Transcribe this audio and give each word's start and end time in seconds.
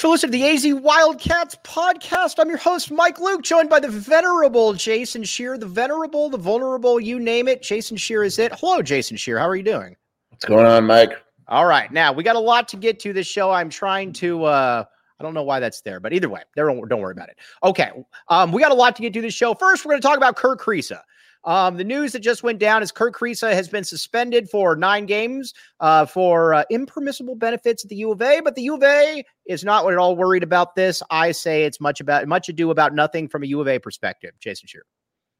Thanks 0.00 0.08
for 0.08 0.12
listening 0.12 0.32
to 0.32 0.64
the 0.64 0.76
AZ 0.76 0.82
Wildcats 0.82 1.56
podcast. 1.62 2.36
I'm 2.38 2.48
your 2.48 2.56
host, 2.56 2.90
Mike 2.90 3.20
Luke, 3.20 3.42
joined 3.42 3.68
by 3.68 3.80
the 3.80 3.90
venerable 3.90 4.72
Jason 4.72 5.24
Scheer, 5.24 5.58
the 5.58 5.66
venerable, 5.66 6.30
the 6.30 6.38
vulnerable, 6.38 6.98
you 6.98 7.20
name 7.20 7.48
it. 7.48 7.60
Jason 7.60 7.98
Scheer 7.98 8.24
is 8.24 8.38
it. 8.38 8.50
Hello, 8.58 8.80
Jason 8.80 9.18
Scheer. 9.18 9.38
How 9.38 9.46
are 9.46 9.56
you 9.56 9.62
doing? 9.62 9.94
What's 10.30 10.46
going 10.46 10.64
on, 10.64 10.86
Mike? 10.86 11.12
All 11.48 11.66
right. 11.66 11.92
Now, 11.92 12.14
we 12.14 12.24
got 12.24 12.36
a 12.36 12.40
lot 12.40 12.66
to 12.68 12.78
get 12.78 12.98
to 13.00 13.12
this 13.12 13.26
show. 13.26 13.50
I'm 13.50 13.68
trying 13.68 14.14
to 14.14 14.44
uh 14.44 14.84
I 15.18 15.22
don't 15.22 15.34
know 15.34 15.42
why 15.42 15.60
that's 15.60 15.82
there, 15.82 16.00
but 16.00 16.14
either 16.14 16.30
way, 16.30 16.40
don't, 16.56 16.88
don't 16.88 17.02
worry 17.02 17.12
about 17.12 17.28
it. 17.28 17.36
Okay. 17.62 17.90
Um, 18.28 18.52
we 18.52 18.62
got 18.62 18.72
a 18.72 18.74
lot 18.74 18.96
to 18.96 19.02
get 19.02 19.12
to 19.12 19.20
this 19.20 19.34
show. 19.34 19.52
First, 19.52 19.84
we're 19.84 19.90
going 19.90 20.00
to 20.00 20.08
talk 20.08 20.16
about 20.16 20.34
Kerr 20.34 20.56
Kriisa. 20.56 21.02
Um, 21.44 21.76
the 21.76 21.84
news 21.84 22.12
that 22.12 22.20
just 22.20 22.42
went 22.42 22.58
down 22.58 22.82
is 22.82 22.92
Kerr 22.92 23.10
Kriisa 23.10 23.52
has 23.52 23.68
been 23.68 23.84
suspended 23.84 24.50
for 24.50 24.76
nine 24.76 25.06
games 25.06 25.54
uh, 25.80 26.04
for 26.04 26.52
uh, 26.52 26.64
impermissible 26.70 27.34
benefits 27.34 27.84
at 27.84 27.88
the 27.88 27.96
U 27.96 28.12
of 28.12 28.20
A, 28.20 28.40
but 28.40 28.54
the 28.54 28.62
U 28.62 28.74
of 28.74 28.82
A 28.82 29.24
is 29.46 29.64
not 29.64 29.90
at 29.90 29.96
all 29.96 30.16
worried 30.16 30.42
about 30.42 30.74
this. 30.74 31.02
I 31.10 31.32
say 31.32 31.64
it's 31.64 31.80
much 31.80 32.00
about 32.00 32.28
much 32.28 32.48
ado 32.48 32.70
about 32.70 32.94
nothing 32.94 33.26
from 33.26 33.42
a 33.42 33.46
U 33.46 33.60
of 33.60 33.68
A 33.68 33.78
perspective. 33.78 34.32
Jason 34.38 34.68
Scheer. 34.68 34.84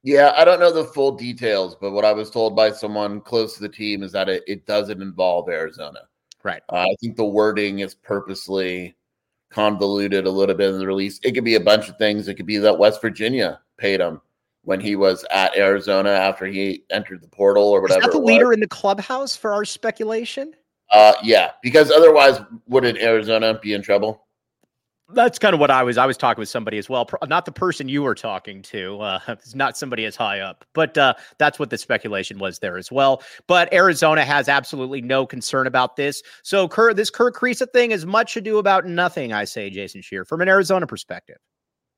Yeah, 0.03 0.33
I 0.35 0.47
don't 0.47 0.61
know 0.61 0.73
the 0.73 0.85
full 0.85 1.13
details, 1.13 1.77
but 1.79 1.91
what 1.91 2.07
I 2.07 2.13
was 2.13 2.31
told 2.31 2.57
by 2.57 2.71
someone 2.71 3.21
close 3.21 3.55
to 3.57 3.61
the 3.61 3.69
team 3.69 4.03
is 4.03 4.13
that 4.13 4.31
it, 4.31 4.43
it 4.47 4.65
doesn't 4.65 5.03
involve 5.03 5.51
Arizona. 5.51 6.01
Right. 6.43 6.63
Uh, 6.73 6.77
I 6.77 6.97
think 7.03 7.17
the 7.17 7.25
wording 7.25 7.81
is 7.81 7.95
purposely 7.95 8.97
convoluted 9.51 10.27
a 10.27 10.31
little 10.31 10.55
bit 10.55 10.73
in 10.73 10.79
the 10.79 10.87
release. 10.87 11.21
It 11.23 11.33
could 11.33 11.45
be 11.45 11.57
a 11.57 11.61
bunch 11.61 11.91
of 11.91 11.99
things. 11.99 12.29
It 12.29 12.37
could 12.37 12.47
be 12.47 12.57
that 12.57 12.79
West 12.79 13.03
Virginia 13.03 13.61
paid 13.77 14.01
him 14.01 14.23
when 14.71 14.79
he 14.79 14.95
was 14.95 15.25
at 15.33 15.57
Arizona 15.57 16.11
after 16.11 16.47
he 16.47 16.85
entered 16.91 17.21
the 17.23 17.27
portal 17.27 17.65
or 17.65 17.81
whatever. 17.83 18.03
Is 18.03 18.07
that 18.07 18.13
the 18.13 18.21
leader 18.21 18.53
in 18.53 18.61
the 18.61 18.69
clubhouse 18.69 19.35
for 19.35 19.53
our 19.53 19.65
speculation? 19.65 20.55
Uh, 20.93 21.13
yeah, 21.25 21.51
because 21.61 21.91
otherwise, 21.91 22.41
wouldn't 22.69 22.97
Arizona 22.99 23.59
be 23.59 23.75
in 23.75 23.83
trouble? 23.83 24.29
That's 25.13 25.41
kind 25.41 25.55
of 25.55 25.61
what 25.61 25.73
I 25.73 25.83
was. 25.83 25.99
I 25.99 26.07
was 26.07 26.17
talking 26.17 26.41
with 26.41 26.49
somebody 26.49 26.79
as 26.79 26.89
well, 26.89 27.11
not 27.27 27.47
the 27.47 27.51
person 27.51 27.89
you 27.89 28.05
were 28.05 28.15
talking 28.15 28.63
to. 28.63 29.01
Uh, 29.01 29.19
it's 29.29 29.57
not 29.57 29.77
somebody 29.77 30.05
as 30.05 30.15
high 30.15 30.39
up, 30.39 30.65
but 30.73 30.97
uh, 30.97 31.15
that's 31.37 31.59
what 31.59 31.71
the 31.71 31.77
speculation 31.77 32.39
was 32.39 32.61
there 32.61 32.79
as 32.79 32.93
well. 32.93 33.25
But 33.49 33.73
Arizona 33.75 34.25
has 34.25 34.49
absolutely 34.49 35.03
no 35.03 35.27
concern 35.27 35.67
about 35.67 35.97
this. 35.97 36.23
So, 36.45 36.69
Kerr, 36.69 36.95
this 36.95 37.11
Kerr 37.11 37.33
Kriisa 37.33 37.69
thing 37.73 37.91
is 37.91 38.07
much 38.07 38.37
ado 38.37 38.59
about 38.59 38.87
nothing. 38.87 39.33
I 39.33 39.47
say, 39.47 39.69
Jason 39.69 40.01
Scheer, 40.01 40.25
from 40.25 40.43
an 40.43 40.49
Arizona 40.49 40.87
perspective. 40.87 41.39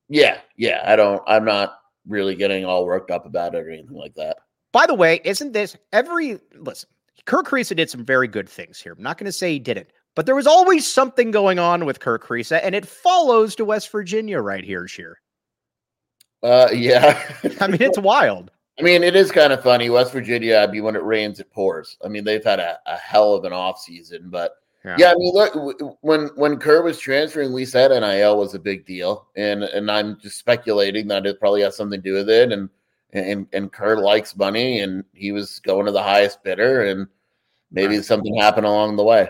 Yeah, 0.08 0.38
yeah. 0.56 0.82
I 0.86 0.96
don't. 0.96 1.22
I'm 1.26 1.44
not 1.44 1.81
really 2.06 2.34
getting 2.34 2.64
all 2.64 2.84
worked 2.84 3.10
up 3.10 3.26
about 3.26 3.54
it 3.54 3.58
or 3.58 3.70
anything 3.70 3.96
like 3.96 4.14
that. 4.14 4.38
By 4.72 4.86
the 4.86 4.94
way, 4.94 5.20
isn't 5.24 5.52
this 5.52 5.76
every 5.92 6.38
listen? 6.54 6.88
Kerr 7.24 7.42
Kriisa 7.42 7.76
did 7.76 7.90
some 7.90 8.04
very 8.04 8.26
good 8.26 8.48
things 8.48 8.80
here. 8.80 8.92
I'm 8.92 9.02
not 9.02 9.18
going 9.18 9.26
to 9.26 9.32
say 9.32 9.52
he 9.52 9.58
didn't, 9.58 9.88
but 10.16 10.26
there 10.26 10.34
was 10.34 10.46
always 10.46 10.86
something 10.86 11.30
going 11.30 11.58
on 11.58 11.84
with 11.84 12.00
Kerr 12.00 12.18
Kriisa, 12.18 12.60
and 12.62 12.74
it 12.74 12.86
follows 12.86 13.54
to 13.56 13.64
West 13.64 13.92
Virginia 13.92 14.40
right 14.40 14.64
here, 14.64 14.88
Scheer. 14.88 15.20
Uh, 16.42 16.68
yeah. 16.72 17.22
I 17.60 17.68
mean, 17.68 17.82
it's 17.82 17.98
wild. 17.98 18.50
I 18.78 18.82
mean, 18.82 19.02
it 19.02 19.14
is 19.14 19.30
kind 19.30 19.52
of 19.52 19.62
funny. 19.62 19.90
West 19.90 20.12
Virginia, 20.12 20.56
I 20.56 20.66
mean, 20.66 20.82
when 20.82 20.96
it 20.96 21.04
rains, 21.04 21.38
it 21.38 21.52
pours. 21.52 21.96
I 22.04 22.08
mean, 22.08 22.24
they've 22.24 22.42
had 22.42 22.58
a, 22.58 22.78
a 22.86 22.96
hell 22.96 23.34
of 23.34 23.44
an 23.44 23.52
off 23.52 23.78
season, 23.78 24.28
but 24.30 24.56
yeah. 24.84 24.96
yeah. 24.98 25.10
I 25.12 25.14
mean, 25.14 25.32
look, 25.34 25.98
when 26.00 26.28
when 26.34 26.58
Kerr 26.58 26.82
was 26.82 26.98
transferring, 26.98 27.52
we 27.52 27.64
said 27.64 27.90
NIL 27.90 28.36
was 28.36 28.54
a 28.54 28.58
big 28.58 28.84
deal, 28.84 29.28
and 29.36 29.64
and 29.64 29.90
I'm 29.90 30.18
just 30.20 30.38
speculating 30.38 31.08
that 31.08 31.26
it 31.26 31.38
probably 31.38 31.62
has 31.62 31.76
something 31.76 32.00
to 32.00 32.08
do 32.08 32.14
with 32.14 32.28
it, 32.28 32.52
and 32.52 32.68
and 33.12 33.46
and 33.52 33.72
Kerr 33.72 33.96
likes 33.96 34.36
money, 34.36 34.80
and 34.80 35.04
he 35.12 35.32
was 35.32 35.60
going 35.60 35.86
to 35.86 35.92
the 35.92 36.02
highest 36.02 36.42
bidder, 36.42 36.86
and 36.86 37.06
maybe 37.70 37.96
right. 37.96 38.04
something 38.04 38.36
happened 38.36 38.66
along 38.66 38.96
the 38.96 39.04
way. 39.04 39.28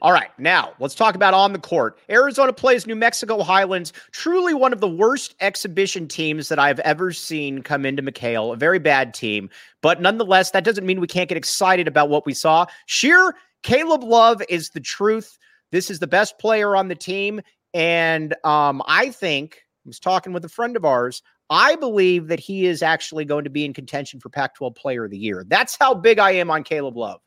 All 0.00 0.12
right, 0.12 0.30
now 0.38 0.74
let's 0.80 0.94
talk 0.94 1.14
about 1.14 1.32
on 1.32 1.54
the 1.54 1.58
court. 1.58 1.98
Arizona 2.10 2.52
plays 2.52 2.86
New 2.86 2.96
Mexico 2.96 3.42
Highlands, 3.42 3.92
truly 4.10 4.52
one 4.52 4.74
of 4.74 4.80
the 4.80 4.88
worst 4.88 5.34
exhibition 5.40 6.08
teams 6.08 6.48
that 6.50 6.58
I've 6.58 6.80
ever 6.80 7.10
seen 7.10 7.62
come 7.62 7.86
into 7.86 8.02
McKale. 8.02 8.52
A 8.52 8.56
very 8.56 8.78
bad 8.78 9.14
team, 9.14 9.48
but 9.80 10.02
nonetheless, 10.02 10.50
that 10.50 10.64
doesn't 10.64 10.84
mean 10.84 11.00
we 11.00 11.06
can't 11.06 11.28
get 11.28 11.38
excited 11.38 11.88
about 11.88 12.10
what 12.10 12.26
we 12.26 12.34
saw. 12.34 12.66
Scheer 12.86 13.34
Caleb 13.64 14.04
Love 14.04 14.42
is 14.48 14.70
the 14.70 14.80
truth. 14.80 15.36
This 15.72 15.90
is 15.90 15.98
the 15.98 16.06
best 16.06 16.38
player 16.38 16.76
on 16.76 16.86
the 16.86 16.94
team. 16.94 17.40
And 17.72 18.34
um, 18.44 18.80
I 18.86 19.10
think 19.10 19.64
I 19.84 19.88
was 19.88 19.98
talking 19.98 20.32
with 20.32 20.44
a 20.44 20.48
friend 20.48 20.76
of 20.76 20.84
ours. 20.84 21.22
I 21.50 21.74
believe 21.74 22.28
that 22.28 22.38
he 22.38 22.66
is 22.66 22.82
actually 22.82 23.24
going 23.24 23.44
to 23.44 23.50
be 23.50 23.64
in 23.64 23.72
contention 23.72 24.20
for 24.20 24.28
Pac 24.28 24.54
12 24.54 24.74
player 24.76 25.04
of 25.04 25.10
the 25.10 25.18
year. 25.18 25.44
That's 25.48 25.76
how 25.76 25.94
big 25.94 26.18
I 26.18 26.32
am 26.32 26.50
on 26.50 26.62
Caleb 26.62 26.96
Love. 26.96 27.20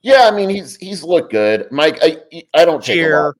Yeah, 0.00 0.22
I 0.24 0.32
mean 0.32 0.48
he's 0.48 0.76
he's 0.76 1.04
looked 1.04 1.30
good. 1.30 1.70
Mike, 1.70 1.98
I 2.02 2.16
I 2.54 2.64
don't 2.64 2.82
take 2.82 2.96
Scheer. 2.96 3.20
a 3.20 3.26
lot. 3.26 3.36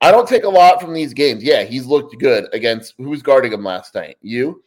I 0.00 0.10
don't 0.10 0.26
take 0.26 0.44
a 0.44 0.48
lot 0.48 0.80
from 0.80 0.94
these 0.94 1.12
games. 1.12 1.44
Yeah, 1.44 1.64
he's 1.64 1.84
looked 1.84 2.18
good 2.18 2.46
against 2.54 2.94
who's 2.96 3.20
guarding 3.20 3.52
him 3.52 3.64
last 3.64 3.94
night? 3.94 4.16
You? 4.22 4.62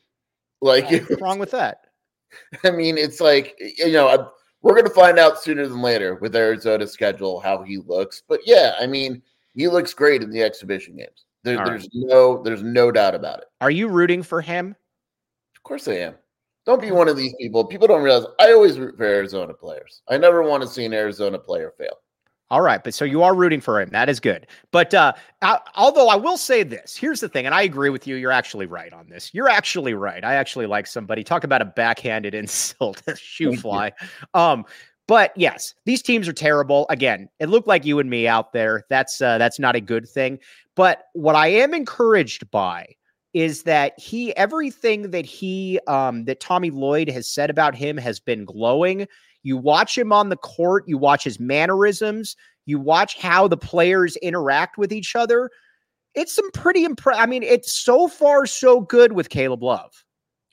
Like 0.62 0.92
what's 0.92 1.20
wrong 1.20 1.40
with 1.40 1.50
that? 1.52 1.86
I 2.64 2.70
mean, 2.70 3.00
it's 3.00 3.20
like 3.20 3.56
you 3.60 3.94
know, 3.94 4.32
we're 4.64 4.74
going 4.74 4.86
to 4.86 4.90
find 4.90 5.20
out 5.20 5.40
sooner 5.40 5.68
than 5.68 5.82
later 5.82 6.16
with 6.16 6.36
Arizona's 6.36 6.92
schedule 6.92 7.40
how 7.40 7.62
he 7.62 7.78
looks. 7.78 8.24
But 8.28 8.40
yeah, 8.46 8.74
I 8.80 8.88
mean, 8.88 9.22
he 9.54 9.68
looks 9.68 9.94
great 9.94 10.24
in 10.24 10.32
the 10.32 10.42
exhibition 10.42 10.96
games. 10.96 11.26
There, 11.44 11.58
there's 11.58 11.84
right. 11.84 11.90
no 11.94 12.42
there's 12.42 12.64
no 12.64 12.90
doubt 12.90 13.14
about 13.14 13.40
it. 13.40 13.46
Are 13.60 13.70
you 13.70 13.90
rooting 13.90 14.24
for 14.24 14.42
him? 14.42 14.76
Of 15.56 15.64
course 15.64 15.88
I 15.88 15.96
am. 15.96 16.16
Don't 16.66 16.82
be 16.82 16.92
one 16.92 17.10
of 17.10 17.18
these 17.18 17.36
people. 17.38 17.66
People 17.66 17.88
don't 17.88 18.02
realize 18.02 18.26
I 18.40 18.54
always 18.54 18.80
root 18.80 18.96
for 18.96 19.04
Arizona 19.04 19.54
players. 19.54 20.02
I 20.10 20.18
never 20.18 20.42
want 20.42 20.64
to 20.64 20.70
see 20.70 20.86
an 20.86 20.94
Arizona 20.94 21.38
player 21.38 21.74
fail. 21.78 21.98
All 22.50 22.62
right, 22.62 22.84
but 22.84 22.94
so 22.94 23.04
you 23.04 23.24
are 23.24 23.34
rooting 23.34 23.62
for 23.62 23.82
him. 23.82 23.90
That 23.90 24.10
is 24.10 24.20
good. 24.20 24.46
But 24.72 24.94
uh, 24.94 25.14
I, 25.42 25.60
although 25.76 26.10
I 26.10 26.16
will 26.16 26.38
say 26.38 26.62
this, 26.64 26.96
here's 26.96 27.20
the 27.20 27.30
thing, 27.30 27.46
and 27.46 27.56
I 27.56 27.64
agree 27.64 27.90
with 27.90 28.06
you. 28.06 28.16
You're 28.16 28.32
actually 28.32 28.68
right 28.68 28.94
on 28.94 29.10
this. 29.10 29.34
You're 29.34 29.50
actually 29.50 29.96
right. 29.96 30.24
I 30.24 30.36
actually 30.36 30.68
like 30.68 30.86
somebody 30.86 31.24
talk 31.24 31.44
about 31.44 31.62
a 31.62 31.66
backhanded 31.66 32.34
insult, 32.36 33.02
shoe 33.16 33.56
fly. 33.56 33.92
Um, 34.34 34.66
but 35.08 35.34
yes, 35.36 35.74
these 35.86 36.02
teams 36.02 36.28
are 36.28 36.34
terrible. 36.34 36.86
Again, 36.90 37.28
it 37.40 37.50
looked 37.50 37.68
like 37.68 37.86
you 37.86 38.00
and 38.00 38.10
me 38.10 38.28
out 38.28 38.54
there. 38.54 38.84
That's 38.90 39.22
uh, 39.22 39.38
that's 39.38 39.60
not 39.60 39.76
a 39.76 39.82
good 39.82 40.08
thing. 40.08 40.40
But 40.76 41.06
what 41.14 41.36
I 41.36 41.48
am 41.48 41.74
encouraged 41.74 42.50
by 42.52 42.88
is 43.34 43.64
that 43.64 44.00
he 44.00 44.36
everything 44.38 45.12
that 45.12 45.26
he 45.26 45.80
um, 45.88 46.26
that 46.26 46.40
Tommy 46.40 46.70
Lloyd 46.70 47.10
has 47.10 47.28
said 47.28 47.50
about 47.50 47.76
him 47.76 47.98
has 47.98 48.20
been 48.20 48.46
glowing. 48.46 49.08
You 49.44 49.58
watch 49.58 49.98
him 49.98 50.12
on 50.12 50.30
the 50.30 50.38
court, 50.38 50.86
you 50.88 50.98
watch 50.98 51.24
his 51.24 51.40
mannerisms, 51.40 52.36
you 52.66 52.80
watch 52.80 53.18
how 53.20 53.48
the 53.48 53.58
players 53.58 54.16
interact 54.18 54.78
with 54.78 54.92
each 54.92 55.16
other. 55.16 55.50
It's 56.16 56.34
some 56.34 56.50
pretty 56.52 56.86
impressive. 56.86 57.22
I 57.22 57.26
mean, 57.26 57.44
it's 57.44 57.74
so 57.74 58.08
far 58.08 58.46
so 58.46 58.82
good 58.82 59.12
with 59.12 59.30
Caleb 59.30 59.64
Love. 59.64 59.92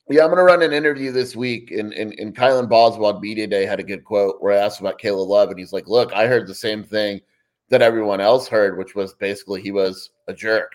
Yeah, 0.08 0.24
I'm 0.24 0.30
going 0.30 0.38
to 0.38 0.42
run 0.42 0.62
an 0.62 0.72
interview 0.72 1.12
this 1.12 1.36
week, 1.36 1.70
and 1.70 1.92
and, 1.92 2.12
and 2.18 2.34
Kylan 2.34 2.68
Boswell 2.68 3.20
Media 3.20 3.46
Day 3.46 3.64
had 3.64 3.78
a 3.78 3.84
good 3.84 4.04
quote 4.04 4.36
where 4.40 4.52
I 4.52 4.64
asked 4.64 4.80
about 4.80 4.98
Caleb 4.98 5.28
Love, 5.28 5.50
and 5.50 5.58
he's 5.58 5.72
like, 5.72 5.86
"Look, 5.86 6.12
I 6.12 6.26
heard 6.26 6.48
the 6.48 6.54
same 6.54 6.82
thing 6.82 7.20
that 7.68 7.82
everyone 7.82 8.20
else 8.20 8.48
heard, 8.48 8.76
which 8.76 8.96
was 8.96 9.14
basically 9.14 9.62
he 9.62 9.70
was 9.70 10.10
a 10.26 10.34
jerk." 10.34 10.72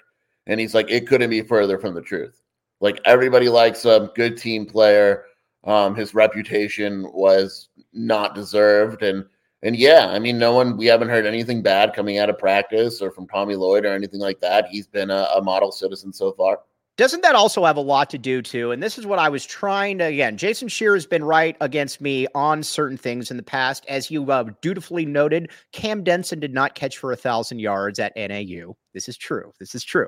And 0.48 0.58
he's 0.58 0.74
like, 0.74 0.90
"It 0.90 1.08
couldn't 1.08 1.32
be 1.32 1.42
further 1.42 1.78
from 1.78 1.96
the 1.96 2.02
truth. 2.02 2.42
Like 2.80 3.02
everybody 3.04 3.50
likes 3.50 3.84
him, 3.84 4.10
good 4.16 4.38
team 4.38 4.66
player. 4.66 5.26
Um, 5.66 5.96
his 5.96 6.14
reputation 6.14 7.08
was 7.12 7.70
not 7.94 8.36
deserved. 8.36 9.04
And 9.04 9.26
and 9.64 9.76
yeah, 9.76 10.08
I 10.10 10.20
mean, 10.20 10.38
no 10.38 10.54
one 10.54 10.78
we 10.78 10.86
haven't 10.86 11.10
heard 11.10 11.26
anything 11.26 11.62
bad 11.62 11.94
coming 11.94 12.20
out 12.20 12.30
of 12.30 12.38
practice 12.38 13.02
or 13.02 13.12
from 13.12 13.28
Tommy 13.28 13.56
Lloyd 13.56 13.86
or 13.86 13.94
anything 13.94 14.20
like 14.20 14.40
that. 14.42 14.68
He's 14.68 14.88
been 14.88 15.10
a, 15.10 15.28
a 15.36 15.42
model 15.42 15.72
citizen 15.72 16.14
so 16.14 16.32
far. 16.34 16.60
Doesn't 16.98 17.24
that 17.24 17.36
also 17.36 17.66
have 17.66 17.76
a 17.76 17.82
lot 17.82 18.10
to 18.12 18.18
do 18.18 18.42
too? 18.42 18.72
And 18.72 18.82
this 18.82 18.98
is 18.98 19.06
what 19.06 19.20
I 19.20 19.28
was 19.28 19.46
trying 19.46 19.98
to 19.98 20.06
again. 20.06 20.38
Jason 20.38 20.70
Scheer 20.70 20.94
has 20.94 21.06
been 21.06 21.26
right 21.26 21.58
against 21.60 22.00
me 22.00 22.26
on 22.34 22.64
certain 22.64 22.98
things 22.98 23.32
in 23.32 23.38
the 23.38 23.44
past, 23.44 23.86
as 23.90 24.10
you 24.10 24.32
uh, 24.32 24.46
dutifully 24.62 25.06
noted. 25.06 25.52
Cam 25.74 26.04
Denson 26.04 26.40
did 26.40 26.54
not 26.54 26.76
catch 26.76 26.98
for 26.98 27.12
a 27.12 27.18
thousand 27.18 27.60
yards 27.60 28.00
at 28.00 28.14
NAU. 28.16 28.78
This 28.94 29.10
is 29.10 29.18
true. 29.18 29.52
This 29.60 29.76
is 29.76 29.84
true. 29.84 30.08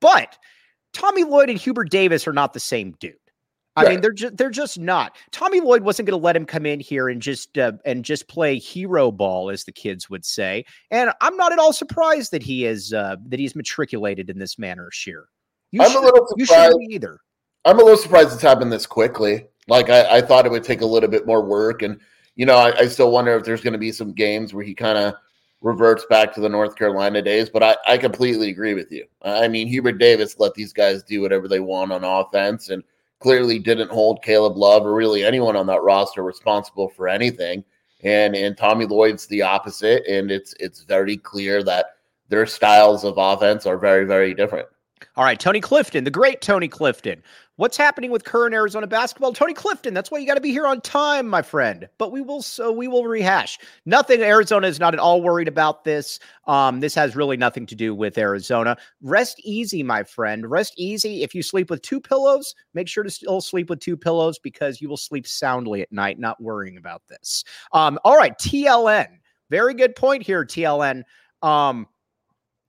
But 0.00 0.36
Tommy 0.92 1.24
Lloyd 1.24 1.48
and 1.48 1.58
Hubert 1.58 1.90
Davis 1.90 2.26
are 2.26 2.34
not 2.34 2.52
the 2.52 2.60
same 2.60 2.94
dude. 3.00 3.14
I 3.76 3.82
right. 3.82 3.90
mean, 3.90 4.00
they're 4.00 4.12
just 4.12 4.36
they're 4.38 4.50
just 4.50 4.78
not. 4.78 5.16
Tommy 5.32 5.60
Lloyd 5.60 5.82
wasn't 5.82 6.08
going 6.08 6.18
to 6.18 6.24
let 6.24 6.34
him 6.34 6.46
come 6.46 6.64
in 6.64 6.80
here 6.80 7.10
and 7.10 7.20
just 7.20 7.58
uh, 7.58 7.72
and 7.84 8.04
just 8.04 8.26
play 8.26 8.58
hero 8.58 9.12
ball, 9.12 9.50
as 9.50 9.64
the 9.64 9.72
kids 9.72 10.08
would 10.08 10.24
say. 10.24 10.64
And 10.90 11.12
I'm 11.20 11.36
not 11.36 11.52
at 11.52 11.58
all 11.58 11.74
surprised 11.74 12.30
that 12.32 12.42
he 12.42 12.64
is 12.64 12.94
uh, 12.94 13.16
that 13.26 13.38
he's 13.38 13.54
matriculated 13.54 14.30
in 14.30 14.38
this 14.38 14.58
manner. 14.58 14.88
Scheer, 14.92 15.28
you 15.72 15.82
I'm 15.82 15.94
a 15.94 16.00
little 16.00 16.26
surprised. 16.38 16.78
either. 16.88 17.18
I'm 17.66 17.78
a 17.78 17.82
little 17.82 17.98
surprised 17.98 18.32
it's 18.32 18.42
happened 18.42 18.72
this 18.72 18.86
quickly. 18.86 19.44
Like 19.68 19.90
I, 19.90 20.18
I 20.18 20.20
thought 20.22 20.46
it 20.46 20.52
would 20.52 20.64
take 20.64 20.80
a 20.80 20.86
little 20.86 21.10
bit 21.10 21.26
more 21.26 21.44
work, 21.44 21.82
and 21.82 22.00
you 22.34 22.46
know, 22.46 22.56
I, 22.56 22.78
I 22.78 22.86
still 22.86 23.10
wonder 23.10 23.36
if 23.36 23.44
there's 23.44 23.60
going 23.60 23.74
to 23.74 23.78
be 23.78 23.92
some 23.92 24.12
games 24.12 24.54
where 24.54 24.64
he 24.64 24.74
kind 24.74 24.96
of 24.96 25.14
reverts 25.60 26.06
back 26.08 26.32
to 26.34 26.40
the 26.40 26.48
North 26.48 26.76
Carolina 26.76 27.20
days. 27.20 27.50
But 27.50 27.62
I, 27.62 27.76
I 27.86 27.98
completely 27.98 28.48
agree 28.48 28.72
with 28.72 28.90
you. 28.90 29.04
I 29.20 29.48
mean, 29.48 29.66
Hubert 29.68 29.98
Davis 29.98 30.38
let 30.38 30.54
these 30.54 30.72
guys 30.72 31.02
do 31.02 31.20
whatever 31.20 31.46
they 31.46 31.60
want 31.60 31.92
on 31.92 32.04
offense, 32.04 32.70
and 32.70 32.82
clearly 33.20 33.58
didn't 33.58 33.90
hold 33.90 34.22
Caleb 34.22 34.56
Love 34.56 34.84
or 34.84 34.94
really 34.94 35.24
anyone 35.24 35.56
on 35.56 35.66
that 35.66 35.82
roster 35.82 36.22
responsible 36.22 36.88
for 36.88 37.08
anything. 37.08 37.64
And 38.02 38.36
and 38.36 38.56
Tommy 38.56 38.86
Lloyd's 38.86 39.26
the 39.26 39.42
opposite. 39.42 40.06
And 40.06 40.30
it's 40.30 40.54
it's 40.60 40.84
very 40.84 41.16
clear 41.16 41.62
that 41.64 41.86
their 42.28 42.46
styles 42.46 43.04
of 43.04 43.14
offense 43.16 43.66
are 43.66 43.78
very, 43.78 44.04
very 44.04 44.34
different. 44.34 44.68
All 45.16 45.24
right, 45.24 45.38
Tony 45.38 45.60
Clifton, 45.60 46.04
the 46.04 46.10
great 46.10 46.40
Tony 46.40 46.68
Clifton. 46.68 47.22
What's 47.56 47.76
happening 47.76 48.10
with 48.10 48.24
current 48.24 48.54
Arizona 48.54 48.86
basketball? 48.86 49.32
Tony 49.32 49.54
Clifton. 49.54 49.94
That's 49.94 50.10
why 50.10 50.18
you 50.18 50.26
got 50.26 50.34
to 50.34 50.42
be 50.42 50.50
here 50.50 50.66
on 50.66 50.80
time, 50.82 51.26
my 51.26 51.40
friend. 51.40 51.88
But 51.96 52.12
we 52.12 52.20
will 52.20 52.42
so 52.42 52.70
we 52.70 52.86
will 52.86 53.04
rehash. 53.04 53.58
Nothing. 53.86 54.22
Arizona 54.22 54.66
is 54.66 54.78
not 54.78 54.92
at 54.92 55.00
all 55.00 55.22
worried 55.22 55.48
about 55.48 55.84
this. 55.84 56.18
Um, 56.46 56.80
this 56.80 56.94
has 56.94 57.16
really 57.16 57.38
nothing 57.38 57.64
to 57.66 57.74
do 57.74 57.94
with 57.94 58.18
Arizona. 58.18 58.76
Rest 59.00 59.40
easy, 59.42 59.82
my 59.82 60.02
friend. 60.02 60.50
Rest 60.50 60.74
easy. 60.76 61.22
If 61.22 61.34
you 61.34 61.42
sleep 61.42 61.70
with 61.70 61.80
two 61.82 62.00
pillows, 62.00 62.54
make 62.74 62.88
sure 62.88 63.04
to 63.04 63.10
still 63.10 63.40
sleep 63.40 63.70
with 63.70 63.80
two 63.80 63.96
pillows 63.96 64.38
because 64.38 64.80
you 64.80 64.88
will 64.88 64.98
sleep 64.98 65.26
soundly 65.26 65.80
at 65.80 65.92
night, 65.92 66.18
not 66.18 66.40
worrying 66.42 66.76
about 66.76 67.02
this. 67.08 67.42
Um, 67.72 67.98
all 68.04 68.16
right, 68.16 68.36
TLN. 68.38 69.08
Very 69.48 69.74
good 69.74 69.96
point 69.96 70.22
here, 70.22 70.44
TLN. 70.44 71.04
Um, 71.42 71.86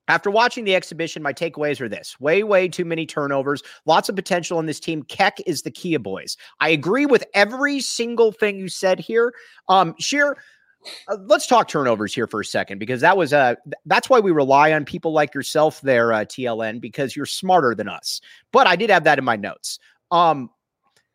after 0.08 0.30
watching 0.30 0.64
the 0.64 0.74
exhibition, 0.74 1.22
my 1.22 1.32
takeaways 1.32 1.80
are 1.80 1.88
this 1.88 2.18
way, 2.18 2.42
way 2.42 2.68
too 2.68 2.84
many 2.84 3.06
turnovers, 3.06 3.62
lots 3.86 4.08
of 4.08 4.16
potential 4.16 4.58
in 4.58 4.66
this 4.66 4.80
team. 4.80 5.02
Keck 5.04 5.38
is 5.46 5.62
the 5.62 5.70
Kia 5.70 5.98
boys. 5.98 6.36
I 6.60 6.70
agree 6.70 7.06
with 7.06 7.24
every 7.34 7.80
single 7.80 8.32
thing 8.32 8.58
you 8.58 8.68
said 8.68 8.98
here. 8.98 9.32
Um, 9.68 9.94
Scheer, 9.98 10.36
uh, 11.08 11.16
let's 11.26 11.46
talk 11.46 11.68
turnovers 11.68 12.14
here 12.14 12.26
for 12.26 12.40
a 12.40 12.44
second 12.44 12.78
because 12.78 13.00
that 13.00 13.16
was 13.16 13.32
uh 13.32 13.54
that's 13.86 14.08
why 14.08 14.20
we 14.20 14.30
rely 14.30 14.72
on 14.72 14.84
people 14.84 15.12
like 15.12 15.34
yourself 15.34 15.80
there, 15.82 16.12
uh, 16.12 16.24
TLN, 16.24 16.80
because 16.80 17.14
you're 17.14 17.26
smarter 17.26 17.74
than 17.74 17.88
us. 17.88 18.20
But 18.52 18.66
I 18.66 18.76
did 18.76 18.90
have 18.90 19.04
that 19.04 19.18
in 19.18 19.24
my 19.24 19.36
notes. 19.36 19.78
Um, 20.10 20.50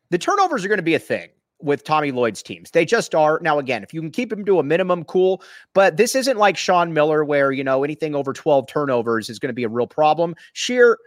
the 0.10 0.18
turnovers 0.18 0.64
are 0.64 0.68
going 0.68 0.78
to 0.78 0.84
be 0.84 0.96
a 0.96 1.00
thing 1.00 1.30
with 1.64 1.84
Tommy 1.84 2.12
Lloyd's 2.12 2.44
teams. 2.44 2.72
They 2.72 2.86
just 2.86 3.16
are. 3.16 3.40
Now, 3.42 3.58
again, 3.58 3.84
if 3.84 3.94
you 3.94 4.02
can 4.02 4.12
keep 4.12 4.32
him 4.32 4.46
to 4.46 4.60
a 4.60 4.64
minimum, 4.64 5.04
cool. 5.06 5.42
But 5.74 5.98
this 5.98 6.16
isn't 6.16 6.38
like 6.38 6.58
Sean 6.58 6.94
Miller, 6.94 7.24
where, 7.24 7.52
you 7.52 7.64
know, 7.64 7.84
anything 7.84 8.14
over 8.14 8.34
12 8.34 8.68
turnovers 8.68 9.30
is 9.30 9.40
going 9.40 9.50
to 9.50 9.54
be 9.54 9.64
a 9.64 9.70
real 9.70 9.88
problem. 9.88 10.36
Scheer, 10.54 10.98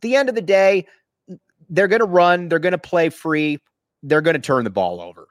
the 0.00 0.16
end 0.16 0.28
of 0.28 0.34
the 0.34 0.42
day, 0.42 0.86
they're 1.68 1.88
going 1.88 2.00
to 2.00 2.06
run, 2.06 2.48
they're 2.48 2.58
going 2.58 2.72
to 2.72 2.78
play 2.78 3.10
free, 3.10 3.58
they're 4.02 4.22
going 4.22 4.34
to 4.34 4.40
turn 4.40 4.64
the 4.64 4.70
ball 4.70 5.00
over. 5.00 5.28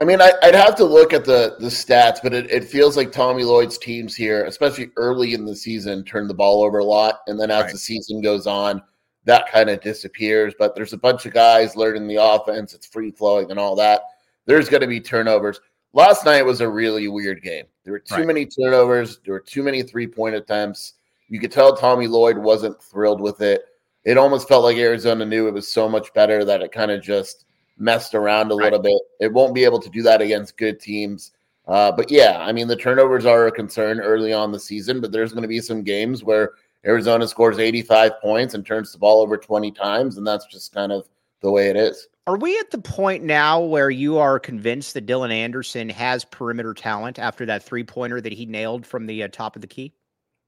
I 0.00 0.04
mean, 0.04 0.20
I, 0.20 0.32
would 0.42 0.56
have 0.56 0.74
to 0.76 0.84
look 0.84 1.12
at 1.12 1.24
the 1.24 1.54
the 1.60 1.68
stats, 1.68 2.18
but 2.20 2.34
it, 2.34 2.50
it, 2.50 2.64
feels 2.64 2.96
like 2.96 3.12
Tommy 3.12 3.44
Lloyd's 3.44 3.78
teams 3.78 4.16
here, 4.16 4.44
especially 4.46 4.90
early 4.96 5.32
in 5.32 5.44
the 5.44 5.54
season, 5.54 6.02
turn 6.02 6.26
the 6.26 6.34
ball 6.34 6.64
over 6.64 6.78
a 6.78 6.84
lot. 6.84 7.20
And 7.28 7.38
then 7.38 7.52
as 7.52 7.62
right. 7.62 7.72
the 7.72 7.78
season 7.78 8.20
goes 8.20 8.48
on, 8.48 8.82
that 9.24 9.50
kind 9.50 9.70
of 9.70 9.80
disappears. 9.80 10.54
But 10.58 10.74
there's 10.74 10.92
a 10.92 10.98
bunch 10.98 11.26
of 11.26 11.32
guys 11.32 11.76
learning 11.76 12.06
the 12.08 12.22
offense, 12.22 12.74
it's 12.74 12.86
free 12.86 13.10
flowing 13.10 13.50
and 13.50 13.58
all 13.58 13.76
that. 13.76 14.02
There's 14.46 14.68
going 14.68 14.80
to 14.80 14.86
be 14.86 15.00
turnovers. 15.00 15.60
Last 15.92 16.24
night 16.24 16.42
was 16.42 16.60
a 16.60 16.68
really 16.68 17.06
weird 17.08 17.42
game. 17.42 17.66
There 17.84 17.92
were 17.92 17.98
too 17.98 18.16
right. 18.16 18.26
many 18.26 18.46
turnovers, 18.46 19.18
there 19.24 19.34
were 19.34 19.40
too 19.40 19.62
many 19.62 19.82
three 19.82 20.06
point 20.06 20.34
attempts. 20.34 20.94
You 21.28 21.40
could 21.40 21.52
tell 21.52 21.76
Tommy 21.76 22.06
Lloyd 22.06 22.38
wasn't 22.38 22.82
thrilled 22.82 23.20
with 23.20 23.40
it. 23.40 23.62
It 24.04 24.18
almost 24.18 24.48
felt 24.48 24.64
like 24.64 24.76
Arizona 24.76 25.24
knew 25.24 25.46
it 25.46 25.54
was 25.54 25.72
so 25.72 25.88
much 25.88 26.12
better 26.12 26.44
that 26.44 26.62
it 26.62 26.72
kind 26.72 26.90
of 26.90 27.02
just 27.02 27.44
messed 27.78 28.14
around 28.14 28.50
a 28.50 28.54
right. 28.54 28.64
little 28.64 28.80
bit. 28.80 29.00
It 29.20 29.32
won't 29.32 29.54
be 29.54 29.64
able 29.64 29.80
to 29.80 29.90
do 29.90 30.02
that 30.02 30.20
against 30.20 30.56
good 30.56 30.80
teams. 30.80 31.32
Uh, 31.66 31.92
but 31.92 32.10
yeah, 32.10 32.38
I 32.40 32.52
mean, 32.52 32.66
the 32.66 32.76
turnovers 32.76 33.24
are 33.24 33.46
a 33.46 33.52
concern 33.52 34.00
early 34.00 34.32
on 34.32 34.50
the 34.50 34.58
season, 34.58 35.00
but 35.00 35.12
there's 35.12 35.32
going 35.32 35.42
to 35.42 35.48
be 35.48 35.60
some 35.60 35.82
games 35.82 36.24
where 36.24 36.52
Arizona 36.86 37.28
scores 37.28 37.58
85 37.58 38.20
points 38.20 38.54
and 38.54 38.66
turns 38.66 38.92
the 38.92 38.98
ball 38.98 39.20
over 39.20 39.36
20 39.36 39.70
times, 39.72 40.16
and 40.16 40.26
that's 40.26 40.46
just 40.46 40.74
kind 40.74 40.90
of 40.90 41.08
the 41.40 41.50
way 41.50 41.68
it 41.68 41.76
is. 41.76 42.08
Are 42.26 42.36
we 42.36 42.58
at 42.58 42.70
the 42.70 42.78
point 42.78 43.24
now 43.24 43.60
where 43.60 43.90
you 43.90 44.18
are 44.18 44.38
convinced 44.38 44.94
that 44.94 45.06
Dylan 45.06 45.32
Anderson 45.32 45.88
has 45.88 46.24
perimeter 46.24 46.72
talent 46.72 47.18
after 47.18 47.44
that 47.46 47.64
three 47.64 47.84
pointer 47.84 48.20
that 48.20 48.32
he 48.32 48.46
nailed 48.46 48.86
from 48.86 49.06
the 49.06 49.24
uh, 49.24 49.28
top 49.28 49.56
of 49.56 49.62
the 49.62 49.68
key? 49.68 49.92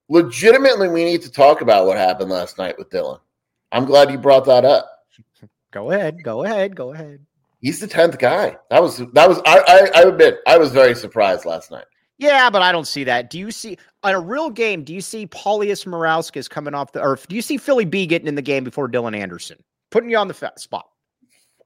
Legitimately, 0.07 0.87
we 0.87 1.03
need 1.03 1.21
to 1.23 1.31
talk 1.31 1.61
about 1.61 1.85
what 1.85 1.97
happened 1.97 2.29
last 2.29 2.57
night 2.57 2.77
with 2.77 2.89
Dylan. 2.89 3.19
I'm 3.71 3.85
glad 3.85 4.11
you 4.11 4.17
brought 4.17 4.45
that 4.45 4.63
up. 4.63 4.89
go 5.71 5.91
ahead. 5.91 6.23
Go 6.23 6.43
ahead. 6.43 6.75
Go 6.75 6.93
ahead. 6.93 7.25
He's 7.61 7.79
the 7.79 7.87
tenth 7.87 8.19
guy. 8.19 8.55
That 8.69 8.81
was 8.81 8.97
that 8.97 9.27
was. 9.27 9.39
I, 9.45 9.59
I 9.67 9.99
I 9.99 10.01
admit 10.03 10.39
I 10.45 10.57
was 10.57 10.71
very 10.71 10.93
surprised 10.93 11.45
last 11.45 11.71
night. 11.71 11.85
Yeah, 12.17 12.49
but 12.49 12.61
I 12.61 12.71
don't 12.71 12.87
see 12.87 13.03
that. 13.03 13.29
Do 13.29 13.37
you 13.37 13.51
see 13.51 13.77
on 14.03 14.13
a 14.13 14.19
real 14.19 14.49
game? 14.49 14.83
Do 14.83 14.93
you 14.93 15.01
see 15.01 15.27
Paulius 15.27 15.85
Murauskas 15.85 16.49
coming 16.49 16.73
off 16.73 16.93
the, 16.93 17.01
or 17.01 17.19
do 17.27 17.35
you 17.35 17.41
see 17.41 17.57
Philly 17.57 17.85
B 17.85 18.07
getting 18.07 18.27
in 18.27 18.35
the 18.35 18.41
game 18.41 18.63
before 18.63 18.87
Dylan 18.87 19.17
Anderson? 19.17 19.61
Putting 19.89 20.09
you 20.09 20.17
on 20.17 20.27
the 20.27 20.33
fa- 20.33 20.53
spot. 20.57 20.87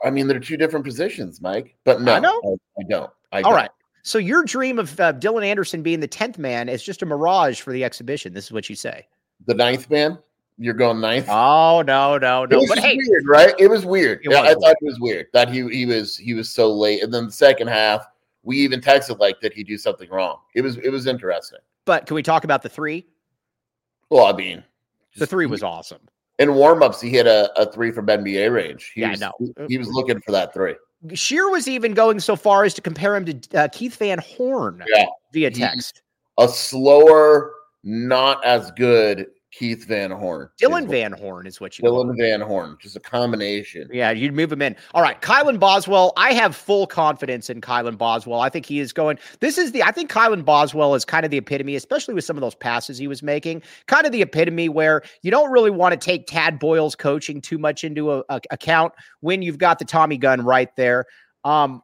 I 0.04 0.10
mean, 0.10 0.28
they're 0.28 0.40
two 0.40 0.58
different 0.58 0.86
positions, 0.86 1.42
Mike. 1.42 1.76
But 1.84 2.02
no, 2.02 2.14
I, 2.14 2.20
know. 2.20 2.42
I, 2.44 2.82
I 2.82 2.84
don't. 2.90 3.12
I 3.32 3.38
All 3.42 3.52
don't. 3.52 3.54
right. 3.54 3.72
So 4.02 4.18
your 4.18 4.44
dream 4.44 4.80
of 4.80 4.98
uh, 5.00 5.14
Dylan 5.14 5.46
Anderson 5.46 5.84
being 5.84 6.00
the 6.00 6.08
tenth 6.08 6.38
man 6.38 6.70
is 6.70 6.82
just 6.82 7.02
a 7.02 7.06
mirage 7.06 7.62
for 7.62 7.74
the 7.74 7.84
exhibition. 7.84 8.34
This 8.34 8.46
is 8.46 8.52
what 8.52 8.70
you 8.70 8.76
say. 8.76 9.06
The 9.46 9.54
ninth 9.54 9.90
man. 9.90 10.18
You're 10.62 10.74
going 10.74 11.00
ninth. 11.00 11.28
Oh 11.30 11.84
no, 11.88 12.18
no, 12.18 12.44
no! 12.44 12.68
but 12.68 12.80
hey, 12.80 12.98
weird, 12.98 13.24
right? 13.30 13.54
It 13.58 13.70
was 13.70 13.86
weird. 13.86 14.20
It 14.24 14.28
was 14.28 14.38
I 14.38 14.42
weird. 14.42 14.58
thought 14.60 14.76
it 14.82 14.86
was 14.86 15.00
weird 15.00 15.28
that 15.32 15.50
he 15.50 15.66
he 15.70 15.86
was 15.86 16.18
he 16.18 16.34
was 16.34 16.50
so 16.50 16.74
late, 16.74 17.02
and 17.02 17.14
then 17.14 17.28
the 17.28 17.32
second 17.32 17.70
half 17.70 18.06
we 18.50 18.58
even 18.58 18.82
texted 18.82 19.20
like, 19.20 19.40
did 19.42 19.54
he 19.54 19.64
do 19.64 19.78
something 19.78 20.10
wrong? 20.10 20.40
It 20.56 20.62
was 20.62 20.78
it 20.78 20.90
was 20.90 21.06
interesting. 21.06 21.60
But 21.86 22.08
can 22.08 22.16
we 22.16 22.24
talk 22.24 22.44
about 22.44 22.64
the 22.64 22.70
three? 22.70 23.06
Well, 24.10 24.26
I 24.26 24.34
mean, 24.34 24.64
the 25.18 25.28
three 25.28 25.46
was 25.46 25.62
awesome. 25.62 26.00
In 26.40 26.50
warmups, 26.50 27.00
he 27.00 27.12
hit 27.12 27.28
a, 27.28 27.52
a 27.62 27.72
three 27.72 27.92
from 27.92 28.08
NBA 28.08 28.52
range. 28.52 28.92
He 28.96 29.02
yeah, 29.02 29.12
was, 29.12 29.20
no. 29.20 29.34
He 29.68 29.78
was 29.78 29.88
looking 29.90 30.20
for 30.22 30.32
that 30.32 30.52
three. 30.52 30.74
Scheer 31.14 31.48
was 31.50 31.68
even 31.68 31.94
going 31.94 32.20
so 32.20 32.36
far 32.36 32.64
as 32.64 32.74
to 32.74 32.82
compare 32.82 33.16
him 33.16 33.26
to 33.26 33.58
uh, 33.58 33.68
Keith 33.68 33.98
Van 33.98 34.18
Horn 34.18 34.84
yeah. 34.96 35.06
via 35.32 35.52
text. 35.52 36.02
He's 36.38 36.50
a 36.50 36.52
slower, 36.52 37.54
not 37.84 38.44
as 38.44 38.72
good 38.72 39.28
Keith 39.52 39.88
Van 39.88 40.12
Horn. 40.12 40.50
Dylan 40.62 40.88
Van 40.88 41.12
Horn 41.12 41.48
is 41.48 41.60
what 41.60 41.78
you 41.78 41.84
Dylan 41.84 42.16
Van 42.18 42.40
Horn, 42.40 42.78
just 42.80 42.96
a 42.96 43.00
combination. 43.00 43.90
Yeah, 43.92 44.12
you'd 44.12 44.34
move 44.34 44.52
him 44.52 44.62
in. 44.62 44.76
All 44.94 45.02
right, 45.02 45.20
Kylan 45.22 45.60
Boswell. 45.60 46.14
I 46.18 46.34
have 46.34 46.56
full 46.56 46.86
confidence 46.86 47.50
in 47.50 47.60
Kylan 47.60 47.98
Boswell. 47.98 48.42
I 48.42 48.50
think 48.50 48.68
he 48.68 48.80
is 48.80 48.94
going. 48.94 49.18
This 49.40 49.58
is 49.58 49.72
the 49.72 49.82
I 49.82 49.92
think 49.92 50.12
Kylan 50.12 50.46
Boswell 50.46 50.94
is 50.94 51.04
kind 51.04 51.26
of 51.26 51.32
the 51.32 51.38
epitome, 51.38 51.76
especially 51.76 52.14
with 52.14 52.24
some 52.24 52.38
of 52.38 52.42
those 52.42 52.56
passes 52.56 52.98
he 52.98 53.08
was 53.08 53.24
making, 53.24 53.64
kind 53.88 54.06
of 54.06 54.12
the 54.12 54.22
epitome 54.22 54.70
where 54.70 55.02
you 55.24 55.32
don't 55.32 55.52
really 55.52 55.72
want 55.72 55.94
to 55.94 55.98
take 55.98 56.28
Tad 56.28 56.60
Boyle's 56.60 56.96
coaching 56.96 57.42
too 57.42 57.58
much 57.58 57.84
into 57.84 58.12
a, 58.12 58.24
a, 58.30 58.40
account 58.52 58.94
when 59.22 59.42
you've 59.42 59.58
got 59.58 59.80
the 59.80 59.86
Tommy 59.86 60.18
gun 60.18 60.46
right 60.46 60.76
there. 60.76 61.06
Um, 61.44 61.82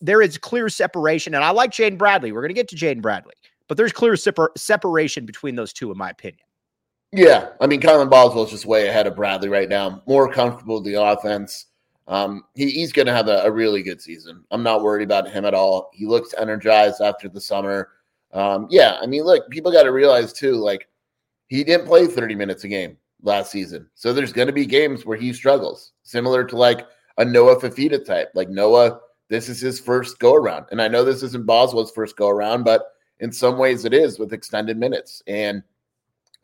there 0.00 0.22
is 0.22 0.38
clear 0.38 0.68
separation, 0.68 1.34
and 1.34 1.42
I 1.42 1.50
like 1.50 1.72
Jaden 1.72 1.98
Bradley. 1.98 2.30
We're 2.30 2.42
going 2.42 2.50
to 2.50 2.54
get 2.54 2.68
to 2.68 2.76
Jaden 2.76 3.02
Bradley, 3.02 3.34
but 3.66 3.76
there's 3.76 3.92
clear 3.92 4.16
separ- 4.16 4.52
separation 4.56 5.26
between 5.26 5.56
those 5.56 5.72
two, 5.72 5.90
in 5.90 5.98
my 5.98 6.10
opinion. 6.10 6.44
Yeah, 7.12 7.50
I 7.60 7.66
mean, 7.66 7.80
Kylan 7.80 8.08
Boswell 8.08 8.44
is 8.44 8.50
just 8.50 8.64
way 8.64 8.88
ahead 8.88 9.06
of 9.06 9.16
Bradley 9.16 9.50
right 9.50 9.68
now. 9.68 10.02
More 10.06 10.32
comfortable 10.32 10.76
with 10.76 10.84
the 10.84 11.02
offense. 11.02 11.66
Um, 12.08 12.44
he, 12.54 12.70
he's 12.70 12.92
going 12.92 13.06
to 13.06 13.12
have 13.12 13.28
a, 13.28 13.42
a, 13.42 13.50
really 13.50 13.82
good 13.82 14.00
season. 14.00 14.44
I'm 14.50 14.62
not 14.62 14.82
worried 14.82 15.04
about 15.04 15.30
him 15.30 15.44
at 15.44 15.54
all. 15.54 15.90
He 15.92 16.04
looks 16.04 16.34
energized 16.36 17.00
after 17.00 17.28
the 17.28 17.40
summer. 17.40 17.90
Um, 18.32 18.66
yeah, 18.70 18.98
I 19.00 19.06
mean, 19.06 19.22
look, 19.22 19.48
people 19.50 19.70
got 19.70 19.84
to 19.84 19.92
realize 19.92 20.32
too, 20.32 20.54
like 20.54 20.88
he 21.48 21.62
didn't 21.62 21.86
play 21.86 22.06
30 22.06 22.34
minutes 22.34 22.64
a 22.64 22.68
game 22.68 22.96
last 23.22 23.52
season, 23.52 23.88
so 23.94 24.12
there's 24.12 24.32
going 24.32 24.48
to 24.48 24.52
be 24.52 24.66
games 24.66 25.06
where 25.06 25.18
he 25.18 25.32
struggles, 25.32 25.92
similar 26.02 26.44
to 26.44 26.56
like 26.56 26.86
a 27.18 27.24
Noah 27.24 27.60
Fifita 27.60 28.04
type. 28.04 28.30
Like 28.34 28.48
Noah, 28.48 28.98
this 29.28 29.48
is 29.48 29.60
his 29.60 29.78
first 29.78 30.18
go 30.18 30.34
around, 30.34 30.66
and 30.70 30.80
I 30.80 30.88
know 30.88 31.04
this 31.04 31.22
isn't 31.22 31.46
Boswell's 31.46 31.92
first 31.92 32.16
go 32.16 32.28
around, 32.30 32.64
but 32.64 32.82
in 33.20 33.30
some 33.30 33.58
ways 33.58 33.84
it 33.84 33.92
is 33.92 34.18
with 34.18 34.32
extended 34.32 34.78
minutes 34.78 35.22
and 35.26 35.62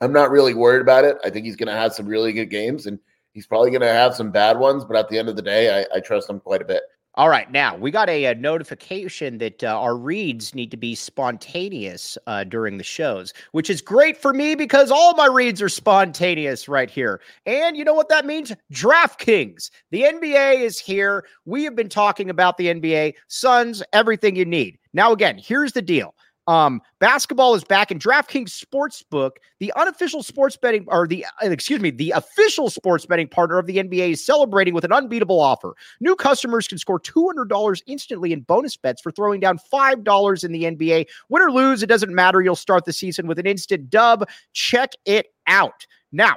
I'm 0.01 0.13
not 0.13 0.31
really 0.31 0.55
worried 0.55 0.81
about 0.81 1.05
it. 1.05 1.17
I 1.25 1.31
think 1.31 1.45
he's 1.45 1.57
going 1.57 1.69
to 1.69 1.73
have 1.73 1.93
some 1.93 2.07
really 2.07 2.33
good 2.33 2.47
games, 2.47 2.87
and 2.87 2.99
he's 3.33 3.47
probably 3.47 3.71
going 3.71 3.83
to 3.83 3.89
have 3.89 4.15
some 4.15 4.31
bad 4.31 4.59
ones. 4.59 4.85
But 4.85 4.97
at 4.97 5.09
the 5.09 5.19
end 5.19 5.29
of 5.29 5.37
the 5.37 5.43
day, 5.43 5.81
I, 5.81 5.97
I 5.97 6.01
trust 6.01 6.31
him 6.31 6.41
quite 6.41 6.63
a 6.63 6.65
bit. 6.65 6.83
All 7.19 7.29
right, 7.29 7.51
now 7.51 7.75
we 7.75 7.91
got 7.91 8.09
a, 8.09 8.27
a 8.27 8.35
notification 8.37 9.39
that 9.39 9.65
uh, 9.65 9.77
our 9.77 9.97
reads 9.97 10.55
need 10.55 10.71
to 10.71 10.77
be 10.77 10.95
spontaneous 10.95 12.17
uh, 12.29 12.45
during 12.45 12.79
the 12.79 12.85
shows, 12.85 13.35
which 13.51 13.69
is 13.69 13.83
great 13.83 14.17
for 14.17 14.33
me 14.33 14.55
because 14.55 14.93
all 14.93 15.17
my 15.17 15.27
reads 15.27 15.61
are 15.61 15.69
spontaneous 15.69 16.69
right 16.69 16.89
here. 16.89 17.21
And 17.45 17.77
you 17.77 17.85
know 17.85 17.95
what 17.95 18.09
that 18.11 18.25
means? 18.25 18.53
DraftKings. 18.73 19.71
The 19.91 20.03
NBA 20.03 20.61
is 20.61 20.79
here. 20.79 21.25
We 21.45 21.65
have 21.65 21.75
been 21.75 21.89
talking 21.89 22.31
about 22.31 22.57
the 22.57 22.69
NBA, 22.69 23.15
Suns, 23.27 23.83
everything 23.93 24.37
you 24.37 24.45
need. 24.45 24.79
Now, 24.93 25.11
again, 25.11 25.39
here's 25.39 25.73
the 25.73 25.83
deal. 25.83 26.15
Um, 26.49 26.81
basketball 26.99 27.55
is 27.55 27.63
back 27.63 27.91
in 27.91 27.99
DraftKings 27.99 28.65
Sportsbook, 28.65 29.33
the 29.61 29.71
unofficial 29.77 30.23
sports 30.23 30.57
betting 30.57 30.87
or 30.89 31.07
the 31.07 31.27
uh, 31.45 31.51
excuse 31.51 31.79
me, 31.79 31.91
the 31.91 32.13
official 32.13 32.71
sports 32.71 33.05
betting 33.05 33.29
partner 33.29 33.59
of 33.59 33.67
the 33.67 33.77
NBA 33.77 34.13
is 34.13 34.25
celebrating 34.25 34.73
with 34.73 34.85
an 34.85 34.91
unbeatable 34.91 35.39
offer. 35.39 35.75
New 36.01 36.17
customers 36.17 36.67
can 36.67 36.79
score 36.79 36.99
$200 36.99 37.83
instantly 37.87 38.33
in 38.33 38.41
bonus 38.41 38.79
bets 38.79 39.03
for 39.03 39.13
throwing 39.13 39.41
down 39.41 39.59
$5 39.71 40.45
in 40.45 40.53
the 40.53 40.65
NBA. 40.65 41.07
Win 41.29 41.43
or 41.43 41.53
lose, 41.53 41.83
it 41.83 41.89
doesn't 41.89 42.15
matter. 42.15 42.41
You'll 42.41 42.57
start 42.57 42.87
the 42.87 42.95
season 42.95 43.27
with 43.27 43.39
an 43.39 43.47
instant 43.47 43.91
dub. 43.91 44.27
Check 44.55 44.93
it 45.05 45.27
out. 45.47 45.87
Now, 46.13 46.37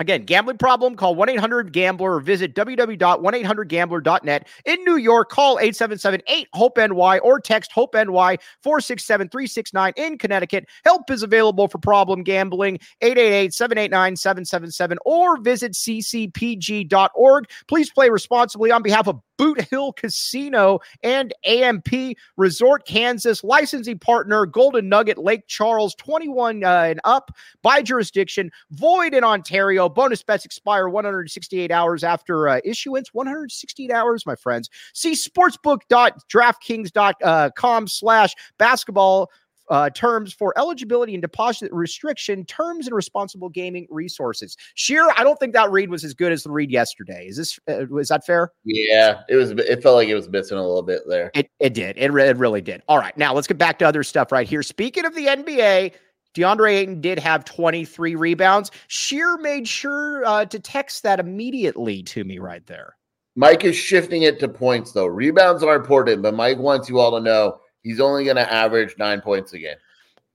Again, 0.00 0.22
gambling 0.24 0.58
problem, 0.58 0.94
call 0.94 1.16
1 1.16 1.28
800 1.28 1.72
Gambler 1.72 2.14
or 2.14 2.20
visit 2.20 2.54
www.1800Gambler.net. 2.54 4.48
In 4.64 4.84
New 4.84 4.96
York, 4.96 5.28
call 5.28 5.58
877 5.58 6.22
8 6.28 6.48
HOPE 6.54 6.78
NY 6.78 7.18
or 7.18 7.40
text 7.40 7.72
HOPE 7.72 7.94
NY 7.94 8.38
467 8.62 9.28
369. 9.28 9.92
In 9.96 10.16
Connecticut, 10.16 10.66
help 10.84 11.10
is 11.10 11.24
available 11.24 11.66
for 11.66 11.78
problem 11.78 12.22
gambling 12.22 12.78
888 13.00 13.52
789 13.52 14.16
777 14.16 14.98
or 15.04 15.40
visit 15.40 15.72
ccpg.org. 15.72 17.44
Please 17.66 17.90
play 17.90 18.08
responsibly 18.08 18.70
on 18.70 18.82
behalf 18.82 19.08
of 19.08 19.20
Boot 19.38 19.62
Hill 19.62 19.94
Casino 19.94 20.80
and 21.02 21.32
AMP 21.46 21.88
Resort 22.36 22.86
Kansas, 22.86 23.42
licensing 23.42 23.98
partner 23.98 24.44
Golden 24.44 24.86
Nugget 24.88 25.16
Lake 25.16 25.46
Charles, 25.46 25.94
21 25.94 26.64
uh, 26.64 26.68
and 26.68 27.00
up 27.04 27.34
by 27.62 27.80
jurisdiction, 27.80 28.50
void 28.72 29.14
in 29.14 29.24
Ontario. 29.24 29.88
Bonus 29.88 30.22
bets 30.22 30.44
expire 30.44 30.90
168 30.90 31.70
hours 31.70 32.04
after 32.04 32.48
uh, 32.48 32.60
issuance. 32.64 33.14
168 33.14 33.90
hours, 33.90 34.26
my 34.26 34.34
friends. 34.34 34.68
See 34.92 35.12
sportsbook.draftkings.com 35.12 37.88
slash 37.88 38.34
basketball 38.58 39.30
uh, 39.70 39.90
terms 39.90 40.32
for 40.32 40.52
eligibility 40.56 41.14
and 41.14 41.22
deposit 41.22 41.72
restriction, 41.72 42.44
terms 42.46 42.86
and 42.86 42.94
responsible 42.94 43.48
gaming 43.48 43.86
resources. 43.90 44.56
Scheer, 44.74 45.08
I 45.16 45.24
don't 45.24 45.38
think 45.38 45.52
that 45.54 45.70
read 45.70 45.90
was 45.90 46.04
as 46.04 46.14
good 46.14 46.32
as 46.32 46.42
the 46.42 46.50
read 46.50 46.70
yesterday. 46.70 47.26
Is 47.26 47.36
this 47.36 47.58
uh, 47.68 47.86
was 47.90 48.08
that 48.08 48.24
fair? 48.24 48.52
Yeah, 48.64 49.22
it 49.28 49.36
was. 49.36 49.50
It 49.50 49.82
felt 49.82 49.96
like 49.96 50.08
it 50.08 50.14
was 50.14 50.28
missing 50.28 50.58
a 50.58 50.62
little 50.62 50.82
bit 50.82 51.02
there. 51.08 51.30
It 51.34 51.50
it 51.60 51.74
did. 51.74 51.96
It, 51.98 52.12
re- 52.12 52.28
it 52.28 52.36
really 52.36 52.60
did. 52.60 52.82
All 52.88 52.98
right, 52.98 53.16
now 53.16 53.34
let's 53.34 53.46
get 53.46 53.58
back 53.58 53.78
to 53.80 53.86
other 53.86 54.02
stuff 54.02 54.32
right 54.32 54.48
here. 54.48 54.62
Speaking 54.62 55.04
of 55.04 55.14
the 55.14 55.26
NBA. 55.26 55.92
DeAndre 56.36 56.74
Ayton 56.74 57.00
did 57.00 57.18
have 57.18 57.44
23 57.46 58.14
rebounds. 58.14 58.70
Scheer 58.86 59.38
made 59.38 59.66
sure 59.66 60.24
uh, 60.26 60.44
to 60.44 60.60
text 60.60 61.02
that 61.02 61.18
immediately 61.18 62.02
to 62.02 62.22
me 62.22 62.38
right 62.38 62.64
there. 62.66 62.96
Mike 63.34 63.64
is 63.64 63.76
shifting 63.76 64.22
it 64.22 64.38
to 64.40 64.48
points, 64.48 64.92
though. 64.92 65.06
Rebounds 65.06 65.62
are 65.62 65.76
important, 65.76 66.22
but 66.22 66.34
Mike 66.34 66.58
wants 66.58 66.88
you 66.88 66.98
all 67.00 67.12
to 67.12 67.20
know 67.20 67.60
he's 67.82 68.00
only 68.00 68.24
going 68.24 68.36
to 68.36 68.52
average 68.52 68.96
nine 68.98 69.20
points 69.20 69.52
a 69.52 69.58
game. 69.58 69.76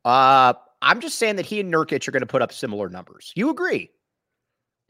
Uh, 0.05 0.53
I'm 0.81 0.99
just 0.99 1.17
saying 1.17 1.37
that 1.37 1.45
he 1.45 1.59
and 1.59 1.73
Nurkic 1.73 2.07
are 2.07 2.11
going 2.11 2.21
to 2.21 2.27
put 2.27 2.41
up 2.41 2.51
similar 2.51 2.89
numbers. 2.89 3.31
You 3.35 3.49
agree? 3.49 3.89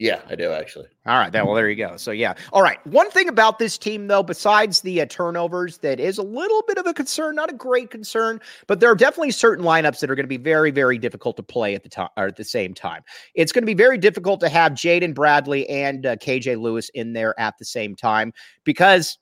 Yeah, 0.00 0.22
I 0.28 0.34
do 0.34 0.50
actually. 0.50 0.88
All 1.06 1.18
right, 1.18 1.30
then 1.30 1.46
well 1.46 1.54
there 1.54 1.70
you 1.70 1.76
go. 1.76 1.96
So 1.96 2.10
yeah, 2.10 2.34
all 2.52 2.62
right. 2.62 2.84
One 2.84 3.12
thing 3.12 3.28
about 3.28 3.60
this 3.60 3.78
team 3.78 4.08
though, 4.08 4.24
besides 4.24 4.80
the 4.80 5.00
uh, 5.00 5.06
turnovers, 5.06 5.78
that 5.78 6.00
is 6.00 6.18
a 6.18 6.22
little 6.22 6.64
bit 6.66 6.78
of 6.78 6.86
a 6.86 6.92
concern, 6.92 7.36
not 7.36 7.48
a 7.48 7.54
great 7.54 7.92
concern, 7.92 8.40
but 8.66 8.80
there 8.80 8.90
are 8.90 8.96
definitely 8.96 9.30
certain 9.30 9.64
lineups 9.64 10.00
that 10.00 10.10
are 10.10 10.16
going 10.16 10.24
to 10.24 10.28
be 10.28 10.36
very, 10.36 10.72
very 10.72 10.98
difficult 10.98 11.36
to 11.36 11.44
play 11.44 11.76
at 11.76 11.84
the 11.84 11.88
time 11.88 12.08
or 12.16 12.26
at 12.26 12.36
the 12.36 12.42
same 12.42 12.74
time. 12.74 13.02
It's 13.34 13.52
going 13.52 13.62
to 13.62 13.66
be 13.66 13.74
very 13.74 13.96
difficult 13.96 14.40
to 14.40 14.48
have 14.48 14.72
Jaden 14.72 15.14
Bradley 15.14 15.68
and 15.68 16.04
uh, 16.04 16.16
KJ 16.16 16.60
Lewis 16.60 16.88
in 16.94 17.12
there 17.12 17.38
at 17.38 17.56
the 17.58 17.64
same 17.64 17.94
time 17.94 18.32
because, 18.64 19.16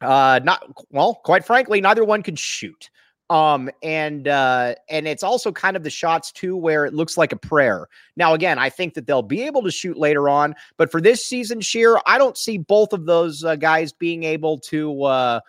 uh, 0.00 0.40
not 0.42 0.62
well, 0.90 1.14
quite 1.14 1.44
frankly, 1.44 1.80
neither 1.80 2.04
one 2.04 2.22
can 2.22 2.36
shoot. 2.36 2.90
Um, 3.28 3.70
and 3.80 4.26
uh, 4.26 4.74
and 4.88 5.06
it's 5.06 5.22
also 5.22 5.52
kind 5.52 5.76
of 5.76 5.84
the 5.84 5.90
shots 5.90 6.32
too 6.32 6.56
where 6.56 6.84
it 6.84 6.94
looks 6.94 7.16
like 7.16 7.30
a 7.32 7.36
prayer. 7.36 7.86
Now, 8.16 8.34
again, 8.34 8.58
I 8.58 8.70
think 8.70 8.94
that 8.94 9.06
they'll 9.06 9.22
be 9.22 9.42
able 9.42 9.62
to 9.62 9.70
shoot 9.70 9.96
later 9.96 10.28
on, 10.28 10.56
but 10.76 10.90
for 10.90 11.00
this 11.00 11.24
season, 11.24 11.60
Scheer, 11.60 12.00
I 12.06 12.18
don't 12.18 12.36
see 12.36 12.58
both 12.58 12.92
of 12.92 13.06
those 13.06 13.44
uh, 13.44 13.54
guys 13.54 13.92
being 13.92 14.24
able 14.24 14.58
to 14.60 15.04
uh, 15.04 15.40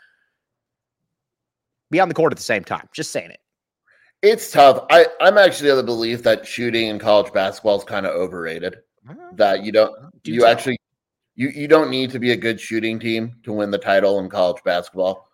be 1.89 1.99
on 1.99 2.07
the 2.07 2.13
court 2.13 2.31
at 2.31 2.37
the 2.37 2.43
same 2.43 2.63
time. 2.63 2.87
Just 2.93 3.11
saying 3.11 3.31
it. 3.31 3.39
It's 4.21 4.51
tough. 4.51 4.85
I, 4.91 5.07
I'm 5.19 5.39
actually 5.39 5.71
of 5.71 5.77
the 5.77 5.83
belief 5.83 6.21
that 6.21 6.45
shooting 6.45 6.87
in 6.87 6.99
college 6.99 7.33
basketball 7.33 7.79
is 7.79 7.83
kind 7.83 8.05
of 8.05 8.13
overrated. 8.13 8.77
That 9.33 9.63
you 9.63 9.71
don't, 9.71 9.91
Do 10.23 10.31
you 10.31 10.41
tell. 10.41 10.49
actually, 10.49 10.77
you 11.35 11.49
you 11.49 11.67
don't 11.67 11.89
need 11.89 12.11
to 12.11 12.19
be 12.19 12.31
a 12.31 12.37
good 12.37 12.59
shooting 12.59 12.99
team 12.99 13.35
to 13.43 13.53
win 13.53 13.71
the 13.71 13.77
title 13.77 14.19
in 14.19 14.29
college 14.29 14.61
basketball. 14.63 15.29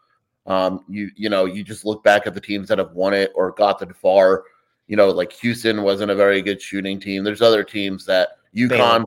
Um, 0.46 0.86
you 0.88 1.10
you 1.16 1.30
know, 1.30 1.46
you 1.46 1.64
just 1.64 1.86
look 1.86 2.04
back 2.04 2.28
at 2.28 2.34
the 2.34 2.42
teams 2.42 2.68
that 2.70 2.78
have 2.78 2.94
won 2.94 3.14
it 3.14 3.32
or 3.36 3.52
got 3.52 3.80
gotten 3.80 3.94
far. 3.94 4.44
You 4.88 4.96
know, 4.96 5.10
like 5.10 5.34
Houston 5.34 5.84
wasn't 5.84 6.12
a 6.12 6.16
very 6.16 6.42
good 6.42 6.62
shooting 6.62 7.00
team. 7.00 7.24
There's 7.24 7.42
other 7.42 7.64
teams 7.64 8.06
that 8.06 8.30
UConn, 8.56 9.04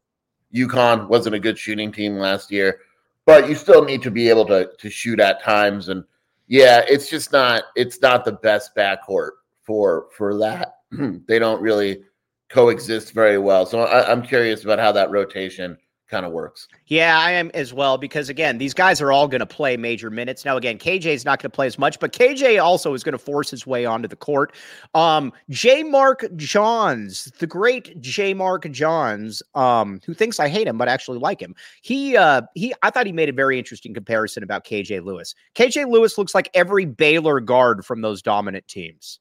UConn 0.55 1.09
wasn't 1.09 1.37
a 1.37 1.41
good 1.41 1.59
shooting 1.59 1.91
team 1.91 2.19
last 2.19 2.51
year, 2.51 2.81
but 3.25 3.49
you 3.49 3.55
still 3.55 3.85
need 3.85 4.03
to 4.03 4.11
be 4.11 4.29
able 4.29 4.45
to 4.47 4.71
to 4.79 4.91
shoot 4.91 5.21
at 5.21 5.43
times. 5.43 5.89
And 5.89 6.05
yeah, 6.49 6.83
it's 6.89 7.09
just 7.09 7.33
not 7.33 7.65
it's 7.77 8.03
not 8.03 8.25
the 8.25 8.33
best 8.33 8.75
backcourt 8.77 9.31
for 9.63 10.09
for 10.17 10.37
that. 10.39 10.75
they 11.27 11.39
don't 11.39 11.63
really 11.63 12.03
coexist 12.51 13.13
very 13.13 13.39
well. 13.39 13.65
So 13.65 13.81
I, 13.81 14.11
I'm 14.11 14.23
curious 14.23 14.65
about 14.65 14.81
how 14.81 14.93
that 14.93 15.11
rotation 15.11 15.79
kind 16.11 16.27
of 16.27 16.33
works. 16.33 16.67
Yeah, 16.87 17.19
I 17.19 17.31
am 17.31 17.51
as 17.55 17.73
well 17.73 17.97
because 17.97 18.29
again, 18.29 18.59
these 18.59 18.75
guys 18.75 19.01
are 19.01 19.13
all 19.13 19.29
going 19.29 19.41
to 19.41 19.47
play 19.47 19.77
major 19.77 20.11
minutes. 20.11 20.45
Now, 20.45 20.57
again, 20.57 20.77
KJ 20.77 21.07
is 21.07 21.25
not 21.25 21.41
going 21.41 21.51
to 21.51 21.55
play 21.55 21.67
as 21.67 21.79
much, 21.79 22.01
but 22.01 22.13
KJ 22.13 22.63
also 22.63 22.93
is 22.95 23.05
going 23.05 23.13
to 23.13 23.19
force 23.19 23.51
his 23.51 23.67
way 23.67 23.87
onto 23.87 24.09
the 24.09 24.17
court. 24.17 24.53
Um, 24.95 25.33
J. 25.49 25.85
Mark 25.85 26.25
Johns, 26.37 27.27
the 27.39 27.47
great 27.47 28.01
J. 28.01 28.35
Mark 28.35 28.69
Johns, 28.71 29.43
um, 29.55 30.01
who 30.05 30.13
thinks 30.13 30.41
I 30.41 30.49
hate 30.49 30.67
him 30.67 30.77
but 30.77 30.89
actually 30.89 31.19
like 31.19 31.41
him. 31.41 31.55
He, 31.83 32.17
uh, 32.17 32.43
he, 32.55 32.75
I 32.83 32.91
thought 32.91 33.07
he 33.07 33.13
made 33.13 33.29
a 33.29 33.33
very 33.33 33.59
interesting 33.59 33.95
comparison 33.95 34.43
about 34.43 34.65
KJ 34.65 35.05
Lewis. 35.05 35.35
KJ 35.55 35.89
Lewis 35.91 36.19
looks 36.19 36.35
like 36.35 36.51
every 36.55 36.85
Baylor 36.85 37.41
guard 37.41 37.87
from 37.87 38.01
those 38.01 38.21
dominant 38.21 38.67
teams. 38.67 39.21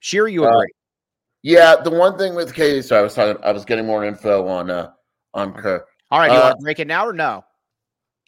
Scheer, 0.00 0.28
you 0.28 0.44
Uh, 0.44 0.50
agree? 0.50 0.68
Yeah, 1.42 1.76
the 1.76 1.90
one 1.90 2.18
thing 2.18 2.34
with 2.34 2.52
KJ, 2.52 2.84
so 2.84 2.98
I 2.98 3.00
was 3.02 3.14
talking, 3.14 3.42
I 3.42 3.52
was 3.52 3.64
getting 3.64 3.86
more 3.86 4.04
info 4.04 4.46
on 4.46 4.70
uh 4.70 4.90
on 5.34 5.52
Kerr. 5.52 5.84
All 6.10 6.18
right, 6.18 6.28
do 6.28 6.34
you 6.34 6.40
uh, 6.40 6.44
want 6.44 6.58
to 6.58 6.62
break 6.62 6.78
it 6.80 6.86
now 6.86 7.06
or 7.06 7.12
no? 7.12 7.44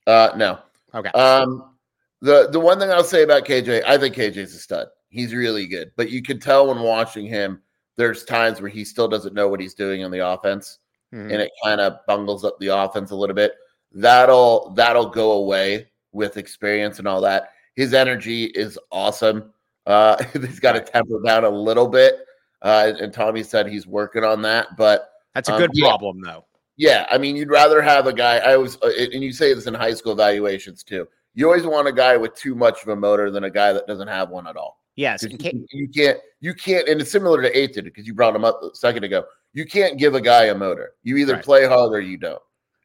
Uh 0.06 0.30
no. 0.36 0.58
Okay. 0.94 1.10
Um 1.10 1.74
the 2.20 2.48
the 2.50 2.60
one 2.60 2.78
thing 2.78 2.90
I'll 2.90 3.04
say 3.04 3.22
about 3.22 3.44
KJ, 3.44 3.84
I 3.86 3.98
think 3.98 4.14
KJ's 4.14 4.54
a 4.54 4.58
stud. 4.58 4.88
He's 5.08 5.34
really 5.34 5.66
good, 5.66 5.92
but 5.96 6.10
you 6.10 6.22
can 6.22 6.38
tell 6.38 6.68
when 6.68 6.80
watching 6.80 7.26
him, 7.26 7.62
there's 7.96 8.24
times 8.24 8.60
where 8.60 8.70
he 8.70 8.84
still 8.84 9.08
doesn't 9.08 9.34
know 9.34 9.48
what 9.48 9.60
he's 9.60 9.74
doing 9.74 10.04
on 10.04 10.10
the 10.10 10.26
offense, 10.26 10.78
Mhm. 11.12 11.32
and 11.32 11.42
it 11.42 11.50
kind 11.64 11.80
of 11.80 11.98
bungles 12.06 12.44
up 12.44 12.58
the 12.60 12.68
offense 12.68 13.10
a 13.10 13.16
little 13.16 13.34
bit. 13.34 13.54
That'll 13.92 14.70
that'll 14.74 15.08
go 15.08 15.32
away 15.32 15.90
with 16.12 16.36
experience 16.36 16.98
and 16.98 17.08
all 17.08 17.20
that. 17.22 17.50
His 17.74 17.94
energy 17.94 18.44
is 18.44 18.78
awesome. 18.90 19.52
Uh, 19.86 20.22
he's 20.32 20.60
got 20.60 20.72
to 20.72 20.80
temper 20.80 21.20
down 21.24 21.44
a 21.44 21.50
little 21.50 21.88
bit. 21.88 22.26
Uh, 22.62 22.92
and 23.00 23.12
Tommy 23.12 23.42
said 23.42 23.66
he's 23.66 23.86
working 23.86 24.22
on 24.24 24.42
that, 24.42 24.76
but 24.76 25.12
That's 25.34 25.48
a 25.48 25.54
um, 25.54 25.60
good 25.60 25.70
yeah. 25.72 25.88
problem, 25.88 26.20
though. 26.20 26.44
Yeah, 26.80 27.04
I 27.10 27.18
mean, 27.18 27.36
you'd 27.36 27.50
rather 27.50 27.82
have 27.82 28.06
a 28.06 28.12
guy. 28.12 28.38
I 28.38 28.56
was, 28.56 28.78
uh, 28.82 28.88
and 29.12 29.22
you 29.22 29.32
say 29.34 29.52
this 29.52 29.66
in 29.66 29.74
high 29.74 29.92
school 29.92 30.12
evaluations 30.12 30.82
too. 30.82 31.06
You 31.34 31.44
always 31.44 31.66
want 31.66 31.86
a 31.88 31.92
guy 31.92 32.16
with 32.16 32.34
too 32.34 32.54
much 32.54 32.80
of 32.82 32.88
a 32.88 32.96
motor 32.96 33.30
than 33.30 33.44
a 33.44 33.50
guy 33.50 33.74
that 33.74 33.86
doesn't 33.86 34.08
have 34.08 34.30
one 34.30 34.46
at 34.46 34.56
all. 34.56 34.80
Yes, 34.96 35.20
ca- 35.26 35.50
You, 35.72 35.88
can't, 35.90 36.18
you 36.40 36.54
can't, 36.54 36.88
and 36.88 36.98
it's 37.02 37.10
similar 37.10 37.42
to 37.42 37.54
Ayton 37.58 37.84
because 37.84 38.06
you 38.06 38.14
brought 38.14 38.34
him 38.34 38.46
up 38.46 38.62
a 38.62 38.74
second 38.74 39.04
ago. 39.04 39.24
You 39.52 39.66
can't 39.66 39.98
give 39.98 40.14
a 40.14 40.22
guy 40.22 40.44
a 40.46 40.54
motor. 40.54 40.92
You 41.02 41.18
either 41.18 41.34
Right. 41.34 41.44
play 41.44 41.66
hard 41.66 41.92
or 41.92 42.00
you 42.00 42.16
don't. 42.16 42.40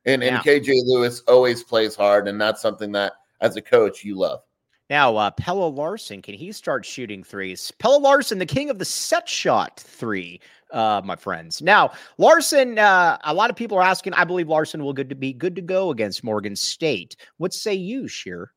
And 0.05 0.21
and 0.21 0.43
KJ 0.43 0.73
Lewis 0.85 1.21
always 1.29 1.63
plays 1.63 1.95
hard, 1.95 2.27
and 2.27 2.39
that's 2.39 2.61
something 2.61 2.91
that 2.91 3.13
as 3.39 3.55
a 3.55 3.61
coach 3.61 4.03
you 4.03 4.17
love. 4.17 4.41
Now, 4.89 5.15
uh, 5.17 5.31
Pelle 5.31 5.73
Larsson, 5.73 6.21
can 6.21 6.35
he 6.35 6.51
start 6.51 6.85
shooting 6.85 7.23
threes? 7.23 7.71
Pelle 7.79 7.99
Larsson, 7.99 8.37
the 8.37 8.45
king 8.45 8.69
of 8.69 8.77
the 8.77 8.85
set 8.85 9.27
shot 9.27 9.79
three, 9.79 10.39
uh, 10.71 11.01
my 11.03 11.15
friends. 11.15 11.61
Now, 11.61 11.91
Larsson, 12.19 12.77
uh, 12.77 13.17
a 13.23 13.33
lot 13.33 13.49
of 13.49 13.55
people 13.55 13.77
are 13.77 13.83
asking. 13.83 14.13
I 14.13 14.23
believe 14.25 14.47
Larsson 14.47 14.83
will 14.83 14.93
good 14.93 15.09
to 15.09 15.15
be 15.15 15.33
good 15.33 15.55
to 15.55 15.61
go 15.61 15.89
against 15.89 16.23
Morgan 16.23 16.55
State. 16.55 17.15
What 17.37 17.53
say 17.53 17.73
you, 17.73 18.07
Scheer? 18.07 18.51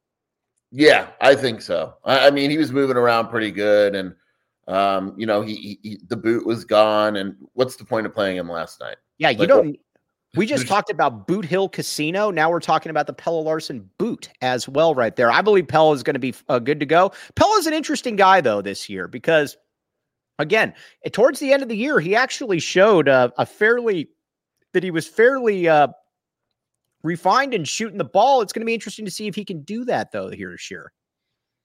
Yeah, 0.70 1.08
I 1.22 1.34
think 1.34 1.62
so. 1.62 1.94
I, 2.04 2.26
I 2.26 2.30
mean, 2.30 2.50
he 2.50 2.58
was 2.58 2.72
moving 2.72 2.98
around 2.98 3.28
pretty 3.28 3.50
good, 3.50 3.94
and 3.94 4.14
um, 4.66 5.14
you 5.16 5.24
know, 5.26 5.40
he, 5.40 5.54
he, 5.54 5.78
he 5.82 5.98
the 6.08 6.16
boot 6.16 6.44
was 6.44 6.66
gone. 6.66 7.16
And 7.16 7.36
what's 7.54 7.76
the 7.76 7.86
point 7.86 8.06
of 8.06 8.12
playing 8.12 8.36
him 8.36 8.50
last 8.50 8.80
night? 8.80 8.96
Yeah, 9.16 9.30
you 9.30 9.38
Like, 9.38 9.48
don't. 9.48 9.78
We 10.34 10.46
just 10.46 10.68
talked 10.68 10.90
about 10.90 11.26
Boot 11.26 11.44
Hill 11.44 11.68
Casino. 11.68 12.30
Now 12.30 12.50
we're 12.50 12.60
talking 12.60 12.90
about 12.90 13.06
the 13.06 13.12
Pelle 13.12 13.42
Larsson 13.42 13.88
boot 13.98 14.28
as 14.42 14.68
well, 14.68 14.94
right 14.94 15.16
there. 15.16 15.30
I 15.30 15.40
believe 15.40 15.66
Pelle 15.66 15.92
is 15.94 16.02
going 16.02 16.14
to 16.14 16.20
be 16.20 16.34
uh, 16.48 16.58
good 16.58 16.80
to 16.80 16.86
go. 16.86 17.12
Pelle 17.34 17.48
Pelle's 17.48 17.66
an 17.66 17.72
interesting 17.72 18.16
guy 18.16 18.40
though 18.40 18.60
this 18.60 18.88
year 18.88 19.08
because, 19.08 19.56
again, 20.38 20.74
eh, 21.04 21.08
towards 21.08 21.40
the 21.40 21.52
end 21.52 21.62
of 21.62 21.68
the 21.68 21.76
year, 21.76 21.98
he 21.98 22.14
actually 22.14 22.58
showed 22.60 23.08
a, 23.08 23.32
a 23.38 23.46
fairly 23.46 24.10
that 24.74 24.82
he 24.82 24.90
was 24.90 25.08
fairly 25.08 25.66
uh, 25.66 25.88
refined 27.02 27.54
in 27.54 27.64
shooting 27.64 27.98
the 27.98 28.04
ball. 28.04 28.42
It's 28.42 28.52
going 28.52 28.60
to 28.60 28.66
be 28.66 28.74
interesting 28.74 29.06
to 29.06 29.10
see 29.10 29.28
if 29.28 29.34
he 29.34 29.44
can 29.44 29.62
do 29.62 29.84
that 29.86 30.12
though 30.12 30.28
here 30.28 30.50
this 30.50 30.70
year. 30.70 30.92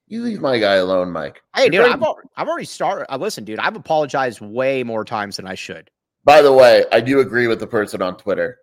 You 0.08 0.24
leave 0.24 0.42
my 0.42 0.58
guy 0.58 0.76
alone, 0.76 1.12
Mike. 1.12 1.42
Hey, 1.56 1.70
You're 1.72 1.86
dude, 1.86 1.94
I've, 1.94 2.04
I've 2.38 2.48
already 2.48 2.66
started. 2.66 3.12
Uh, 3.12 3.18
listen, 3.18 3.44
dude, 3.44 3.60
I've 3.60 3.76
apologized 3.76 4.42
way 4.42 4.84
more 4.84 5.04
times 5.04 5.38
than 5.38 5.48
I 5.48 5.56
should. 5.56 5.90
By 6.26 6.42
the 6.42 6.54
way, 6.54 6.86
I 6.92 7.02
do 7.02 7.20
agree 7.20 7.48
with 7.48 7.60
the 7.60 7.68
person 7.68 8.02
on 8.02 8.18
Twitter. 8.18 8.60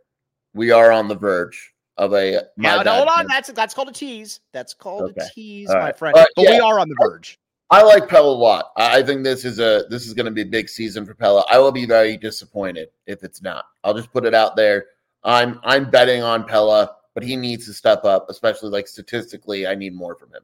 We 0.55 0.71
are 0.71 0.91
on 0.91 1.09
the 1.09 1.15
verge 1.15 1.73
of 1.97 2.15
a. 2.15 2.43
Now, 2.57 2.83
bad 2.83 2.97
hold 2.97 3.09
on. 3.09 3.27
That's 3.27 3.53
that's 3.53 3.75
called 3.75 3.89
a 3.89 3.93
tease. 3.93 4.41
That's 4.53 4.75
called 4.75 5.11
Okay. 5.11 5.27
a 5.27 5.35
tease, 5.35 5.69
All 5.69 5.77
my 5.77 5.81
right. 5.83 5.97
friend. 5.99 6.17
Uh, 6.17 6.25
but 6.37 6.47
we 6.47 6.59
are 6.59 6.79
on 6.79 6.89
the 6.89 6.97
verge. 7.01 7.39
I 7.73 7.83
like 7.83 8.09
Pelle 8.09 8.29
a 8.29 8.33
lot. 8.33 8.73
I 8.77 9.01
think 9.03 9.23
this 9.23 9.45
is 9.45 9.61
a 9.61 9.85
this 9.91 10.07
is 10.07 10.15
going 10.15 10.27
to 10.27 10.33
be 10.33 10.43
a 10.43 10.47
big 10.47 10.69
season 10.69 11.07
for 11.07 11.15
Pelle. 11.15 11.45
I 11.49 11.59
will 11.59 11.71
be 11.71 11.87
very 11.87 12.17
disappointed 12.17 12.89
if 13.07 13.23
it's 13.23 13.43
not. 13.43 13.67
I'll 13.85 13.95
just 13.95 14.13
put 14.13 14.25
it 14.25 14.35
out 14.35 14.57
there. 14.57 14.87
I'm 15.23 15.61
I'm 15.63 15.89
betting 15.89 16.23
on 16.23 16.45
Pelle, 16.45 16.97
but 17.15 17.23
he 17.23 17.37
needs 17.37 17.67
to 17.67 17.73
step 17.73 18.05
up, 18.05 18.27
especially 18.29 18.71
like 18.71 18.89
statistically. 18.89 19.67
I 19.69 19.77
need 19.77 19.95
more 19.95 20.17
from 20.17 20.31
him. 20.31 20.43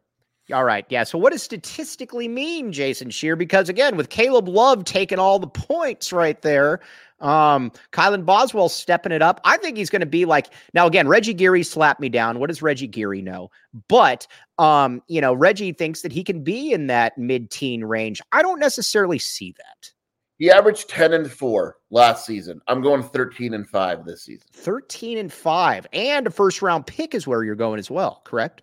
All 0.52 0.62
right. 0.62 0.86
Yeah. 0.88 1.02
So 1.02 1.18
what 1.18 1.32
does 1.32 1.42
statistically 1.42 2.28
mean, 2.28 2.70
Jason 2.70 3.10
Scheer? 3.10 3.34
Because 3.34 3.68
again, 3.68 3.96
with 3.96 4.10
Caleb 4.10 4.46
Love 4.46 4.84
taking 4.84 5.18
all 5.18 5.40
the 5.40 5.48
points 5.48 6.12
right 6.12 6.40
there, 6.40 6.78
um, 7.20 7.72
Kylan 7.92 8.24
Boswell 8.24 8.68
stepping 8.68 9.12
it 9.12 9.22
up. 9.22 9.40
I 9.44 9.56
think 9.56 9.76
he's 9.76 9.90
going 9.90 10.00
to 10.00 10.06
be 10.06 10.24
like 10.24 10.48
now 10.74 10.86
again, 10.86 11.08
Reggie 11.08 11.34
Geary 11.34 11.62
slapped 11.62 12.00
me 12.00 12.08
down. 12.08 12.38
What 12.38 12.48
does 12.48 12.62
Reggie 12.62 12.86
Geary 12.86 13.22
know? 13.22 13.50
But 13.88 14.26
um, 14.58 15.02
you 15.08 15.20
know, 15.20 15.34
Reggie 15.34 15.72
thinks 15.72 16.02
that 16.02 16.12
he 16.12 16.24
can 16.24 16.42
be 16.42 16.72
in 16.72 16.86
that 16.88 17.16
mid-teen 17.18 17.84
range. 17.84 18.20
I 18.32 18.42
don't 18.42 18.60
necessarily 18.60 19.18
see 19.18 19.54
that. 19.56 19.90
He 20.38 20.50
averaged 20.50 20.90
10 20.90 21.14
and 21.14 21.30
4 21.30 21.76
last 21.90 22.26
season. 22.26 22.60
I'm 22.68 22.82
going 22.82 23.02
13 23.02 23.54
and 23.54 23.66
5 23.66 24.04
this 24.04 24.24
season. 24.24 24.46
13 24.52 25.16
and 25.16 25.32
5. 25.32 25.86
And 25.94 26.26
a 26.26 26.30
first 26.30 26.60
round 26.60 26.86
pick 26.86 27.14
is 27.14 27.26
where 27.26 27.42
you're 27.42 27.54
going 27.54 27.78
as 27.78 27.90
well, 27.90 28.20
correct? 28.24 28.62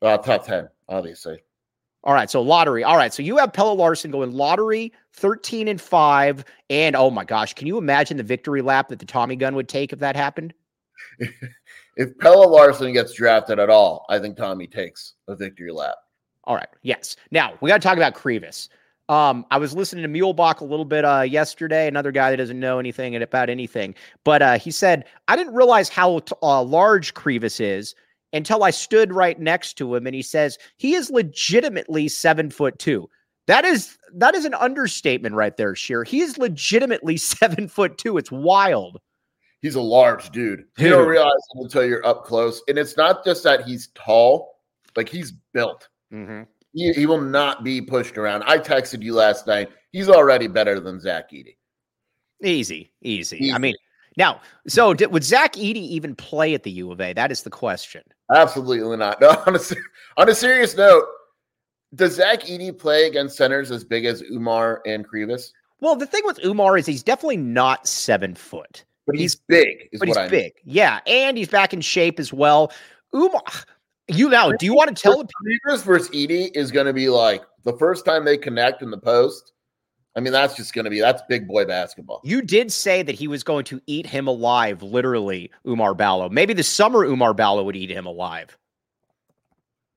Uh, 0.00 0.16
top 0.18 0.46
10, 0.46 0.68
obviously. 0.88 1.40
All 2.04 2.14
right, 2.14 2.30
so 2.30 2.40
lottery. 2.40 2.84
All 2.84 2.96
right, 2.96 3.12
so 3.12 3.22
you 3.22 3.36
have 3.38 3.52
Pelle 3.52 3.74
Larsson 3.74 4.10
going 4.10 4.32
lottery, 4.32 4.92
13 5.14 5.68
and 5.68 5.80
5. 5.80 6.44
And 6.70 6.94
oh 6.94 7.10
my 7.10 7.24
gosh, 7.24 7.54
can 7.54 7.66
you 7.66 7.76
imagine 7.76 8.16
the 8.16 8.22
victory 8.22 8.62
lap 8.62 8.88
that 8.88 9.00
the 9.00 9.06
Tommy 9.06 9.36
gun 9.36 9.54
would 9.56 9.68
take 9.68 9.92
if 9.92 9.98
that 9.98 10.14
happened? 10.14 10.54
if 11.96 12.16
Pelle 12.18 12.50
Larsson 12.50 12.92
gets 12.92 13.14
drafted 13.14 13.58
at 13.58 13.68
all, 13.68 14.06
I 14.08 14.18
think 14.18 14.36
Tommy 14.36 14.66
takes 14.66 15.14
a 15.26 15.34
victory 15.34 15.72
lap. 15.72 15.96
All 16.44 16.54
right, 16.54 16.68
yes. 16.82 17.16
Now 17.30 17.54
we 17.60 17.68
got 17.68 17.82
to 17.82 17.86
talk 17.86 17.96
about 17.96 18.14
Krivas. 18.14 18.68
Um, 19.08 19.46
I 19.50 19.58
was 19.58 19.74
listening 19.74 20.02
to 20.02 20.18
Mulebach 20.18 20.60
a 20.60 20.64
little 20.64 20.84
bit 20.84 21.04
uh, 21.04 21.22
yesterday, 21.22 21.88
another 21.88 22.12
guy 22.12 22.30
that 22.30 22.36
doesn't 22.36 22.60
know 22.60 22.78
anything 22.78 23.16
about 23.16 23.48
anything, 23.48 23.94
but 24.22 24.42
uh, 24.42 24.58
he 24.58 24.70
said, 24.70 25.06
I 25.28 25.36
didn't 25.36 25.54
realize 25.54 25.88
how 25.88 26.18
t- 26.18 26.34
uh, 26.42 26.62
large 26.62 27.14
Krivas 27.14 27.58
is 27.58 27.94
until 28.32 28.64
I 28.64 28.70
stood 28.70 29.12
right 29.12 29.38
next 29.38 29.74
to 29.74 29.94
him. 29.94 30.06
And 30.06 30.14
he 30.14 30.22
says, 30.22 30.58
he 30.76 30.94
is 30.94 31.10
legitimately 31.10 32.08
seven 32.08 32.50
foot 32.50 32.78
two. 32.78 33.08
That 33.46 33.64
is 33.64 33.96
that 34.14 34.34
is 34.34 34.44
an 34.44 34.54
understatement 34.54 35.34
right 35.34 35.56
there, 35.56 35.74
Scheer. 35.74 36.04
He 36.04 36.20
is 36.20 36.36
legitimately 36.38 37.16
seven 37.16 37.68
foot 37.68 37.98
two. 37.98 38.18
It's 38.18 38.30
wild. 38.30 39.00
He's 39.60 39.74
a 39.74 39.80
large 39.80 40.30
dude. 40.30 40.64
dude. 40.76 40.84
You 40.84 40.90
don't 40.90 41.08
realize 41.08 41.32
until 41.54 41.84
you're 41.84 42.06
up 42.06 42.24
close. 42.24 42.62
And 42.68 42.78
it's 42.78 42.96
not 42.96 43.24
just 43.24 43.42
that 43.42 43.64
he's 43.66 43.88
tall, 43.94 44.60
like 44.94 45.08
he's 45.08 45.32
built. 45.52 45.88
Mm-hmm. 46.12 46.42
He, 46.74 46.92
he 46.92 47.06
will 47.06 47.20
not 47.20 47.64
be 47.64 47.80
pushed 47.80 48.18
around. 48.18 48.44
I 48.44 48.58
texted 48.58 49.02
you 49.02 49.14
last 49.14 49.48
night. 49.48 49.70
He's 49.90 50.08
already 50.08 50.46
better 50.46 50.78
than 50.78 51.00
Zach 51.00 51.32
Edey. 51.32 51.56
Easy, 52.44 52.92
easy, 53.02 53.38
easy. 53.38 53.52
I 53.52 53.58
mean, 53.58 53.74
now, 54.18 54.40
so 54.66 54.92
did, 54.92 55.12
would 55.12 55.22
Zach 55.22 55.54
Edey 55.54 55.76
even 55.76 56.16
play 56.16 56.52
at 56.52 56.64
the 56.64 56.72
U 56.72 56.90
of 56.90 57.00
A? 57.00 57.12
That 57.12 57.30
is 57.30 57.44
the 57.44 57.50
question. 57.50 58.02
Absolutely 58.34 58.96
not. 58.96 59.20
No, 59.20 59.30
on 59.46 59.54
a, 59.54 59.60
on 60.16 60.28
a 60.28 60.34
serious 60.34 60.76
note, 60.76 61.04
does 61.94 62.16
Zach 62.16 62.42
Edey 62.42 62.76
play 62.76 63.06
against 63.06 63.36
centers 63.36 63.70
as 63.70 63.84
big 63.84 64.04
as 64.04 64.22
Oumar 64.22 64.80
and 64.84 65.08
Krivas? 65.08 65.52
Well, 65.80 65.94
the 65.94 66.04
thing 66.04 66.22
with 66.24 66.38
Oumar 66.40 66.78
is 66.78 66.84
he's 66.84 67.04
definitely 67.04 67.36
not 67.36 67.86
seven 67.86 68.34
foot. 68.34 68.84
But 69.06 69.14
he's, 69.14 69.34
he's 69.34 69.40
big. 69.46 69.88
But 69.98 70.08
he's 70.08 70.16
I 70.16 70.28
big. 70.28 70.52
Mean. 70.64 70.74
Yeah. 70.74 70.98
And 71.06 71.38
he's 71.38 71.48
back 71.48 71.72
in 71.72 71.80
shape 71.80 72.18
as 72.18 72.32
well. 72.32 72.72
Oumar, 73.14 73.64
you 74.08 74.28
now, 74.28 74.50
do 74.50 74.66
you 74.66 74.74
want 74.74 74.94
to 74.94 75.00
tell 75.00 75.22
the 75.22 75.28
Krivas 75.68 75.84
versus 75.84 76.10
Edey 76.10 76.50
is 76.54 76.72
going 76.72 76.86
to 76.86 76.92
be 76.92 77.08
like 77.08 77.44
the 77.62 77.72
first 77.74 78.04
time 78.04 78.24
they 78.24 78.36
connect 78.36 78.82
in 78.82 78.90
the 78.90 78.98
post? 78.98 79.52
I 80.16 80.20
mean, 80.20 80.32
that's 80.32 80.56
just 80.56 80.72
going 80.72 80.84
to 80.84 80.90
be 80.90 81.00
that's 81.00 81.22
big 81.28 81.46
boy 81.46 81.64
basketball. 81.64 82.20
You 82.24 82.42
did 82.42 82.72
say 82.72 83.02
that 83.02 83.14
he 83.14 83.28
was 83.28 83.44
going 83.44 83.64
to 83.66 83.80
eat 83.86 84.06
him 84.06 84.26
alive, 84.26 84.82
literally, 84.82 85.50
Oumar 85.66 85.96
Ballo. 85.96 86.28
Maybe 86.28 86.54
the 86.54 86.62
summer 86.62 87.06
Oumar 87.06 87.36
Ballo 87.36 87.62
would 87.62 87.76
eat 87.76 87.90
him 87.90 88.06
alive. 88.06 88.56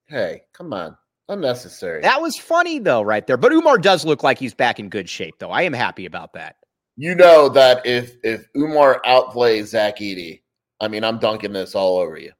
Hey, 0.07 0.43
come 0.53 0.73
on. 0.73 0.97
Unnecessary. 1.29 2.01
That 2.01 2.21
was 2.21 2.37
funny 2.37 2.77
though, 2.77 3.01
right 3.01 3.25
there. 3.25 3.37
But 3.37 3.53
Oumar 3.53 3.81
does 3.81 4.03
look 4.03 4.21
like 4.21 4.37
he's 4.37 4.53
back 4.53 4.79
in 4.79 4.89
good 4.89 5.09
shape, 5.09 5.35
though. 5.39 5.51
I 5.51 5.61
am 5.61 5.73
happy 5.73 6.05
about 6.05 6.33
that. 6.33 6.57
You 6.97 7.15
know 7.15 7.47
that 7.49 7.85
if 7.85 8.17
if 8.23 8.51
Oumar 8.53 9.01
outplays 9.03 9.67
Zach 9.67 9.99
Edey, 9.99 10.41
I 10.81 10.89
mean, 10.89 11.03
I'm 11.05 11.19
dunking 11.19 11.53
this 11.53 11.73
all 11.73 11.97
over 11.97 12.17
you. 12.17 12.33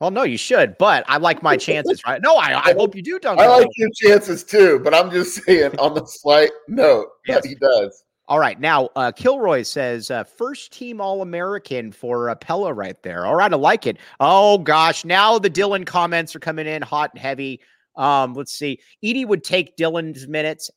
Well, 0.00 0.10
no, 0.10 0.22
you 0.22 0.38
should, 0.38 0.78
but 0.78 1.04
I 1.08 1.18
like 1.18 1.42
my 1.42 1.56
chances, 1.56 2.02
right? 2.06 2.22
No, 2.22 2.36
I, 2.36 2.70
I 2.70 2.72
hope 2.72 2.96
you 2.96 3.02
do 3.02 3.18
Duncan. 3.20 3.44
I 3.44 3.48
like 3.48 3.68
your 3.76 3.90
chances 3.94 4.42
too, 4.42 4.80
but 4.82 4.94
I'm 4.94 5.10
just 5.10 5.44
saying 5.44 5.78
on 5.78 5.94
the 5.94 6.06
slight 6.06 6.50
note 6.68 7.08
yes. 7.26 7.42
that 7.42 7.48
he 7.48 7.54
does. 7.54 8.04
All 8.26 8.38
right. 8.38 8.58
Now, 8.60 8.90
uh, 8.94 9.10
Kilroy 9.10 9.62
says 9.62 10.10
uh, 10.10 10.22
first 10.22 10.72
team 10.72 11.00
All 11.00 11.20
American 11.20 11.90
for 11.90 12.30
uh, 12.30 12.36
Pelle 12.36 12.72
right 12.72 13.00
there. 13.02 13.26
All 13.26 13.34
right. 13.34 13.52
I 13.52 13.56
like 13.56 13.86
it. 13.86 13.98
Oh, 14.20 14.56
gosh. 14.58 15.04
Now 15.04 15.38
the 15.38 15.50
Dylan 15.50 15.84
comments 15.84 16.36
are 16.36 16.40
coming 16.40 16.66
in 16.68 16.80
hot 16.80 17.10
and 17.12 17.20
heavy. 17.20 17.60
Um, 17.96 18.34
let's 18.34 18.52
see. 18.52 18.78
Edey 19.04 19.26
would 19.26 19.42
take 19.42 19.76
Dylan's 19.76 20.28
minutes. 20.28 20.70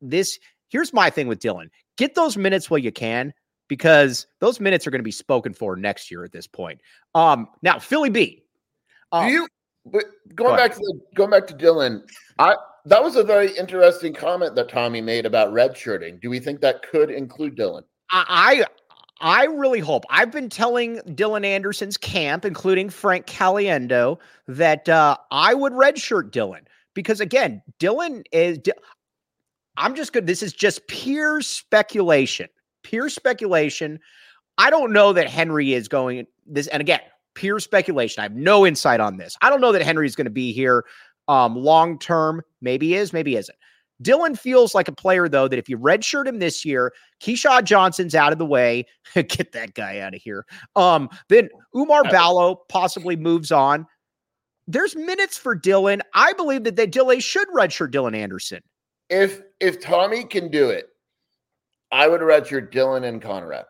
This 0.00 0.38
here's 0.68 0.92
my 0.92 1.10
thing 1.10 1.26
with 1.26 1.40
Dylan 1.40 1.68
get 1.96 2.14
those 2.14 2.36
minutes 2.36 2.70
while 2.70 2.78
you 2.78 2.92
can 2.92 3.32
because 3.68 4.26
those 4.40 4.60
minutes 4.60 4.86
are 4.86 4.90
going 4.90 5.00
to 5.00 5.04
be 5.04 5.10
spoken 5.10 5.52
for 5.52 5.76
next 5.76 6.10
year 6.10 6.24
at 6.24 6.32
this 6.32 6.46
point. 6.46 6.80
Um, 7.14 7.48
now, 7.62 7.78
Philly 7.78 8.10
B. 8.10 8.43
Um, 9.14 9.26
Do 9.26 9.32
you? 9.32 9.48
But 9.86 10.04
going 10.34 10.50
go 10.50 10.56
back 10.56 10.72
to 10.72 10.78
the, 10.78 11.00
going 11.14 11.30
back 11.30 11.46
to 11.46 11.54
Dylan, 11.54 12.02
I 12.38 12.56
that 12.86 13.02
was 13.02 13.16
a 13.16 13.22
very 13.22 13.56
interesting 13.56 14.12
comment 14.12 14.54
that 14.56 14.68
Tommy 14.68 15.00
made 15.00 15.24
about 15.24 15.52
redshirting. 15.52 16.20
Do 16.20 16.30
we 16.30 16.40
think 16.40 16.60
that 16.60 16.82
could 16.82 17.10
include 17.10 17.56
Dylan? 17.56 17.82
I 18.10 18.64
I 19.20 19.44
really 19.44 19.80
hope. 19.80 20.04
I've 20.10 20.32
been 20.32 20.48
telling 20.48 20.98
Dylan 21.06 21.44
Anderson's 21.44 21.96
camp, 21.96 22.44
including 22.44 22.90
Frank 22.90 23.26
Caliendo, 23.26 24.18
that 24.48 24.88
uh, 24.88 25.16
I 25.30 25.54
would 25.54 25.72
redshirt 25.72 26.30
Dylan 26.30 26.62
because 26.94 27.20
again, 27.20 27.62
Dylan 27.78 28.24
is. 28.32 28.58
I'm 29.76 29.94
just 29.94 30.12
good. 30.12 30.26
This 30.26 30.42
is 30.42 30.52
just 30.52 30.86
pure 30.88 31.40
speculation. 31.40 32.48
Pure 32.82 33.10
speculation. 33.10 34.00
I 34.58 34.70
don't 34.70 34.92
know 34.92 35.12
that 35.12 35.28
Henri 35.28 35.74
is 35.74 35.88
going 35.88 36.26
this. 36.46 36.68
And 36.68 36.80
again, 36.80 37.00
pure 37.34 37.60
speculation. 37.60 38.20
I 38.20 38.24
have 38.24 38.34
no 38.34 38.66
insight 38.66 39.00
on 39.00 39.16
this. 39.16 39.36
I 39.42 39.50
don't 39.50 39.60
know 39.60 39.72
that 39.72 39.82
Henri's 39.82 40.16
going 40.16 40.26
to 40.26 40.30
be 40.30 40.52
here 40.52 40.84
um, 41.28 41.56
long 41.56 41.98
term. 41.98 42.42
Maybe 42.60 42.88
he 42.88 42.94
is, 42.96 43.12
maybe 43.12 43.32
he 43.32 43.36
isn't. 43.36 43.56
Dylan 44.02 44.38
feels 44.38 44.74
like 44.74 44.88
a 44.88 44.92
player, 44.92 45.28
though, 45.28 45.48
that 45.48 45.58
if 45.58 45.68
you 45.68 45.78
redshirt 45.78 46.26
him 46.26 46.38
this 46.38 46.64
year, 46.64 46.92
Keshad 47.20 47.64
Johnson's 47.64 48.14
out 48.14 48.32
of 48.32 48.38
the 48.38 48.46
way. 48.46 48.86
Get 49.14 49.52
that 49.52 49.74
guy 49.74 50.00
out 50.00 50.14
of 50.14 50.20
here. 50.20 50.44
Um, 50.74 51.08
then 51.28 51.48
Oumar 51.74 52.10
Ballo 52.10 52.62
possibly 52.68 53.16
moves 53.16 53.52
on. 53.52 53.86
There's 54.66 54.96
minutes 54.96 55.38
for 55.38 55.56
Dylan. 55.56 56.00
I 56.14 56.32
believe 56.32 56.64
that 56.64 56.76
they 56.76 56.86
Dylan 56.86 57.22
should 57.22 57.48
redshirt 57.48 57.92
Dylan 57.92 58.16
Anderson. 58.16 58.60
If 59.10 59.42
if 59.60 59.80
Tommy 59.80 60.24
can 60.24 60.50
do 60.50 60.70
it, 60.70 60.88
I 61.92 62.08
would 62.08 62.22
redshirt 62.22 62.72
Dylan 62.72 63.06
and 63.06 63.20
Conrad. 63.20 63.66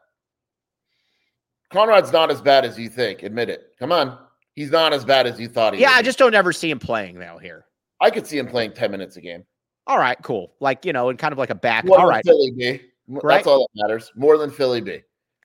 Conrad's 1.75 2.13
not 2.13 2.31
as 2.31 2.41
bad 2.41 2.65
as 2.65 2.79
you 2.79 2.89
think. 2.89 3.25
Admit 3.25 3.51
it. 3.51 3.75
Come 3.81 3.91
on. 3.91 4.17
He's 4.55 4.71
not 4.71 4.93
as 4.93 5.05
bad 5.05 5.27
as 5.27 5.41
you 5.41 5.49
thought 5.49 5.75
he 5.75 5.81
Yeah, 5.81 5.91
I 5.91 6.03
just 6.03 6.21
don't 6.21 6.35
ever 6.35 6.53
see 6.53 6.71
him 6.71 6.79
playing 6.79 7.19
now 7.19 7.37
here. 7.39 7.65
I 8.01 8.11
could 8.11 8.29
see 8.29 8.39
him 8.39 8.47
playing 8.47 8.75
10 8.75 8.93
minutes 8.93 9.17
a 9.17 9.21
game. 9.21 9.45
All 9.89 9.99
right, 9.99 10.17
cool. 10.23 10.55
Like, 10.61 10.85
you 10.85 10.93
know, 10.93 11.09
and 11.09 11.19
kind 11.19 11.33
of 11.33 11.39
like 11.39 11.51
a 11.51 11.55
back. 11.55 11.85
More 11.85 11.99
all 11.99 12.07
right. 12.07 12.25
Philly 12.25 12.53
B. 12.53 12.81
Right? 13.09 13.39
That's 13.39 13.49
all 13.49 13.69
that 13.75 13.83
matters. 13.83 14.13
More 14.15 14.39
than 14.39 14.51
Philly 14.51 14.81
B. 14.81 15.01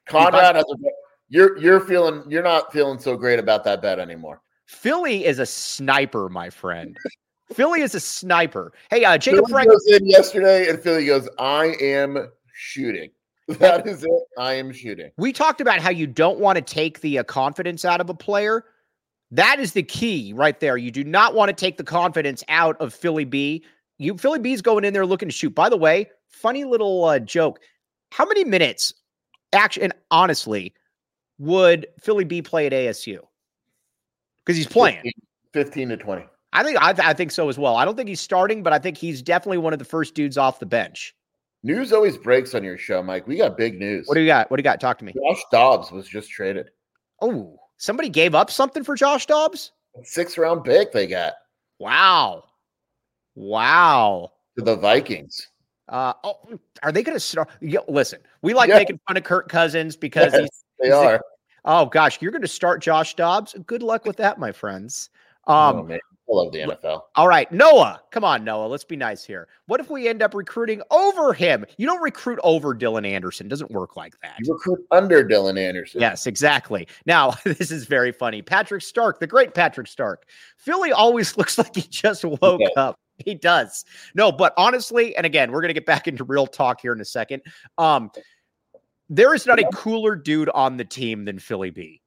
Conrad 0.05 0.55
has 0.55 0.65
a 0.65 0.75
you're 1.31 1.57
you're 1.59 1.79
feeling 1.79 2.23
you're 2.27 2.43
not 2.43 2.73
feeling 2.73 2.97
so 2.97 3.15
great 3.15 3.37
about 3.37 3.63
that 3.65 3.81
bet 3.81 3.99
anymore. 3.99 4.41
Philly 4.65 5.25
is 5.25 5.37
a 5.39 5.45
sniper, 5.45 6.29
my 6.29 6.49
friend. 6.49 6.97
Philly 7.53 7.81
is 7.81 7.93
a 7.93 7.99
sniper. 7.99 8.71
Hey, 8.89 9.03
uh, 9.03 9.17
Jacob 9.17 9.45
Philly 9.45 9.51
Frank 9.51 9.69
goes 9.69 9.85
in 9.87 10.07
yesterday, 10.07 10.69
and 10.69 10.79
Philly 10.79 11.05
goes, 11.05 11.29
"I 11.37 11.75
am 11.79 12.31
shooting." 12.51 13.11
That 13.59 13.87
is 13.87 14.03
it. 14.03 14.23
I 14.37 14.53
am 14.53 14.71
shooting. 14.71 15.09
We 15.17 15.33
talked 15.33 15.59
about 15.59 15.79
how 15.79 15.89
you 15.89 16.05
don't 16.05 16.39
want 16.39 16.57
to 16.57 16.61
take 16.61 17.01
the 17.01 17.17
uh, 17.17 17.23
confidence 17.23 17.83
out 17.83 17.99
of 17.99 18.07
a 18.09 18.13
player. 18.13 18.63
That 19.31 19.59
is 19.59 19.73
the 19.73 19.81
key 19.81 20.33
right 20.33 20.59
there. 20.59 20.77
You 20.77 20.91
do 20.91 21.03
not 21.03 21.33
want 21.33 21.49
to 21.49 21.53
take 21.53 21.77
the 21.77 21.83
confidence 21.83 22.43
out 22.47 22.79
of 22.79 22.93
Philly 22.93 23.25
B. 23.25 23.63
You 23.97 24.17
Philly 24.17 24.39
B's 24.39 24.61
going 24.61 24.85
in 24.85 24.93
there 24.93 25.05
looking 25.05 25.29
to 25.29 25.33
shoot. 25.33 25.55
By 25.55 25.67
the 25.67 25.77
way, 25.77 26.09
funny 26.27 26.63
little 26.63 27.05
uh, 27.05 27.17
joke. 27.17 27.59
How 28.11 28.25
many 28.25 28.43
minutes, 28.43 28.93
actually, 29.51 29.85
and 29.85 29.93
honestly, 30.11 30.73
would 31.39 31.87
Philly 31.99 32.25
B 32.25 32.43
play 32.43 32.67
at 32.67 32.71
ASU? 32.71 33.19
Because 34.45 34.57
he's 34.57 34.67
playing 34.67 34.97
15, 34.97 35.13
15 35.53 35.89
to 35.89 35.97
20. 35.97 36.25
I 36.53 36.63
think 36.63 36.77
I, 36.81 36.93
th- 36.93 37.07
I 37.07 37.13
think 37.13 37.31
so 37.31 37.49
as 37.49 37.57
well. 37.57 37.75
I 37.75 37.85
don't 37.85 37.95
think 37.95 38.09
he's 38.09 38.21
starting, 38.21 38.61
but 38.61 38.73
I 38.73 38.79
think 38.79 38.97
he's 38.97 39.21
definitely 39.21 39.59
one 39.59 39.73
of 39.73 39.79
the 39.79 39.85
first 39.85 40.13
dudes 40.13 40.37
off 40.37 40.59
the 40.59 40.65
bench. 40.65 41.15
News 41.63 41.91
always 41.91 42.17
breaks 42.17 42.55
on 42.55 42.63
your 42.63 42.77
show, 42.77 43.03
Mike. 43.03 43.27
We 43.27 43.35
got 43.37 43.57
big 43.57 43.77
news. 43.79 44.07
What 44.07 44.15
do 44.15 44.21
you 44.21 44.27
got? 44.27 44.49
What 44.49 44.57
do 44.57 44.61
you 44.61 44.63
got? 44.63 44.79
Talk 44.79 44.97
to 44.99 45.05
me. 45.05 45.13
Josh 45.13 45.41
Dobbs 45.51 45.91
was 45.91 46.07
just 46.07 46.29
traded. 46.29 46.69
Oh, 47.21 47.57
somebody 47.77 48.07
gave 48.09 48.33
up 48.33 48.49
something 48.49 48.83
for 48.83 48.95
Josh 48.95 49.25
Dobbs? 49.25 49.73
Six 50.03 50.37
round 50.37 50.63
pick 50.63 50.93
they 50.93 51.05
got. 51.07 51.33
Wow. 51.79 52.45
Wow. 53.35 54.31
to 54.57 54.63
the 54.63 54.75
Vikings. 54.77 55.47
Uh, 55.89 56.13
oh, 56.23 56.37
are 56.83 56.91
they 56.91 57.03
going 57.03 57.15
to 57.15 57.19
start? 57.19 57.49
Yeah, 57.61 57.79
listen, 57.87 58.19
we 58.41 58.53
like 58.53 58.69
Yeah. 58.69 58.77
making 58.77 58.99
fun 59.07 59.17
of 59.17 59.23
Kirk 59.23 59.49
Cousins 59.49 59.95
because 59.95 60.31
Yes, 60.33 60.41
he's, 60.41 60.63
They 60.79 60.85
he's 60.87 60.93
are. 60.93 61.21
oh 61.65 61.87
gosh, 61.87 62.21
you're 62.21 62.31
going 62.31 62.43
to 62.43 62.47
start 62.47 62.81
Josh 62.81 63.15
Dobbs. 63.15 63.55
Good 63.65 63.81
luck 63.83 64.05
with 64.05 64.17
that, 64.17 64.37
my 64.39 64.51
friends. 64.51 65.09
oh, 65.47 65.53
Um, 65.79 65.87
man. 65.87 65.99
I 66.29 66.35
love 66.35 66.51
the 66.51 66.59
NFL. 66.59 67.01
all 67.15 67.27
right, 67.27 67.51
Noah, 67.51 68.01
come 68.11 68.23
on, 68.23 68.43
Noah, 68.43 68.67
let's 68.67 68.83
be 68.83 68.95
nice 68.95 69.23
here. 69.23 69.47
What 69.65 69.79
if 69.79 69.89
we 69.89 70.07
end 70.07 70.21
up 70.21 70.33
recruiting 70.33 70.81
over 70.91 71.33
him? 71.33 71.65
You 71.77 71.87
don't 71.87 72.01
recruit 72.01 72.39
over 72.43 72.75
Dylan 72.75 73.07
Anderson. 73.07 73.47
It 73.47 73.49
doesn't 73.49 73.71
work 73.71 73.95
like 73.95 74.13
that. 74.21 74.35
You 74.39 74.53
recruit 74.53 74.85
under 74.91 75.23
Dylan 75.23 75.59
Anderson. 75.59 76.01
Yes, 76.01 76.27
exactly. 76.27 76.87
Now, 77.05 77.31
this 77.43 77.71
is 77.71 77.85
very 77.85 78.11
funny. 78.11 78.41
Patrick 78.41 78.83
Stark, 78.83 79.19
the 79.19 79.27
great 79.27 79.53
Patrick 79.53 79.87
Stark. 79.87 80.27
Philly 80.57 80.91
always 80.91 81.35
looks 81.37 81.57
like 81.57 81.75
he 81.75 81.81
just 81.81 82.23
woke 82.23 82.61
up. 82.77 82.95
He 83.25 83.35
does. 83.35 83.83
No, 84.15 84.31
but 84.31 84.53
honestly, 84.55 85.15
and 85.15 85.25
again, 85.25 85.51
we're 85.51 85.61
going 85.61 85.69
to 85.69 85.73
get 85.73 85.85
back 85.85 86.07
into 86.07 86.23
real 86.23 86.47
talk 86.47 86.79
here 86.81 86.93
in 86.93 87.01
a 87.01 87.05
second. 87.05 87.41
Um, 87.77 88.11
there 89.09 89.33
is 89.33 89.45
not 89.45 89.59
a 89.59 89.67
cooler 89.73 90.15
dude 90.15 90.49
on 90.49 90.77
the 90.77 90.85
team 90.85 91.25
than 91.25 91.39
Philly 91.39 91.71
B. 91.71 92.01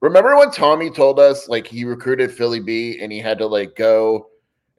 Remember 0.00 0.36
when 0.36 0.50
Tommy 0.50 0.90
told 0.90 1.18
us 1.18 1.48
like 1.48 1.66
he 1.66 1.84
recruited 1.84 2.32
Philly 2.32 2.60
B 2.60 2.98
and 3.00 3.10
he 3.10 3.18
had 3.18 3.38
to 3.38 3.46
like 3.46 3.74
go 3.74 4.28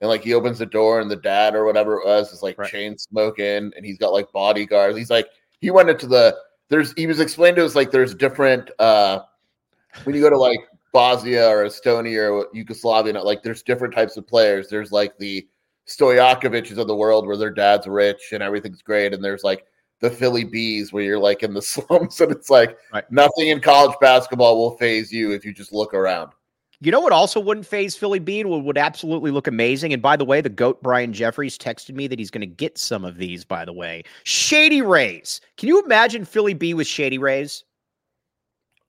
and 0.02 0.10
like 0.10 0.24
he 0.24 0.34
opens 0.34 0.60
the 0.60 0.66
door 0.66 1.02
and 1.02 1.12
the 1.12 1.18
dad 1.18 1.56
or 1.56 1.66
whatever 1.66 1.96
it 2.00 2.06
was 2.06 2.32
is 2.32 2.42
like 2.42 2.58
Right. 2.58 2.72
chain 2.72 2.98
smoking 2.98 3.72
and 3.76 3.86
he's 3.86 3.98
got 3.98 4.14
like 4.14 4.32
bodyguards. 4.32 4.98
He's 4.98 5.10
like 5.10 5.28
he 5.60 5.72
went 5.72 5.90
into 5.90 6.08
the 6.08 6.38
there's 6.70 6.94
he 6.94 7.06
was 7.08 7.20
explained 7.20 7.58
to 7.58 7.66
us 7.66 7.76
like 7.76 7.92
there's 7.92 8.16
different 8.16 8.70
uh 8.80 9.20
when 10.04 10.16
you 10.16 10.22
go 10.22 10.30
to 10.30 10.38
like 10.38 10.60
Bosnia 10.92 11.48
or 11.48 11.66
Estonia 11.66 12.32
or 12.32 12.48
Yugoslavia, 12.54 13.22
like 13.22 13.44
there's 13.44 13.62
different 13.64 13.94
types 13.94 14.18
of 14.18 14.28
players. 14.28 14.70
There's 14.70 14.92
like 14.92 15.18
the 15.18 15.48
Stojakovic's 15.88 16.78
of 16.78 16.88
the 16.88 16.96
world 16.96 17.28
where 17.28 17.38
their 17.38 17.50
dad's 17.50 17.88
rich 17.88 18.30
and 18.32 18.42
everything's 18.44 18.82
great, 18.82 19.14
and 19.14 19.24
there's 19.24 19.44
like 19.44 19.66
the 20.00 20.10
Philly 20.10 20.44
Bees 20.44 20.94
where 20.94 21.04
you're 21.04 21.20
like 21.20 21.44
in 21.44 21.54
the 21.54 21.62
slums 21.64 22.22
and 22.22 22.32
it's 22.32 22.50
like 22.50 22.78
Right. 22.94 23.10
nothing 23.12 23.48
in 23.50 23.60
college 23.60 23.96
basketball 24.02 24.58
will 24.58 24.78
phase 24.78 25.12
you 25.12 25.32
if 25.32 25.44
you 25.46 25.54
just 25.54 25.74
look 25.74 25.94
around. 25.94 26.32
You 26.82 26.94
know 26.94 27.02
what 27.02 27.12
also 27.12 27.42
wouldn't 27.42 27.66
phase 27.66 27.98
Philly 27.98 28.20
B 28.20 28.42
would, 28.46 28.64
would 28.64 28.78
absolutely 28.78 29.32
look 29.32 29.48
amazing? 29.48 29.92
And 29.92 30.02
by 30.02 30.16
the 30.16 30.24
way, 30.24 30.40
the 30.40 30.48
GOAT 30.48 30.82
Brian 30.82 31.12
Jeffries 31.12 31.58
texted 31.58 31.94
me 31.94 32.08
that 32.08 32.18
he's 32.18 32.32
going 32.32 32.40
to 32.40 32.48
get 32.48 32.78
some 32.78 33.04
of 33.04 33.18
these, 33.18 33.44
by 33.44 33.66
the 33.66 33.74
way. 33.74 34.04
Shady 34.24 34.82
Rays. 34.82 35.42
Can 35.58 35.68
you 35.68 35.84
imagine 35.84 36.24
Philly 36.24 36.54
B 36.54 36.74
with 36.74 36.88
Shady 36.88 37.18
Rays? 37.18 37.66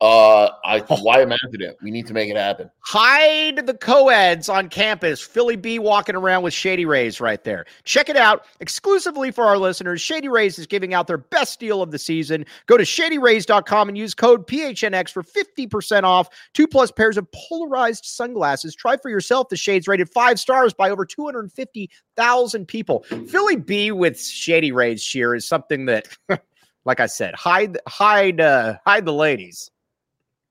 Uh, 0.01 0.49
I 0.65 0.81
why 1.03 1.21
imagine 1.21 1.61
it? 1.61 1.77
We 1.83 1.91
need 1.91 2.07
to 2.07 2.15
make 2.15 2.31
it 2.31 2.37
happen. 2.37 2.71
Hide 2.81 3.67
the 3.67 3.75
co-eds 3.75 4.49
on 4.49 4.69
campus. 4.69 5.21
Philly 5.21 5.57
B 5.57 5.79
walking 5.79 6.15
around 6.15 6.43
with 6.43 6.55
Shady 6.55 6.87
Rays 6.87 7.21
right 7.21 7.43
there. 7.45 7.67
Check 7.85 8.09
it 8.09 8.17
out 8.17 8.47
exclusively 8.61 9.31
for 9.31 9.45
our 9.45 9.59
listeners. 9.59 10.01
Shady 10.01 10.29
Rays 10.29 10.59
is 10.59 10.67
giving 10.67 10.95
out 10.95 11.07
their 11.07 11.19
best 11.19 11.61
deal 11.61 11.83
of 11.83 11.91
the 11.91 11.99
season. 11.99 12.47
Go 12.67 12.79
to 12.79 12.85
shadyrays.com 12.85 13.89
and 13.89 13.99
use 13.99 14.15
code 14.15 14.47
PHNX 14.47 15.11
for 15.11 15.23
50% 15.23 16.05
off. 16.05 16.29
Two 16.55 16.67
plus 16.67 16.91
pairs 16.91 17.19
of 17.19 17.31
polarized 17.33 18.07
sunglasses. 18.07 18.75
Try 18.75 18.97
for 18.97 19.11
yourself 19.11 19.51
the 19.51 19.57
shades 19.57 19.87
rated 19.87 20.09
five 20.11 20.41
stars 20.41 20.73
by 20.73 20.89
over 20.89 21.05
250,000 21.05 22.67
people. 22.67 23.05
Philly 23.29 23.57
B 23.57 23.93
with 23.93 24.19
Shady 24.19 24.73
Rays 24.73 25.03
Scheer 25.03 25.35
is 25.35 25.47
something 25.47 25.85
that, 25.87 26.09
like 26.87 27.01
I 27.01 27.07
said, 27.07 27.35
hide, 27.35 27.77
hide, 27.87 28.41
uh, 28.41 28.77
hide 28.87 29.05
the 29.05 29.13
ladies. 29.13 29.71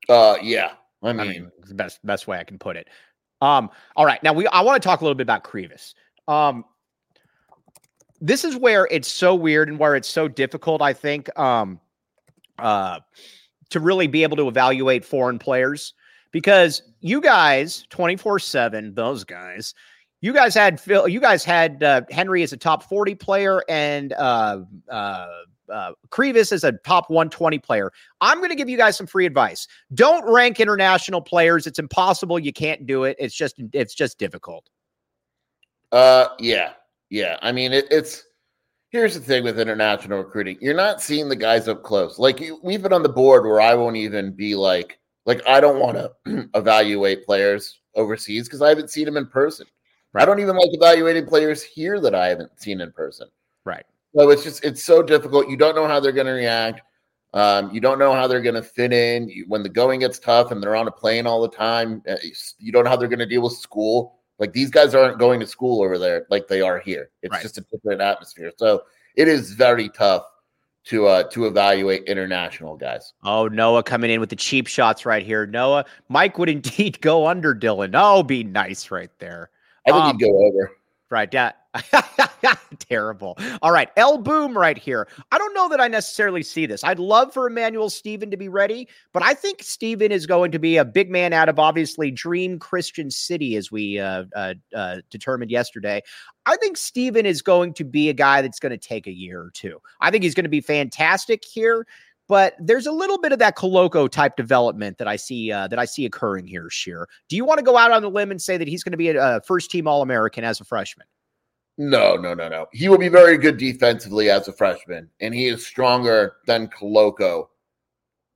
Uh, 0.09 0.35
yeah. 0.41 0.71
I 1.01 1.09
I 1.09 1.13
mean, 1.13 1.27
mean, 1.27 1.51
the 1.65 1.75
best 1.75 2.05
best 2.05 2.27
way 2.27 2.37
I 2.39 2.43
can 2.43 2.57
put 2.57 2.75
it. 2.75 2.89
Um, 3.41 3.69
all 3.95 4.05
right, 4.05 4.21
now 4.21 4.33
we 4.33 4.47
I 4.47 4.61
want 4.61 4.81
to 4.81 4.85
talk 4.85 4.99
a 4.99 5.03
little 5.03 5.15
bit 5.15 5.23
about 5.23 5.43
Krivas. 5.43 5.93
Um, 6.27 6.65
this 8.19 8.43
is 8.43 8.57
where 8.57 8.87
it's 8.91 9.09
so 9.09 9.33
weird 9.33 9.69
and 9.69 9.79
where 9.79 9.95
it's 9.95 10.09
so 10.09 10.27
difficult. 10.27 10.81
I 10.81 10.91
think 10.91 11.29
um, 11.39 11.79
uh, 12.57 12.99
to 13.69 13.79
really 13.79 14.07
be 14.07 14.23
able 14.23 14.35
to 14.37 14.47
evaluate 14.49 15.05
foreign 15.05 15.39
players 15.39 15.93
because 16.31 16.81
you 16.99 17.21
guys 17.21 17.85
twenty 17.89 18.17
four 18.17 18.39
seven, 18.39 18.93
those 18.93 19.23
guys. 19.23 19.73
You 20.21 20.33
guys 20.33 20.53
had 20.53 20.81
Phil. 20.81 21.07
You 21.07 21.21
guys 21.21 21.45
had 21.45 21.81
uh, 21.81 22.01
Henri 22.11 22.43
as 22.43 22.51
a 22.51 22.57
top 22.57 22.83
forty 22.83 23.15
player 23.15 23.63
and 23.69 24.11
uh, 24.13 24.59
uh, 24.89 25.27
uh, 25.71 25.91
Krivas 26.09 26.51
as 26.51 26.63
a 26.63 26.73
top 26.85 27.09
one 27.09 27.29
twenty 27.29 27.59
player. 27.59 27.91
I'm 28.21 28.37
going 28.39 28.49
to 28.49 28.55
give 28.55 28.69
you 28.69 28.77
guys 28.77 28.97
some 28.97 29.07
free 29.07 29.25
advice. 29.25 29.67
Don't 29.93 30.23
rank 30.29 30.59
international 30.59 31.21
players. 31.21 31.67
It's 31.67 31.79
impossible. 31.79 32.39
You 32.39 32.53
can't 32.53 32.85
do 32.85 33.03
it. 33.03 33.15
It's 33.19 33.35
just 33.35 33.55
it's 33.73 33.93
just 33.93 34.17
difficult. 34.17 34.69
uh, 35.91 36.29
yeah, 36.39 36.73
yeah. 37.09 37.37
I 37.41 37.51
mean, 37.51 37.73
it, 37.73 37.85
it's 37.89 38.23
here's 38.89 39.13
the 39.13 39.19
thing 39.19 39.43
with 39.43 39.59
international 39.59 40.19
recruiting: 40.19 40.57
you're 40.61 40.73
not 40.75 41.01
seeing 41.01 41.29
the 41.29 41.35
guys 41.35 41.67
up 41.67 41.83
close. 41.83 42.19
Like 42.19 42.39
you, 42.39 42.59
we've 42.63 42.81
been 42.81 42.93
on 42.93 43.03
the 43.03 43.09
board 43.09 43.45
where 43.45 43.61
I 43.61 43.75
won't 43.75 43.97
even 43.97 44.31
be 44.31 44.55
like, 44.55 44.99
like 45.25 45.45
I 45.47 45.59
don't 45.59 45.79
want 45.79 45.97
to 46.25 46.49
evaluate 46.55 47.25
players 47.25 47.79
overseas 47.95 48.47
because 48.47 48.61
I 48.61 48.69
haven't 48.69 48.89
seen 48.89 49.05
them 49.05 49.17
in 49.17 49.27
person. 49.27 49.67
I 50.15 50.25
don't 50.25 50.39
even 50.39 50.55
like 50.55 50.69
evaluating 50.73 51.27
players 51.27 51.61
here 51.61 51.99
that 51.99 52.15
I 52.15 52.27
haven't 52.27 52.59
seen 52.59 52.81
in 52.81 52.91
person. 52.91 53.27
Right. 53.63 53.85
So 54.15 54.29
it's 54.31 54.43
just 54.43 54.63
it's 54.63 54.83
so 54.83 55.01
difficult. 55.03 55.49
You 55.49 55.57
don't 55.57 55.75
know 55.75 55.87
how 55.87 55.99
they're 55.99 56.11
going 56.11 56.27
to 56.27 56.33
react. 56.33 56.81
Um, 57.33 57.71
you 57.71 57.79
don't 57.79 57.99
know 57.99 58.13
how 58.13 58.25
they're 58.27 58.41
going 58.41 58.55
to 58.55 58.63
fit 58.63 58.91
in 58.91 59.29
you, 59.29 59.45
when 59.47 59.61
the 59.61 59.69
going 59.69 59.99
gets 59.99 60.17
tough 60.17 60.49
and 60.51 60.63
they're 60.63 60.75
on 60.75 60.87
a 60.87 60.91
plane 60.91 61.27
all 61.27 61.41
the 61.43 61.49
time. 61.55 62.01
uh, 62.09 62.15
You 62.57 62.71
don't 62.71 62.83
know 62.85 62.89
how 62.89 62.95
they're 62.97 63.07
going 63.07 63.19
to 63.19 63.27
deal 63.27 63.43
with 63.43 63.53
school. 63.53 64.15
Like 64.39 64.51
these 64.51 64.71
guys 64.71 64.95
aren't 64.95 65.19
going 65.19 65.39
to 65.41 65.45
school 65.47 65.83
over 65.83 65.99
there 65.99 66.25
like 66.31 66.47
they 66.47 66.61
are 66.61 66.79
here. 66.79 67.11
It's 67.21 67.31
Right. 67.31 67.41
just 67.43 67.57
a 67.59 67.65
different 67.71 68.01
atmosphere. 68.01 68.51
So 68.57 68.83
it 69.15 69.27
is 69.27 69.51
very 69.51 69.89
tough 69.89 70.23
to 70.85 71.05
uh 71.07 71.23
to 71.23 71.45
evaluate 71.45 72.03
international 72.05 72.77
guys. 72.77 73.13
Oh, 73.23 73.47
Noah 73.47 73.83
coming 73.83 74.09
in 74.09 74.19
with 74.21 74.29
the 74.29 74.35
cheap 74.35 74.65
shots 74.65 75.05
right 75.05 75.23
here. 75.23 75.45
Noah, 75.45 75.85
Mike 76.07 76.39
would 76.39 76.49
indeed 76.57 76.99
go 77.01 77.27
under 77.27 77.53
Dylan. 77.53 77.91
Oh, 77.93 78.23
be 78.23 78.43
nice 78.43 78.89
right 78.89 79.11
there. 79.19 79.49
I 79.85 79.91
think 79.91 80.03
Um, 80.03 80.17
he'd 80.17 80.25
go 80.25 80.45
over. 80.45 80.71
Right. 81.09 81.29
Yeah. 81.33 81.53
Terrible. 82.79 83.37
All 83.61 83.71
right. 83.71 83.89
L 83.97 84.17
Boom 84.17 84.57
right 84.57 84.77
here. 84.77 85.07
I 85.31 85.37
don't 85.37 85.53
know 85.53 85.69
that 85.69 85.81
I 85.81 85.87
necessarily 85.87 86.43
see 86.43 86.65
this. 86.65 86.83
I'd 86.83 86.99
love 86.99 87.33
for 87.33 87.47
Emmanuel 87.47 87.89
Stephen 87.89 88.29
to 88.31 88.37
be 88.37 88.47
ready, 88.47 88.87
but 89.13 89.23
I 89.23 89.33
think 89.33 89.63
Stephen 89.63 90.11
is 90.11 90.25
going 90.25 90.51
to 90.51 90.59
be 90.59 90.77
a 90.77 90.85
big 90.85 91.09
man 91.09 91.33
out 91.33 91.49
of 91.49 91.59
obviously 91.59 92.11
Dream 92.11 92.59
Christian 92.59 93.09
City, 93.09 93.55
as 93.55 93.71
we 93.71 93.99
uh, 93.99 94.25
uh, 94.35 94.53
uh, 94.75 94.97
determined 95.09 95.51
yesterday. 95.51 96.01
I 96.45 96.57
think 96.57 96.77
Stephen 96.77 97.25
is 97.25 97.41
going 97.41 97.73
to 97.75 97.83
be 97.83 98.09
a 98.09 98.13
guy 98.13 98.41
that's 98.41 98.59
going 98.59 98.71
to 98.71 98.77
take 98.77 99.05
a 99.05 99.13
year 99.13 99.39
or 99.41 99.51
two. 99.51 99.79
I 100.01 100.09
think 100.09 100.23
he's 100.23 100.33
going 100.35 100.45
to 100.45 100.49
be 100.49 100.61
fantastic 100.61 101.43
here. 101.45 101.85
But 102.29 102.53
there's 102.59 102.85
a 102.85 102.91
little 102.91 103.17
bit 103.17 103.33
of 103.33 103.39
that 103.39 103.57
Koloko 103.57 104.09
type 104.09 104.37
development 104.37 104.99
that 104.99 105.07
I 105.07 105.15
see 105.15 105.51
uh, 105.51 105.67
that 105.67 105.79
I 105.79 105.85
see 105.85 106.05
occurring 106.05 106.47
here. 106.47 106.69
Scheer, 106.69 107.09
do 107.27 107.35
you 107.35 107.43
want 107.43 107.57
to 107.57 107.65
go 107.65 107.75
out 107.75 107.91
on 107.91 108.03
the 108.03 108.09
limb 108.09 108.31
and 108.31 108.41
say 108.41 108.55
that 108.55 108.67
he's 108.67 108.83
going 108.83 108.91
to 108.91 108.97
be 108.97 109.09
a, 109.09 109.37
a 109.37 109.41
first 109.41 109.71
team 109.71 109.87
All 109.87 110.03
American 110.03 110.43
as 110.43 110.61
a 110.61 110.63
freshman? 110.63 111.07
No, 111.79 112.15
no, 112.15 112.35
no, 112.35 112.47
no. 112.47 112.67
He 112.71 112.87
will 112.87 112.99
be 112.99 113.09
very 113.09 113.37
good 113.37 113.57
defensively 113.57 114.29
as 114.29 114.47
a 114.47 114.53
freshman, 114.53 115.09
and 115.19 115.33
he 115.33 115.47
is 115.47 115.65
stronger 115.65 116.33
than 116.45 116.67
Koloko 116.67 117.47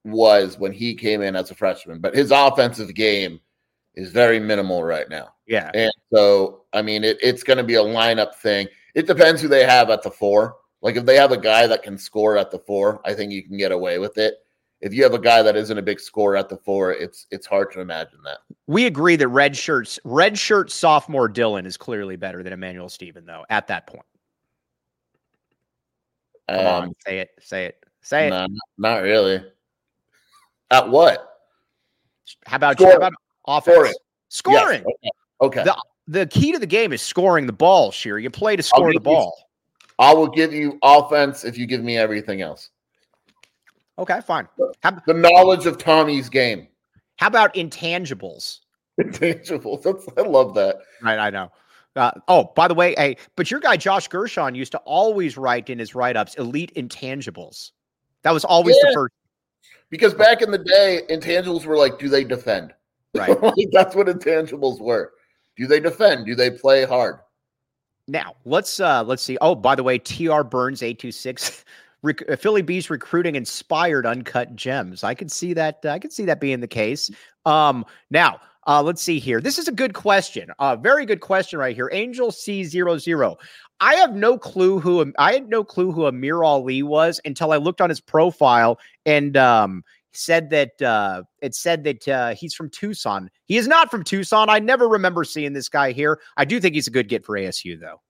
was 0.03 0.58
when 0.58 0.71
he 0.71 0.95
came 0.95 1.21
in 1.21 1.36
as 1.36 1.51
a 1.51 1.56
freshman. 1.56 1.99
But 1.99 2.15
his 2.15 2.32
offensive 2.32 2.95
game 2.95 3.39
is 3.95 4.12
very 4.12 4.39
minimal 4.39 4.84
right 4.84 5.08
now. 5.08 5.36
Yeah. 5.45 5.69
And 5.75 5.91
so, 6.12 6.63
I 6.73 6.82
mean, 6.82 7.03
it, 7.03 7.17
it's 7.21 7.43
going 7.43 7.58
to 7.58 7.63
be 7.63 7.75
a 7.75 7.84
lineup 7.84 8.34
thing. 8.36 8.67
It 8.95 9.06
depends 9.06 9.41
who 9.41 9.47
they 9.47 9.65
have 9.65 9.91
at 9.91 10.01
the 10.01 10.10
four. 10.10 10.56
Like, 10.83 10.97
if 10.97 11.05
they 11.05 11.15
have 11.15 11.31
a 11.31 11.37
guy 11.37 11.65
that 11.65 11.81
can 11.81 11.97
score 11.97 12.37
at 12.37 12.51
the 12.51 12.59
four, 12.59 13.01
I 13.05 13.13
think 13.15 13.31
you 13.31 13.41
can 13.41 13.57
get 13.57 13.71
away 13.71 13.97
with 13.99 14.17
it. 14.19 14.35
If 14.81 14.93
you 14.93 15.01
have 15.03 15.13
a 15.13 15.19
guy 15.19 15.41
that 15.41 15.55
isn't 15.55 15.77
a 15.77 15.81
big 15.81 15.97
scorer 16.01 16.35
at 16.35 16.49
the 16.49 16.57
four, 16.57 16.91
it's 16.91 17.25
it's 17.31 17.47
hard 17.47 17.71
to 17.71 17.79
imagine 17.79 18.19
that. 18.25 18.39
We 18.67 18.85
agree 18.85 19.15
that 19.15 19.29
red 19.29 19.55
shirts, 19.55 19.97
red 20.03 20.37
shirt 20.37 20.69
sophomore 20.69 21.29
Dylan 21.29 21.65
is 21.65 21.77
clearly 21.77 22.17
better 22.17 22.43
than 22.43 22.51
Emmanuel 22.51 22.89
Stephen, 22.89 23.25
though, 23.25 23.45
at 23.49 23.67
that 23.67 23.87
point. 23.87 24.05
Come 26.49 26.59
on, 26.67 26.83
Um, 26.83 26.93
say 27.07 27.19
it, 27.19 27.29
say 27.39 27.65
it, 27.67 27.83
say 28.01 28.27
it. 28.27 28.51
not 28.77 28.97
really. 29.03 29.41
At 30.69 30.89
what? 30.89 31.29
How 32.45 32.57
about 32.57 32.77
you? 32.81 32.85
How 32.87 32.91
Scoring. 32.91 33.07
about 33.07 33.13
offense? 33.47 33.95
Scoring. 34.27 34.59
Scoring. 34.59 34.83
Yes, 35.01 35.11
Okay. 35.41 35.61
okay. 35.61 35.63
The- 35.63 35.83
The 36.07 36.25
key 36.27 36.51
to 36.51 36.59
the 36.59 36.67
game 36.67 36.91
is 36.91 37.01
scoring 37.01 37.45
the 37.47 37.53
ball, 37.53 37.91
Scheer. 37.93 38.17
You 38.19 38.29
play 38.29 38.57
to 38.57 38.63
score 38.63 38.91
the 38.91 38.99
ball. 38.99 39.33
I 39.99 40.13
will 40.13 40.27
give 40.27 40.53
you 40.53 40.79
offense 40.84 41.43
if 41.43 41.58
you 41.58 41.65
give 41.65 41.84
me 41.84 41.97
everything 41.97 42.41
else. 42.41 42.69
Okay, 43.99 44.19
fine. 44.21 44.47
How, 44.82 44.99
The 45.06 45.13
knowledge 45.13 45.65
of 45.65 45.77
Tommy's 45.77 46.29
game. 46.29 46.67
how 47.17 47.27
about 47.27 47.53
intangibles? 47.53 48.60
Intangibles. 48.99 49.84
That's, 49.84 50.08
I 50.17 50.21
love 50.21 50.53
that. 50.56 50.77
Right, 51.01 51.19
I 51.19 51.29
know. 51.29 51.51
Uh, 51.95 52.12
oh, 52.27 52.51
by 52.56 52.67
the 52.67 52.73
way, 52.73 52.95
hey, 52.97 53.17
but 53.36 53.51
your 53.51 53.60
guy 53.60 53.77
Josh 53.77 54.08
Gershon 54.08 54.56
used 54.56 54.71
to 54.71 54.79
always 54.79 55.38
write 55.38 55.69
in 55.69 55.77
his 55.77 55.93
write-ups 55.93 56.34
elite 56.36 56.73
intangibles. 56.75 57.71
That 58.23 58.32
was 58.32 58.43
always 58.43 58.75
Yeah. 58.84 58.89
the 58.89 58.93
first. 58.95 59.13
Because 59.91 60.15
back 60.15 60.41
in 60.41 60.49
the 60.49 60.58
day, 60.58 61.01
intangibles 61.12 61.65
were 61.65 61.77
like, 61.77 61.99
do 61.99 62.10
they 62.10 62.23
defend? 62.23 62.73
Right. 63.13 63.29
Like, 63.43 63.53
that's 63.71 63.95
what 63.95 64.08
intangibles 64.08 64.82
were. 64.82 65.13
Do 65.56 65.67
they 65.67 65.79
defend? 65.79 66.25
Do 66.25 66.34
they 66.34 66.49
play 66.49 66.84
hard? 66.84 67.17
Now 68.07 68.35
let's 68.45 68.79
uh 68.79 69.03
let's 69.03 69.23
see. 69.23 69.37
Oh, 69.41 69.55
by 69.55 69.75
the 69.75 69.83
way, 69.83 69.97
TR 69.97 70.41
Burns 70.43 70.83
eight 70.83 70.99
two 70.99 71.11
six. 71.11 71.63
Rec- 72.03 72.37
Philly 72.37 72.61
B's 72.61 72.89
recruiting 72.89 73.35
inspired 73.35 74.05
uncut 74.05 74.55
gems. 74.57 75.05
I 75.05 75.13
could 75.15 75.31
see 75.31 75.53
that. 75.53 75.79
Uh, 75.85 75.89
I 75.89 75.99
could 75.99 76.11
see 76.11 76.25
that 76.25 76.41
being 76.41 76.59
the 76.59 76.67
case. 76.67 77.09
Um, 77.45 77.85
now 78.11 78.41
uh, 78.67 78.81
let's 78.83 79.01
see 79.01 79.19
here. 79.19 79.41
This 79.41 79.57
is 79.57 79.67
a 79.67 79.71
good 79.71 79.93
question. 79.93 80.49
A 80.59 80.63
uh, 80.63 80.75
very 80.75 81.05
good 81.05 81.21
question 81.21 81.59
right 81.59 81.75
here. 81.75 81.89
Angel 81.93 82.31
C 82.31 82.63
zero 82.65 82.97
zero. 82.97 83.37
I 83.79 83.95
have 83.95 84.15
no 84.15 84.37
clue 84.37 84.79
who 84.79 85.13
I 85.17 85.33
had 85.33 85.49
no 85.49 85.63
clue 85.63 85.91
who 85.91 86.05
Amir 86.05 86.43
Ali 86.43 86.83
was 86.83 87.19
until 87.25 87.51
I 87.51 87.57
looked 87.57 87.81
on 87.81 87.89
his 87.89 87.99
profile 87.99 88.79
and 89.05 89.35
um, 89.35 89.83
said 90.13 90.49
that 90.52 90.82
uh, 90.82 91.23
it 91.41 91.56
said 91.56 91.84
that 91.84 92.08
uh, 92.08 92.36
he's 92.36 92.54
from 92.54 92.69
Tucson. 92.69 93.30
He 93.45 93.58
is 93.58 93.67
not 93.67 93.91
from 93.91 94.04
Tucson. 94.04 94.49
I 94.49 94.60
never 94.60 94.88
remember 94.88 95.23
seeing 95.23 95.54
this 95.54 95.69
guy 95.69 95.91
here. 95.91 96.19
I 96.38 96.45
do 96.45 96.60
think 96.60 96.76
he's 96.76 96.88
a 96.88 96.91
good 96.91 97.10
get 97.10 97.26
for 97.26 97.38
ASU 97.38 97.80
though. 97.80 98.02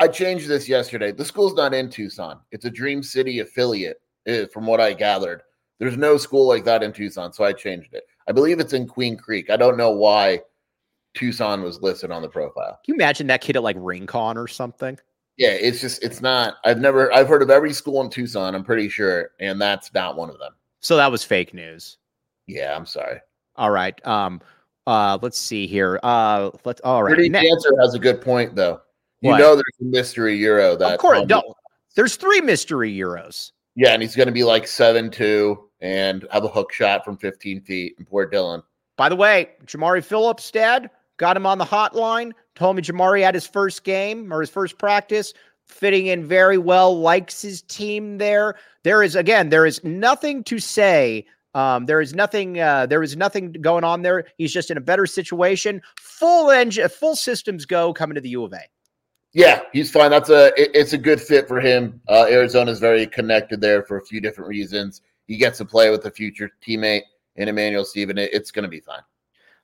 I 0.00 0.08
changed 0.08 0.46
this 0.46 0.68
yesterday. 0.68 1.10
The 1.12 1.24
school's 1.24 1.54
not 1.54 1.74
in 1.74 1.90
Tucson. 1.90 2.40
It's 2.52 2.64
a 2.64 2.70
Dream 2.70 3.02
City 3.02 3.40
affiliate, 3.40 4.00
eh, 4.26 4.46
from 4.52 4.64
what 4.66 4.80
I 4.80 4.92
gathered. 4.92 5.42
There's 5.80 5.96
no 5.96 6.16
school 6.16 6.46
like 6.46 6.64
that 6.64 6.82
in 6.82 6.92
Tucson, 6.92 7.32
so 7.32 7.44
I 7.44 7.52
changed 7.52 7.94
it. 7.94 8.04
I 8.28 8.32
believe 8.32 8.60
it's 8.60 8.72
in 8.72 8.86
Queen 8.86 9.16
Creek. 9.16 9.50
I 9.50 9.56
don't 9.56 9.76
know 9.76 9.90
why 9.90 10.40
Tucson 11.14 11.62
was 11.62 11.82
listed 11.82 12.10
on 12.10 12.22
the 12.22 12.28
profile. 12.28 12.78
Can 12.84 12.94
you 12.94 12.94
imagine 12.94 13.26
that 13.28 13.40
kid 13.40 13.56
at 13.56 13.62
like 13.62 13.76
Rincon 13.78 14.36
or 14.36 14.46
something? 14.46 14.98
Yeah, 15.36 15.50
it's 15.50 15.80
just 15.80 16.02
it's 16.02 16.20
not. 16.20 16.56
I've 16.64 16.80
never 16.80 17.12
I've 17.12 17.28
heard 17.28 17.42
of 17.42 17.50
every 17.50 17.72
school 17.72 18.02
in 18.02 18.10
Tucson. 18.10 18.54
I'm 18.54 18.64
pretty 18.64 18.88
sure, 18.88 19.30
and 19.40 19.60
that's 19.60 19.92
not 19.94 20.16
one 20.16 20.30
of 20.30 20.38
them. 20.38 20.52
So 20.80 20.96
that 20.96 21.10
was 21.10 21.24
fake 21.24 21.54
news. 21.54 21.98
Yeah, 22.46 22.74
I'm 22.76 22.86
sorry. 22.86 23.20
All 23.56 23.70
right. 23.70 24.04
Um. 24.06 24.40
Uh. 24.86 25.18
Let's 25.20 25.38
see 25.38 25.66
here. 25.66 25.98
Uh. 26.02 26.50
Let's. 26.64 26.80
All 26.82 27.02
right. 27.02 27.14
Pretty 27.14 27.28
Dancer 27.28 27.72
has 27.80 27.94
a 27.94 27.98
good 27.98 28.20
point 28.20 28.54
though. 28.54 28.80
You 29.20 29.30
what? 29.30 29.38
know, 29.38 29.54
there's 29.54 29.64
a 29.80 29.84
mystery 29.84 30.36
euro 30.36 30.76
that. 30.76 30.94
Of 30.94 30.98
course, 31.00 31.26
no, 31.28 31.54
there's 31.96 32.16
three 32.16 32.40
mystery 32.40 32.94
euros. 32.94 33.52
Yeah, 33.74 33.92
and 33.92 34.02
he's 34.02 34.16
going 34.16 34.26
to 34.26 34.32
be 34.32 34.44
like 34.44 34.66
seven 34.66 35.10
two 35.10 35.68
and 35.80 36.26
have 36.30 36.44
a 36.44 36.48
hook 36.48 36.72
shot 36.72 37.04
from 37.04 37.16
15 37.16 37.60
feet. 37.62 37.94
And 37.98 38.06
poor 38.06 38.28
Dylan. 38.28 38.62
By 38.96 39.08
the 39.08 39.16
way, 39.16 39.50
Jamari 39.64 40.04
Phillips, 40.04 40.50
dad, 40.50 40.90
got 41.16 41.36
him 41.36 41.46
on 41.46 41.58
the 41.58 41.64
hotline. 41.64 42.32
Told 42.54 42.76
me 42.76 42.82
Jamari 42.82 43.22
had 43.22 43.34
his 43.34 43.46
first 43.46 43.84
game 43.84 44.32
or 44.32 44.40
his 44.40 44.50
first 44.50 44.78
practice, 44.78 45.32
fitting 45.66 46.06
in 46.06 46.26
very 46.26 46.58
well. 46.58 46.98
Likes 46.98 47.40
his 47.40 47.62
team 47.62 48.18
there. 48.18 48.56
There 48.88 49.02
is 49.02 49.16
again, 49.16 49.50
there 49.50 49.66
is 49.66 49.84
nothing 49.84 50.42
to 50.44 50.58
say. 50.58 51.26
Um, 51.52 51.84
there 51.84 52.00
is 52.00 52.14
nothing. 52.14 52.58
Uh, 52.58 52.86
there 52.86 53.02
is 53.02 53.18
nothing 53.18 53.52
going 53.52 53.84
on 53.84 54.00
there. 54.00 54.24
He's 54.38 54.50
just 54.50 54.70
in 54.70 54.78
a 54.78 54.80
better 54.80 55.04
situation. 55.04 55.82
Full 56.00 56.50
engine, 56.50 56.88
full 56.88 57.14
systems 57.14 57.66
go 57.66 57.92
coming 57.92 58.14
to 58.14 58.22
the 58.22 58.30
U 58.30 58.44
of 58.44 58.54
A. 58.54 58.60
Yeah, 59.34 59.60
he's 59.74 59.90
fine. 59.90 60.10
That's 60.10 60.30
a 60.30 60.46
it, 60.58 60.70
it's 60.72 60.94
a 60.94 60.96
good 60.96 61.20
fit 61.20 61.46
for 61.46 61.60
him. 61.60 62.00
Uh, 62.08 62.28
Arizona 62.30 62.70
is 62.70 62.80
very 62.80 63.06
connected 63.06 63.60
there 63.60 63.82
for 63.82 63.98
a 63.98 64.06
few 64.06 64.22
different 64.22 64.48
reasons. 64.48 65.02
He 65.26 65.36
gets 65.36 65.58
to 65.58 65.66
play 65.66 65.90
with 65.90 66.06
a 66.06 66.10
future 66.10 66.50
teammate 66.66 67.02
in 67.36 67.46
Emmanuel 67.46 67.84
Stephen. 67.84 68.16
It, 68.16 68.32
it's 68.32 68.50
going 68.50 68.62
to 68.62 68.70
be 68.70 68.80
fine. 68.80 69.02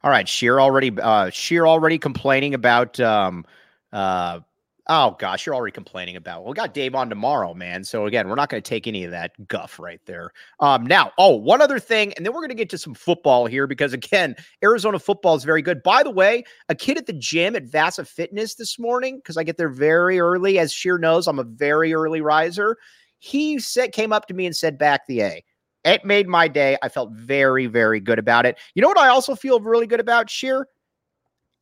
All 0.02 0.10
right, 0.10 0.28
Scheer 0.28 0.60
already 0.60 0.92
uh 1.00 1.30
Scheer 1.30 1.66
already 1.66 1.96
complaining 1.96 2.52
about 2.52 3.00
um 3.00 3.46
uh 3.90 4.40
Oh 4.86 5.16
gosh, 5.18 5.46
you're 5.46 5.54
already 5.54 5.72
complaining 5.72 6.16
about. 6.16 6.42
Well, 6.42 6.50
we 6.50 6.56
got 6.56 6.74
Dave 6.74 6.94
on 6.94 7.08
tomorrow, 7.08 7.54
man. 7.54 7.84
So 7.84 8.04
again, 8.04 8.28
we're 8.28 8.34
not 8.34 8.50
going 8.50 8.62
to 8.62 8.68
take 8.68 8.86
any 8.86 9.04
of 9.04 9.12
that 9.12 9.32
guff 9.48 9.78
right 9.78 10.00
there. 10.04 10.30
Um, 10.60 10.84
now, 10.84 11.12
oh, 11.16 11.34
one 11.36 11.62
other 11.62 11.78
thing, 11.78 12.12
and 12.14 12.26
then 12.26 12.34
we're 12.34 12.40
going 12.40 12.50
to 12.50 12.54
get 12.54 12.68
to 12.70 12.78
some 12.78 12.92
football 12.92 13.46
here 13.46 13.66
because 13.66 13.94
again, 13.94 14.36
Arizona 14.62 14.98
football 14.98 15.36
is 15.36 15.44
very 15.44 15.62
good. 15.62 15.82
By 15.82 16.02
the 16.02 16.10
way, 16.10 16.44
a 16.68 16.74
kid 16.74 16.98
at 16.98 17.06
the 17.06 17.14
gym 17.14 17.56
at 17.56 17.64
Vasa 17.64 18.04
Fitness 18.04 18.56
this 18.56 18.78
morning 18.78 19.16
because 19.16 19.38
I 19.38 19.42
get 19.42 19.56
there 19.56 19.70
very 19.70 20.20
early. 20.20 20.58
As 20.58 20.70
Scheer 20.70 20.98
knows, 20.98 21.26
I'm 21.26 21.38
a 21.38 21.44
very 21.44 21.94
early 21.94 22.20
riser. 22.20 22.76
He 23.20 23.58
said 23.58 23.92
came 23.92 24.12
up 24.12 24.26
to 24.26 24.34
me 24.34 24.44
and 24.44 24.54
said, 24.54 24.76
"Back 24.76 25.06
the 25.06 25.22
A." 25.22 25.44
It 25.84 26.04
made 26.04 26.28
my 26.28 26.46
day. 26.46 26.76
I 26.82 26.90
felt 26.90 27.10
very, 27.12 27.66
very 27.66 28.00
good 28.00 28.18
about 28.18 28.44
it. 28.44 28.58
You 28.74 28.82
know 28.82 28.88
what? 28.88 28.98
I 28.98 29.08
also 29.08 29.34
feel 29.34 29.60
really 29.60 29.86
good 29.86 30.00
about 30.00 30.28
Scheer. 30.28 30.66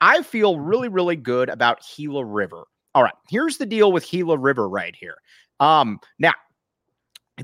I 0.00 0.22
feel 0.22 0.58
really, 0.58 0.88
really 0.88 1.16
good 1.16 1.48
about 1.48 1.82
Gila 1.96 2.24
River. 2.24 2.64
All 2.94 3.02
right, 3.02 3.14
here's 3.28 3.56
the 3.56 3.66
deal 3.66 3.92
with 3.92 4.08
Gila 4.10 4.36
River 4.36 4.68
right 4.68 4.94
here. 4.94 5.16
Um, 5.60 5.98
now, 6.18 6.34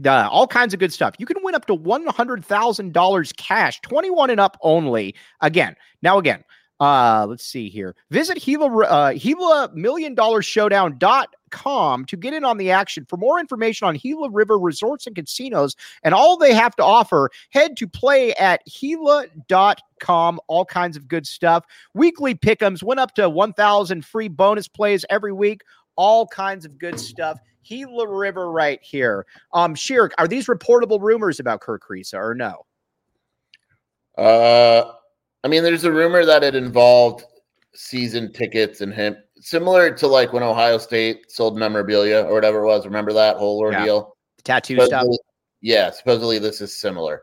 all 0.06 0.46
kinds 0.46 0.74
of 0.74 0.80
good 0.80 0.92
stuff. 0.92 1.14
You 1.18 1.26
can 1.26 1.42
win 1.42 1.54
up 1.54 1.66
to 1.66 1.76
$100,000 1.76 3.36
cash, 3.36 3.80
21 3.80 4.30
and 4.30 4.40
up 4.40 4.56
only. 4.62 5.14
Again, 5.40 5.74
now 6.02 6.18
again, 6.18 6.44
uh, 6.80 7.26
let's 7.28 7.44
see 7.44 7.68
here. 7.68 7.96
Visit 8.10 8.40
Gila, 8.40 8.84
uh, 8.84 9.12
Gila 9.12 9.70
Million 9.74 10.14
Dollar 10.14 10.42
Showdown 10.42 10.96
dot 10.98 11.34
com 11.50 12.04
to 12.04 12.16
get 12.16 12.34
in 12.34 12.44
on 12.44 12.56
the 12.56 12.70
action. 12.70 13.04
For 13.08 13.16
more 13.16 13.40
information 13.40 13.88
on 13.88 13.96
Gila 13.96 14.30
River 14.30 14.58
Resorts 14.58 15.06
and 15.06 15.16
Casinos 15.16 15.74
and 16.02 16.14
all 16.14 16.36
they 16.36 16.54
have 16.54 16.76
to 16.76 16.84
offer, 16.84 17.30
head 17.50 17.76
to 17.78 17.88
play 17.88 18.32
at 18.34 18.62
Gila.com. 18.66 20.40
All 20.46 20.64
kinds 20.64 20.96
of 20.96 21.08
good 21.08 21.26
stuff. 21.26 21.64
Weekly 21.94 22.34
pickums 22.34 22.82
went 22.82 23.00
up 23.00 23.14
to 23.14 23.28
1,000 23.28 24.04
free 24.04 24.28
bonus 24.28 24.68
plays 24.68 25.04
every 25.10 25.32
week. 25.32 25.62
All 25.96 26.26
kinds 26.28 26.64
of 26.64 26.78
good 26.78 27.00
stuff. 27.00 27.38
Gila 27.64 28.08
River 28.08 28.50
right 28.50 28.80
here. 28.82 29.26
Um, 29.52 29.74
Scheer, 29.74 30.10
are 30.16 30.28
these 30.28 30.46
reportable 30.46 31.00
rumors 31.00 31.40
about 31.40 31.60
Kerr 31.60 31.78
Kriisa 31.78 32.14
or 32.14 32.34
no? 32.34 32.64
Uh, 34.16 34.92
I 35.48 35.50
mean, 35.50 35.62
there's 35.62 35.84
a 35.84 35.90
rumor 35.90 36.26
that 36.26 36.44
it 36.44 36.54
involved 36.54 37.24
season 37.74 38.34
tickets 38.34 38.82
and 38.82 38.92
him, 38.92 39.16
similar 39.40 39.90
to 39.94 40.06
like 40.06 40.34
when 40.34 40.42
Ohio 40.42 40.76
State 40.76 41.32
sold 41.32 41.56
memorabilia 41.56 42.22
or 42.24 42.34
whatever 42.34 42.62
it 42.62 42.66
was. 42.66 42.84
Remember 42.84 43.14
that 43.14 43.38
whole 43.38 43.58
ordeal? 43.58 44.14
Yeah. 44.14 44.42
Tattoo 44.44 44.74
supposedly, 44.74 45.14
stuff. 45.14 45.26
Yeah, 45.62 45.90
supposedly 45.90 46.38
this 46.38 46.60
is 46.60 46.76
similar. 46.76 47.22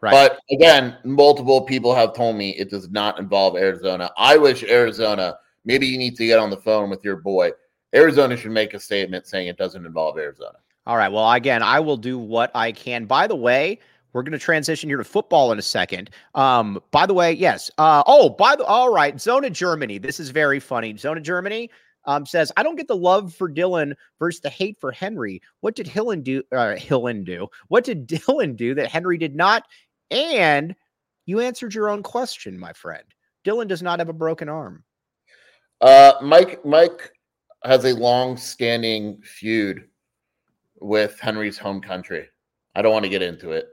Right. 0.00 0.10
But 0.10 0.40
again, 0.50 0.96
multiple 1.04 1.60
people 1.60 1.94
have 1.94 2.14
told 2.14 2.36
me 2.36 2.52
it 2.52 2.70
does 2.70 2.88
not 2.88 3.18
involve 3.18 3.58
Arizona. 3.58 4.10
I 4.16 4.38
wish 4.38 4.62
Arizona, 4.62 5.36
maybe 5.66 5.86
you 5.86 5.98
need 5.98 6.16
to 6.16 6.26
get 6.26 6.38
on 6.38 6.48
the 6.48 6.56
phone 6.56 6.88
with 6.88 7.04
your 7.04 7.16
boy. 7.16 7.50
Arizona 7.94 8.38
should 8.38 8.52
make 8.52 8.72
a 8.72 8.80
statement 8.80 9.26
saying 9.26 9.48
it 9.48 9.58
doesn't 9.58 9.84
involve 9.84 10.16
Arizona. 10.16 10.56
All 10.86 10.96
right. 10.96 11.12
Well, 11.12 11.30
again, 11.30 11.62
I 11.62 11.80
will 11.80 11.98
do 11.98 12.18
what 12.18 12.50
I 12.54 12.72
can. 12.72 13.04
By 13.04 13.26
the 13.26 13.36
way, 13.36 13.80
we're 14.16 14.22
going 14.22 14.32
to 14.32 14.38
transition 14.38 14.88
here 14.88 14.96
to 14.96 15.04
football 15.04 15.52
in 15.52 15.58
a 15.58 15.62
second. 15.62 16.08
Um, 16.34 16.80
by 16.90 17.04
the 17.04 17.12
way, 17.12 17.32
yes. 17.34 17.70
Uh, 17.76 18.02
oh, 18.06 18.30
by 18.30 18.56
the 18.56 18.64
all 18.64 18.90
right, 18.90 19.20
Zona 19.20 19.50
Germany. 19.50 19.98
This 19.98 20.18
is 20.18 20.30
very 20.30 20.58
funny. 20.58 20.96
Zona 20.96 21.20
Germany 21.20 21.70
um, 22.06 22.24
says, 22.24 22.50
"I 22.56 22.62
don't 22.62 22.76
get 22.76 22.88
the 22.88 22.96
love 22.96 23.34
for 23.34 23.50
Dylan 23.50 23.94
versus 24.18 24.40
the 24.40 24.48
hate 24.48 24.80
for 24.80 24.90
Henri. 24.90 25.42
What 25.60 25.76
did 25.76 25.86
Hillen 25.86 26.22
do? 26.22 26.42
Uh, 26.50 26.76
Hillen 26.76 27.24
do? 27.26 27.48
What 27.68 27.84
did 27.84 28.08
Dylan 28.08 28.56
do 28.56 28.74
that 28.74 28.88
Henri 28.88 29.18
did 29.18 29.36
not?" 29.36 29.64
And 30.10 30.74
you 31.26 31.40
answered 31.40 31.74
your 31.74 31.90
own 31.90 32.02
question, 32.02 32.58
my 32.58 32.72
friend. 32.72 33.04
Dylan 33.44 33.68
does 33.68 33.82
not 33.82 33.98
have 33.98 34.08
a 34.08 34.14
broken 34.14 34.48
arm. 34.48 34.82
Uh, 35.82 36.14
Mike 36.22 36.64
Mike 36.64 37.12
has 37.64 37.84
a 37.84 37.92
long-standing 37.92 39.20
feud 39.20 39.88
with 40.80 41.20
Henri's 41.20 41.58
home 41.58 41.82
country. 41.82 42.28
I 42.76 42.82
don't 42.82 42.92
want 42.92 43.04
to 43.04 43.08
get 43.08 43.22
into 43.22 43.52
it. 43.52 43.68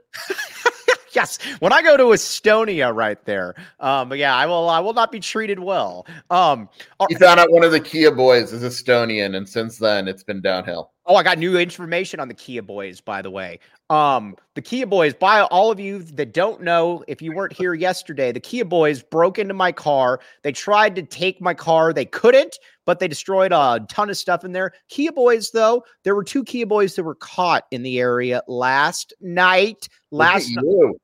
yes, 1.12 1.38
when 1.60 1.74
I 1.74 1.82
go 1.82 1.98
to 1.98 2.04
Estonia, 2.04 2.92
right 2.92 3.22
there. 3.26 3.54
Um, 3.78 4.08
but 4.08 4.16
yeah, 4.16 4.34
I 4.34 4.46
will. 4.46 4.70
I 4.70 4.80
will 4.80 4.94
not 4.94 5.12
be 5.12 5.20
treated 5.20 5.58
well. 5.58 6.06
Um, 6.30 6.70
he 7.10 7.14
found 7.16 7.38
out 7.38 7.52
one 7.52 7.64
of 7.64 7.70
the 7.70 7.80
Kia 7.80 8.10
boys 8.10 8.54
is 8.54 8.62
Estonian, 8.62 9.36
and 9.36 9.46
since 9.46 9.76
then 9.76 10.08
it's 10.08 10.24
been 10.24 10.40
downhill. 10.40 10.93
Oh, 11.06 11.16
I 11.16 11.22
got 11.22 11.36
new 11.36 11.58
information 11.58 12.18
on 12.18 12.28
the 12.28 12.34
Kia 12.34 12.62
boys, 12.62 13.02
by 13.02 13.20
the 13.20 13.30
way. 13.30 13.60
Um, 13.90 14.36
the 14.54 14.62
Kia 14.62 14.86
boys, 14.86 15.12
by 15.12 15.42
all 15.42 15.70
of 15.70 15.78
you 15.78 15.98
that 15.98 16.32
don't 16.32 16.62
know, 16.62 17.04
if 17.06 17.20
you 17.20 17.34
weren't 17.34 17.52
here 17.52 17.74
yesterday, 17.74 18.32
the 18.32 18.40
Kia 18.40 18.64
boys 18.64 19.02
broke 19.02 19.38
into 19.38 19.52
my 19.52 19.70
car. 19.70 20.20
They 20.42 20.52
tried 20.52 20.94
to 20.96 21.02
take 21.02 21.42
my 21.42 21.52
car. 21.52 21.92
They 21.92 22.06
couldn't, 22.06 22.58
but 22.86 23.00
they 23.00 23.08
destroyed 23.08 23.52
a 23.52 23.84
ton 23.90 24.08
of 24.08 24.16
stuff 24.16 24.44
in 24.46 24.52
there. 24.52 24.72
Kia 24.88 25.12
boys, 25.12 25.50
though, 25.50 25.84
there 26.04 26.14
were 26.14 26.24
two 26.24 26.42
Kia 26.42 26.64
boys 26.64 26.96
that 26.96 27.02
were 27.02 27.16
caught 27.16 27.64
in 27.70 27.82
the 27.82 28.00
area 28.00 28.42
last 28.48 29.12
night. 29.20 29.88
Last 30.10 30.48
night. 30.50 30.94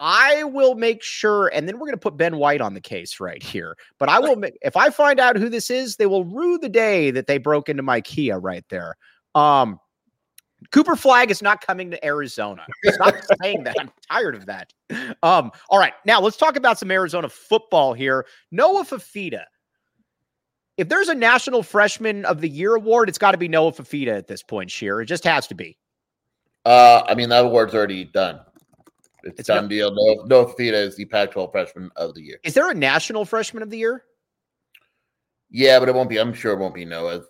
I 0.00 0.44
will 0.44 0.76
make 0.76 1.02
sure, 1.02 1.48
and 1.48 1.68
then 1.68 1.74
we're 1.74 1.86
going 1.86 1.92
to 1.92 1.98
put 1.98 2.16
Ben 2.16 2.36
White 2.38 2.60
on 2.60 2.72
the 2.72 2.80
case 2.80 3.18
right 3.20 3.42
here. 3.42 3.76
But 3.98 4.08
I 4.08 4.20
will, 4.20 4.36
make, 4.36 4.56
if 4.62 4.76
I 4.76 4.90
find 4.90 5.18
out 5.18 5.36
who 5.36 5.48
this 5.48 5.70
is, 5.70 5.96
they 5.96 6.06
will 6.06 6.24
rue 6.24 6.56
the 6.56 6.68
day 6.68 7.10
that 7.10 7.26
they 7.26 7.36
broke 7.36 7.68
into 7.68 7.82
my 7.82 8.00
Kia 8.00 8.38
right 8.38 8.64
there. 8.70 8.96
Um, 9.34 9.80
Cooper 10.72 10.96
Flagg 10.96 11.30
is 11.30 11.40
not 11.40 11.64
coming 11.64 11.90
to 11.90 12.04
Arizona. 12.04 12.66
Stop 12.86 13.14
saying 13.42 13.64
that. 13.64 13.76
I'm 13.78 13.90
tired 14.10 14.34
of 14.34 14.46
that. 14.46 14.72
Um, 15.22 15.52
all 15.70 15.78
right, 15.78 15.94
now 16.04 16.20
let's 16.20 16.36
talk 16.36 16.56
about 16.56 16.78
some 16.78 16.90
Arizona 16.90 17.28
football 17.28 17.94
here. 17.94 18.26
Noah 18.50 18.84
Fifita. 18.84 19.44
If 20.76 20.88
there's 20.88 21.08
a 21.08 21.14
National 21.14 21.62
Freshman 21.62 22.24
of 22.24 22.40
the 22.40 22.48
Year 22.48 22.74
award, 22.74 23.08
it's 23.08 23.18
got 23.18 23.32
to 23.32 23.38
be 23.38 23.48
Noah 23.48 23.72
Fifita 23.72 24.16
at 24.16 24.28
this 24.28 24.42
point. 24.42 24.70
Scheer, 24.70 25.00
it 25.00 25.06
just 25.06 25.24
has 25.24 25.46
to 25.48 25.54
be. 25.54 25.76
Uh, 26.64 27.02
I 27.08 27.14
mean 27.14 27.28
that 27.30 27.44
award's 27.44 27.74
already 27.74 28.04
done. 28.04 28.40
It's, 29.24 29.40
it's 29.40 29.48
done 29.48 29.64
no, 29.64 29.68
deal. 29.68 29.94
Noah, 29.94 30.26
Noah 30.26 30.54
Fifita 30.54 30.74
is 30.74 30.96
the 30.96 31.04
Pac-12 31.04 31.50
Freshman 31.50 31.90
of 31.96 32.14
the 32.14 32.22
Year. 32.22 32.38
Is 32.44 32.54
there 32.54 32.70
a 32.70 32.74
National 32.74 33.24
Freshman 33.24 33.62
of 33.62 33.70
the 33.70 33.78
Year? 33.78 34.04
Yeah, 35.50 35.78
but 35.78 35.88
it 35.88 35.94
won't 35.94 36.10
be. 36.10 36.18
I'm 36.18 36.34
sure 36.34 36.52
it 36.52 36.58
won't 36.58 36.74
be 36.74 36.84
Noah. 36.84 37.22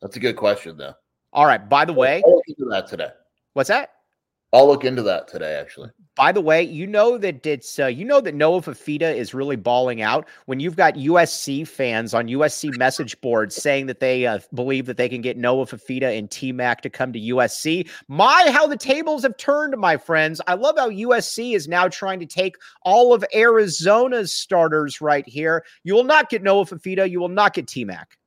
That's 0.00 0.16
a 0.16 0.20
good 0.20 0.36
question, 0.36 0.76
though. 0.76 0.94
All 1.32 1.46
right. 1.46 1.66
By 1.68 1.84
the 1.84 1.92
way, 1.92 2.22
I'll 2.24 2.34
look 2.34 2.48
into 2.48 2.64
that 2.70 2.86
today. 2.86 3.08
what's 3.54 3.68
that? 3.68 3.90
I'll 4.54 4.66
look 4.66 4.84
into 4.84 5.02
that 5.04 5.28
today, 5.28 5.54
actually. 5.54 5.88
By 6.14 6.30
the 6.30 6.42
way, 6.42 6.62
you 6.62 6.86
know 6.86 7.16
that 7.16 7.46
it's 7.46 7.78
uh, 7.78 7.86
you 7.86 8.04
know 8.04 8.20
that 8.20 8.34
Noah 8.34 8.60
Fifita 8.60 9.16
is 9.16 9.32
really 9.32 9.56
balling 9.56 10.02
out 10.02 10.28
when 10.44 10.60
you've 10.60 10.76
got 10.76 10.92
USC 10.92 11.66
fans 11.66 12.12
on 12.12 12.26
USC 12.26 12.76
message 12.76 13.18
boards 13.22 13.56
saying 13.56 13.86
that 13.86 14.00
they 14.00 14.26
uh, 14.26 14.40
believe 14.52 14.84
that 14.84 14.98
they 14.98 15.08
can 15.08 15.22
get 15.22 15.38
Noah 15.38 15.64
Fifita 15.64 16.18
and 16.18 16.30
T 16.30 16.52
Mac 16.52 16.82
to 16.82 16.90
come 16.90 17.14
to 17.14 17.18
USC. 17.18 17.88
My, 18.08 18.50
how 18.52 18.66
the 18.66 18.76
tables 18.76 19.22
have 19.22 19.38
turned, 19.38 19.74
my 19.78 19.96
friends! 19.96 20.38
I 20.46 20.52
love 20.52 20.76
how 20.76 20.90
USC 20.90 21.56
is 21.56 21.66
now 21.66 21.88
trying 21.88 22.20
to 22.20 22.26
take 22.26 22.56
all 22.82 23.14
of 23.14 23.24
Arizona's 23.34 24.34
starters 24.34 25.00
right 25.00 25.26
here. 25.26 25.64
You 25.82 25.94
will 25.94 26.04
not 26.04 26.28
get 26.28 26.42
Noah 26.42 26.66
Fifita. 26.66 27.10
You 27.10 27.20
will 27.20 27.30
not 27.30 27.54
get 27.54 27.68
T 27.68 27.86
Mac. 27.86 28.18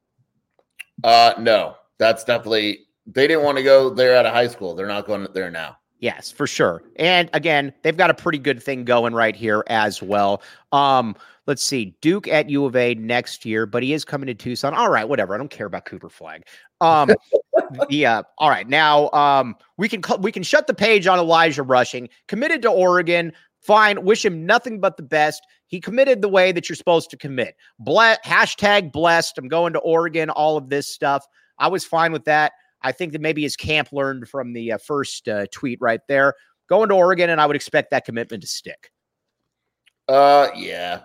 Uh, 1.04 1.34
no, 1.38 1.76
that's 2.00 2.24
definitely 2.24 2.80
they 3.06 3.28
didn't 3.28 3.44
want 3.44 3.58
to 3.58 3.64
go 3.64 3.90
there 3.90 4.16
out 4.16 4.26
of 4.26 4.34
high 4.34 4.48
school. 4.48 4.76
They're 4.76 4.88
not 4.88 5.06
going 5.06 5.28
there 5.34 5.52
now. 5.52 5.78
Yes, 6.00 6.32
for 6.32 6.46
sure. 6.46 6.84
And 6.98 7.30
again, 7.34 7.74
they've 7.82 7.96
got 7.96 8.10
a 8.10 8.14
pretty 8.14 8.38
good 8.38 8.62
thing 8.62 8.84
going 8.84 9.14
right 9.14 9.36
here 9.36 9.64
as 9.68 10.02
well. 10.02 10.42
Um, 10.72 11.16
let's 11.48 11.64
see, 11.64 11.96
Duke 12.02 12.28
at 12.28 12.50
U 12.50 12.66
of 12.66 12.76
A 12.76 12.96
next 12.96 13.46
year, 13.46 13.66
but 13.66 13.82
he 13.82 13.94
is 13.94 14.04
coming 14.04 14.28
to 14.28 14.34
Tucson. 14.34 14.74
All 14.74 14.90
right, 14.90 15.08
whatever. 15.08 15.34
I 15.34 15.38
don't 15.38 15.50
care 15.50 15.68
about 15.68 15.86
Cooper 15.86 16.10
Flagg. 16.10 16.44
Um, 16.82 17.12
yeah. 17.90 18.24
All 18.38 18.50
right, 18.50 18.68
now 18.68 19.10
um, 19.12 19.56
we 19.78 19.88
can 19.88 20.02
we 20.20 20.32
can 20.32 20.44
shut 20.44 20.68
the 20.68 20.74
page 20.74 21.08
on 21.08 21.18
Elijah 21.18 21.64
Rushing. 21.64 22.10
Committed 22.28 22.62
to 22.64 22.70
Oregon. 22.70 23.32
Fine. 23.62 24.04
Wish 24.04 24.24
him 24.24 24.46
nothing 24.46 24.80
but 24.80 24.98
the 24.98 25.04
best. 25.04 25.42
He 25.68 25.80
committed 25.80 26.22
the 26.22 26.30
way 26.30 26.52
that 26.52 26.70
you're 26.70 26.76
supposed 26.76 27.10
to 27.10 27.18
commit. 27.18 27.56
Ble- 27.80 28.18
hashtag 28.24 28.92
blessed. 28.92 29.38
I'm 29.40 29.48
going 29.48 29.74
to 29.74 29.80
Oregon. 29.80 30.30
All 30.30 30.58
of 30.58 30.70
this 30.70 30.88
stuff. 30.88 31.26
I 31.58 31.68
was 31.70 31.84
fine 31.84 32.12
with 32.12 32.26
that. 32.26 32.52
I 32.82 32.92
think 32.92 33.14
that 33.14 33.22
maybe 33.22 33.42
his 33.42 33.56
camp 33.56 33.90
learned 33.92 34.28
from 34.30 34.54
the 34.54 34.74
uh, 34.74 34.78
first 34.78 35.28
uh, 35.28 35.46
tweet 35.52 35.80
right 35.82 36.02
there. 36.08 36.34
Going 36.68 36.90
to 36.90 36.96
Oregon, 36.96 37.30
and 37.30 37.40
I 37.40 37.46
would 37.46 37.56
expect 37.56 37.92
that 37.92 38.06
commitment 38.06 38.42
to 38.42 38.48
stick. 38.48 38.92
Uh, 40.08 40.50
yeah. 40.56 41.02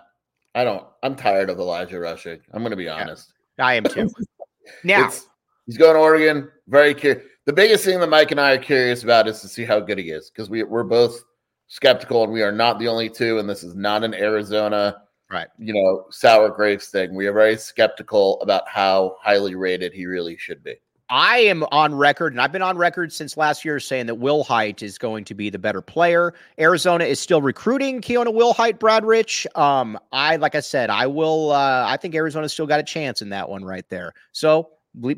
I 0.53 0.63
don't. 0.63 0.85
I'm 1.03 1.15
tired 1.15 1.49
of 1.49 1.59
Elijah 1.59 1.99
Rushing. 1.99 2.39
I'm 2.51 2.61
going 2.61 2.71
to 2.71 2.77
be 2.77 2.89
honest. 2.89 3.33
I 3.59 3.75
am 3.75 3.83
too. 3.83 4.09
now, 4.83 5.01
It's- 5.01 5.27
he's 5.65 5.77
going 5.77 5.93
to 5.93 5.99
Oregon. 5.99 6.49
Very 6.67 6.93
curious. 6.93 7.23
The 7.45 7.53
biggest 7.53 7.85
thing 7.85 7.99
that 7.99 8.09
Mike 8.09 8.31
and 8.31 8.39
I 8.39 8.51
are 8.53 8.57
curious 8.57 9.03
about 9.03 9.27
is 9.27 9.41
to 9.41 9.47
see 9.47 9.65
how 9.65 9.79
good 9.79 9.97
he 9.97 10.11
is 10.11 10.29
because 10.29 10.49
we 10.49 10.63
we're 10.63 10.83
both 10.83 11.23
skeptical, 11.67 12.23
and 12.23 12.31
we 12.33 12.43
are 12.43 12.51
not 12.51 12.79
the 12.79 12.87
only 12.87 13.09
two. 13.09 13.39
And 13.39 13.49
this 13.49 13.63
is 13.63 13.75
not 13.75 14.03
an 14.03 14.13
Arizona, 14.13 15.01
Right. 15.31 15.47
You 15.57 15.73
know, 15.73 16.05
sour 16.09 16.49
grapes 16.49 16.89
thing. 16.89 17.15
We 17.15 17.25
are 17.25 17.33
very 17.33 17.55
skeptical 17.55 18.41
about 18.41 18.67
how 18.67 19.15
highly 19.21 19.55
rated 19.55 19.93
he 19.93 20.05
really 20.05 20.35
should 20.35 20.61
be. 20.61 20.75
I 21.11 21.39
am 21.39 21.65
on 21.73 21.93
record, 21.93 22.31
and 22.31 22.39
I've 22.41 22.53
been 22.53 22.61
on 22.61 22.77
record 22.77 23.11
since 23.11 23.35
last 23.35 23.65
year 23.65 23.81
saying 23.81 24.05
that 24.05 24.15
Will 24.15 24.45
Height 24.45 24.81
is 24.81 24.97
going 24.97 25.25
to 25.25 25.35
be 25.35 25.49
the 25.49 25.59
better 25.59 25.81
player. 25.81 26.33
Arizona 26.57 27.03
is 27.03 27.19
still 27.19 27.41
recruiting 27.41 27.99
Keona 27.99 28.33
Will 28.33 28.53
Height, 28.53 28.79
Brad 28.79 29.03
Rich. 29.03 29.45
Um, 29.55 29.99
I 30.13 30.37
like 30.37 30.55
I 30.55 30.61
said, 30.61 30.89
I 30.89 31.07
will. 31.07 31.51
Uh, 31.51 31.85
I 31.85 31.97
think 31.97 32.15
Arizona's 32.15 32.53
still 32.53 32.65
got 32.65 32.79
a 32.79 32.83
chance 32.83 33.21
in 33.21 33.27
that 33.29 33.49
one 33.49 33.65
right 33.65 33.83
there. 33.89 34.13
So 34.31 34.69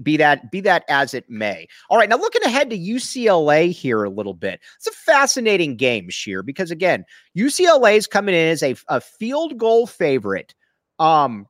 be 0.01 0.17
that 0.17 0.49
be 0.51 0.61
that 0.61 0.83
as 0.89 1.13
it 1.13 1.29
may. 1.29 1.67
All 1.91 1.97
right, 1.99 2.09
now 2.09 2.17
looking 2.17 2.43
ahead 2.43 2.71
to 2.71 2.77
UCLA 2.77 3.71
here 3.71 4.03
a 4.03 4.09
little 4.09 4.33
bit. 4.33 4.61
It's 4.77 4.87
a 4.87 4.91
fascinating 4.91 5.75
game, 5.75 6.09
Scheer, 6.09 6.41
because 6.41 6.71
again, 6.71 7.05
UCLA 7.37 7.97
is 7.97 8.07
coming 8.07 8.33
in 8.33 8.47
as 8.47 8.63
a, 8.63 8.75
a 8.87 8.99
field 8.99 9.59
goal 9.59 9.85
favorite. 9.85 10.55
Um, 10.97 11.47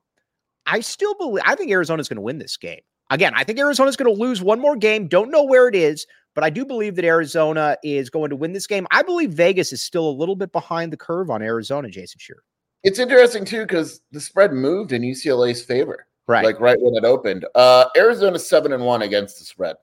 I 0.66 0.80
still 0.80 1.14
believe. 1.14 1.44
I 1.46 1.54
think 1.54 1.70
Arizona's 1.70 2.10
going 2.10 2.16
to 2.16 2.22
win 2.22 2.36
this 2.36 2.58
game. 2.58 2.80
Again, 3.10 3.32
I 3.36 3.44
think 3.44 3.58
Arizona's 3.58 3.96
going 3.96 4.14
to 4.14 4.20
lose 4.20 4.42
one 4.42 4.60
more 4.60 4.76
game. 4.76 5.08
Don't 5.08 5.30
know 5.30 5.42
where 5.44 5.68
it 5.68 5.74
is, 5.74 6.06
but 6.34 6.42
I 6.42 6.50
do 6.50 6.64
believe 6.64 6.96
that 6.96 7.04
Arizona 7.04 7.76
is 7.84 8.10
going 8.10 8.30
to 8.30 8.36
win 8.36 8.52
this 8.52 8.66
game. 8.66 8.86
I 8.90 9.02
believe 9.02 9.30
Vegas 9.30 9.72
is 9.72 9.82
still 9.82 10.08
a 10.08 10.10
little 10.10 10.36
bit 10.36 10.52
behind 10.52 10.92
the 10.92 10.96
curve 10.96 11.30
on 11.30 11.42
Arizona, 11.42 11.88
Jason 11.90 12.18
Scheer. 12.18 12.42
It's 12.82 12.98
interesting 12.98 13.44
too 13.44 13.62
because 13.62 14.00
the 14.12 14.20
spread 14.20 14.52
moved 14.52 14.92
in 14.92 15.02
UCLA's 15.02 15.62
favor, 15.62 16.06
Right. 16.26 16.44
like 16.44 16.60
right 16.60 16.76
when 16.80 16.94
it 16.96 17.04
opened. 17.06 17.46
Uh, 17.54 17.86
Arizona 17.96 18.38
seven 18.38 18.72
and 18.72 18.84
one 18.84 19.02
against 19.02 19.38
the 19.38 19.44
spread. 19.44 19.76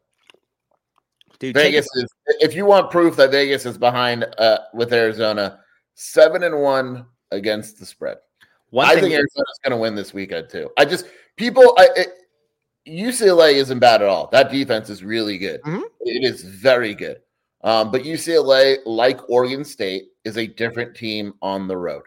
Dude, 1.39 1.55
Vegas 1.55 1.88
is. 1.95 2.07
If 2.39 2.53
you 2.55 2.65
want 2.65 2.91
proof 2.91 3.15
that 3.15 3.31
Vegas 3.31 3.65
is 3.65 3.77
behind 3.77 4.25
uh, 4.38 4.60
with 4.75 4.93
Arizona, 4.93 5.60
seven 5.95 6.43
and 6.43 6.60
one 6.62 7.05
against 7.31 7.79
the 7.79 7.86
spread. 7.86 8.17
one 8.69 8.86
I 8.86 8.93
thing 8.93 9.03
think 9.03 9.13
Arizona's 9.15 9.60
going 9.63 9.71
to 9.71 9.77
win 9.77 9.95
this 9.95 10.13
weekend 10.13 10.49
too. 10.49 10.69
I 10.77 10.86
just 10.86 11.05
people. 11.38 11.73
I, 11.79 11.89
it, 11.95 12.10
UCLA 12.87 13.53
isn't 13.53 13.79
bad 13.79 14.01
at 14.01 14.07
all. 14.07 14.27
That 14.31 14.51
defense 14.51 14.89
is 14.89 15.03
really 15.03 15.37
good. 15.37 15.61
Mhm. 15.63 15.83
It 16.01 16.23
is 16.23 16.43
very 16.43 16.93
good. 16.95 17.21
Um, 17.63 17.91
but 17.91 18.03
UCLA, 18.03 18.77
like 18.85 19.29
Oregon 19.29 19.63
State, 19.63 20.05
is 20.25 20.37
a 20.37 20.47
different 20.47 20.95
team 20.95 21.33
on 21.41 21.67
the 21.67 21.77
road. 21.77 22.03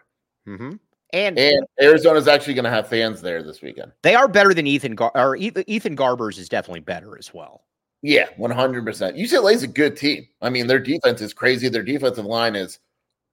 Mhm. 0.47 0.79
and, 1.13 1.39
And 1.39 1.65
Arizona's 1.81 2.27
actually 2.27 2.55
going 2.55 2.65
to 2.65 2.69
have 2.69 2.89
fans 2.89 3.21
there 3.21 3.41
this 3.41 3.61
weekend. 3.61 3.91
they 4.01 4.15
are 4.15 4.27
better 4.27 4.53
than 4.53 4.67
Ethan 4.67 4.95
Gar- 4.95 5.13
or 5.15 5.37
Ethan 5.37 5.95
Garbers 5.95 6.37
is 6.37 6.49
definitely 6.49 6.81
better 6.81 7.17
as 7.17 7.33
well. 7.33 7.63
Yeah, 8.01 8.27
one 8.35 8.51
hundred 8.51 8.85
percent. 8.85 9.15
UCLA 9.15 9.53
is 9.53 9.63
a 9.63 9.67
good 9.67 9.95
team. 9.95 10.27
I 10.41 10.49
mean, 10.49 10.67
their 10.67 10.79
defense 10.79 11.21
is 11.21 11.33
crazy. 11.33 11.69
Their 11.69 11.83
defensive 11.83 12.25
line 12.25 12.55
is 12.55 12.79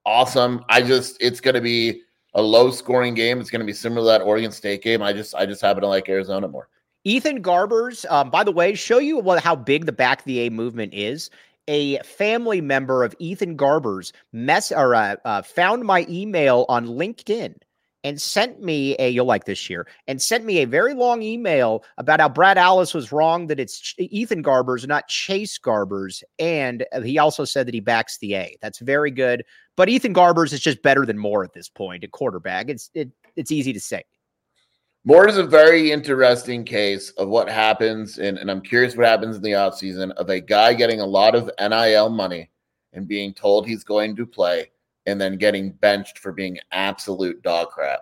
awesome. 0.05 0.63
I 0.69 0.81
just, 0.81 1.17
it's 1.21 1.41
going 1.41 1.55
to 1.55 1.61
be 1.61 2.01
a 2.35 2.41
low 2.41 2.71
scoring 2.71 3.13
game. 3.13 3.39
It's 3.41 3.49
going 3.51 3.59
to 3.59 3.65
be 3.65 3.73
similar 3.73 4.01
to 4.01 4.19
that 4.19 4.25
Oregon 4.25 4.51
State 4.51 4.81
game. 4.81 5.01
I 5.03 5.11
just, 5.13 5.35
I 5.35 5.45
just 5.45 5.61
happen 5.61 5.81
to 5.81 5.87
like 5.87 6.07
Arizona 6.09 6.47
more. 6.47 6.69
Ethan 7.05 7.43
Garbers, 7.43 8.09
um, 8.09 8.29
by 8.29 8.43
the 8.43 8.51
way, 8.51 8.75
show 8.75 8.99
you 8.99 9.17
what 9.17 9.43
how 9.43 9.55
big 9.55 9.85
the 9.85 9.91
back 9.91 10.19
of 10.19 10.25
the 10.25 10.39
A 10.41 10.49
movement 10.49 10.93
is. 10.93 11.29
A 11.67 11.97
family 11.99 12.61
member 12.61 13.03
of 13.03 13.15
Ethan 13.19 13.57
Garbers 13.57 14.11
mess 14.33 14.71
or 14.71 14.95
uh, 14.95 15.15
uh, 15.23 15.41
found 15.41 15.83
my 15.83 16.05
email 16.09 16.65
on 16.67 16.87
LinkedIn 16.87 17.55
and 18.03 18.21
sent 18.21 18.61
me 18.61 18.95
a 18.99 19.07
you'll 19.07 19.25
like 19.25 19.45
this 19.45 19.69
year 19.69 19.87
and 20.07 20.21
sent 20.21 20.43
me 20.43 20.59
a 20.59 20.65
very 20.65 20.93
long 20.93 21.21
email 21.21 21.85
about 21.97 22.19
how 22.19 22.27
Brad 22.27 22.57
Alice 22.57 22.93
was 22.93 23.13
wrong 23.13 23.47
that 23.47 23.61
it's 23.61 23.79
Ch- 23.79 23.95
Ethan 23.97 24.43
Garbers, 24.43 24.85
not 24.85 25.07
Chase 25.07 25.57
Garbers, 25.57 26.21
and 26.37 26.85
he 27.03 27.17
also 27.17 27.45
said 27.45 27.65
that 27.67 27.73
he 27.73 27.79
backs 27.79 28.17
the 28.17 28.35
A. 28.35 28.57
That's 28.61 28.79
very 28.79 29.11
good, 29.11 29.45
but 29.77 29.87
Ethan 29.87 30.13
Garbers 30.13 30.51
is 30.51 30.59
just 30.59 30.81
better 30.81 31.05
than 31.05 31.17
Moore 31.17 31.45
at 31.45 31.53
this 31.53 31.69
point 31.69 32.03
at 32.03 32.11
quarterback. 32.11 32.69
It's 32.69 32.89
it 32.93 33.09
it's 33.35 33.51
easy 33.51 33.71
to 33.73 33.79
say. 33.79 34.03
Moore 35.05 35.27
is 35.27 35.37
a 35.37 35.43
very 35.43 35.91
interesting 35.91 36.63
case 36.63 37.09
of 37.11 37.27
what 37.27 37.49
happens, 37.49 38.19
and, 38.19 38.37
and 38.37 38.49
I'm 38.49 38.61
curious 38.61 38.95
what 38.95 39.05
happens 39.05 39.35
in 39.35 39.41
the 39.41 39.51
offseason 39.51 40.11
of 40.11 40.29
a 40.29 40.39
guy 40.39 40.73
getting 40.73 41.01
a 41.01 41.05
lot 41.05 41.35
of 41.35 41.51
NIL 41.59 42.09
money 42.09 42.49
and 42.93 43.07
being 43.07 43.33
told 43.33 43.67
he's 43.67 43.83
going 43.83 44.15
to 44.15 44.25
play 44.25 44.71
and 45.05 45.19
then 45.19 45.37
getting 45.37 45.71
benched 45.71 46.19
for 46.19 46.31
being 46.31 46.57
absolute 46.71 47.41
dog 47.41 47.69
crap. 47.69 47.99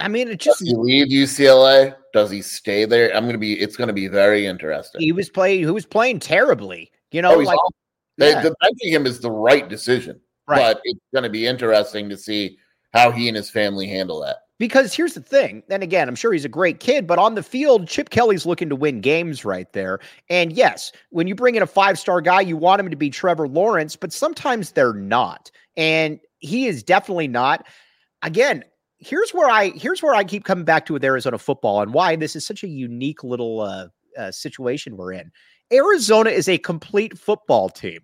I 0.00 0.08
mean, 0.08 0.28
it 0.28 0.40
Does 0.40 0.58
just 0.58 0.62
he 0.62 0.74
leave 0.74 1.06
UCLA? 1.08 1.94
Does 2.12 2.30
he 2.30 2.42
stay 2.42 2.84
there? 2.84 3.14
I'm 3.14 3.26
gonna 3.26 3.38
be 3.38 3.58
it's 3.60 3.76
gonna 3.76 3.92
be 3.92 4.08
very 4.08 4.46
interesting. 4.46 5.00
he 5.00 5.12
was 5.12 5.28
playing 5.28 5.60
he 5.60 5.66
was 5.66 5.86
playing 5.86 6.20
terribly. 6.20 6.90
You 7.12 7.22
know, 7.22 7.34
Oh, 7.34 7.38
like 7.38 7.58
awesome. 7.58 7.74
They- 8.16 8.30
yeah, 8.30 8.42
The 8.42 8.54
benching 8.62 8.92
him 8.92 9.06
is 9.06 9.20
the 9.20 9.30
right 9.30 9.68
decision, 9.68 10.20
right. 10.46 10.58
but 10.58 10.80
it's 10.84 11.00
gonna 11.14 11.28
be 11.28 11.46
interesting 11.46 12.08
to 12.08 12.16
see 12.16 12.58
how 12.92 13.10
he 13.10 13.28
and 13.28 13.36
his 13.36 13.50
family 13.50 13.86
handle 13.86 14.20
that. 14.22 14.36
Because 14.60 14.92
here's 14.92 15.14
the 15.14 15.22
thing, 15.22 15.62
and 15.70 15.82
again, 15.82 16.06
I'm 16.06 16.14
sure 16.14 16.34
he's 16.34 16.44
a 16.44 16.48
great 16.48 16.80
kid, 16.80 17.06
but 17.06 17.18
on 17.18 17.34
the 17.34 17.42
field, 17.42 17.88
Chip 17.88 18.10
Kelly's 18.10 18.44
looking 18.44 18.68
to 18.68 18.76
win 18.76 19.00
games 19.00 19.42
right 19.42 19.72
there. 19.72 20.00
And 20.28 20.52
yes, 20.52 20.92
when 21.08 21.26
you 21.26 21.34
bring 21.34 21.54
in 21.54 21.62
a 21.62 21.66
five 21.66 21.98
star 21.98 22.20
guy, 22.20 22.42
you 22.42 22.58
want 22.58 22.78
him 22.78 22.90
to 22.90 22.96
be 22.96 23.08
Trevor 23.08 23.48
Lawrence, 23.48 23.96
but 23.96 24.12
sometimes 24.12 24.72
they're 24.72 24.92
not. 24.92 25.50
And 25.78 26.20
he 26.40 26.66
is 26.66 26.82
definitely 26.82 27.26
not. 27.26 27.66
Again, 28.20 28.62
here's 28.98 29.30
where 29.30 29.48
I 29.48 29.70
here's 29.70 30.02
where 30.02 30.14
I 30.14 30.24
keep 30.24 30.44
coming 30.44 30.66
back 30.66 30.84
to 30.86 30.92
with 30.92 31.04
Arizona 31.04 31.38
football 31.38 31.80
and 31.80 31.94
why 31.94 32.14
this 32.16 32.36
is 32.36 32.44
such 32.44 32.62
a 32.62 32.68
unique 32.68 33.24
little 33.24 33.60
uh, 33.60 33.86
uh, 34.18 34.30
situation 34.30 34.98
we're 34.98 35.14
in. 35.14 35.32
Arizona 35.72 36.28
is 36.28 36.50
a 36.50 36.58
complete 36.58 37.18
football 37.18 37.70
team. 37.70 38.00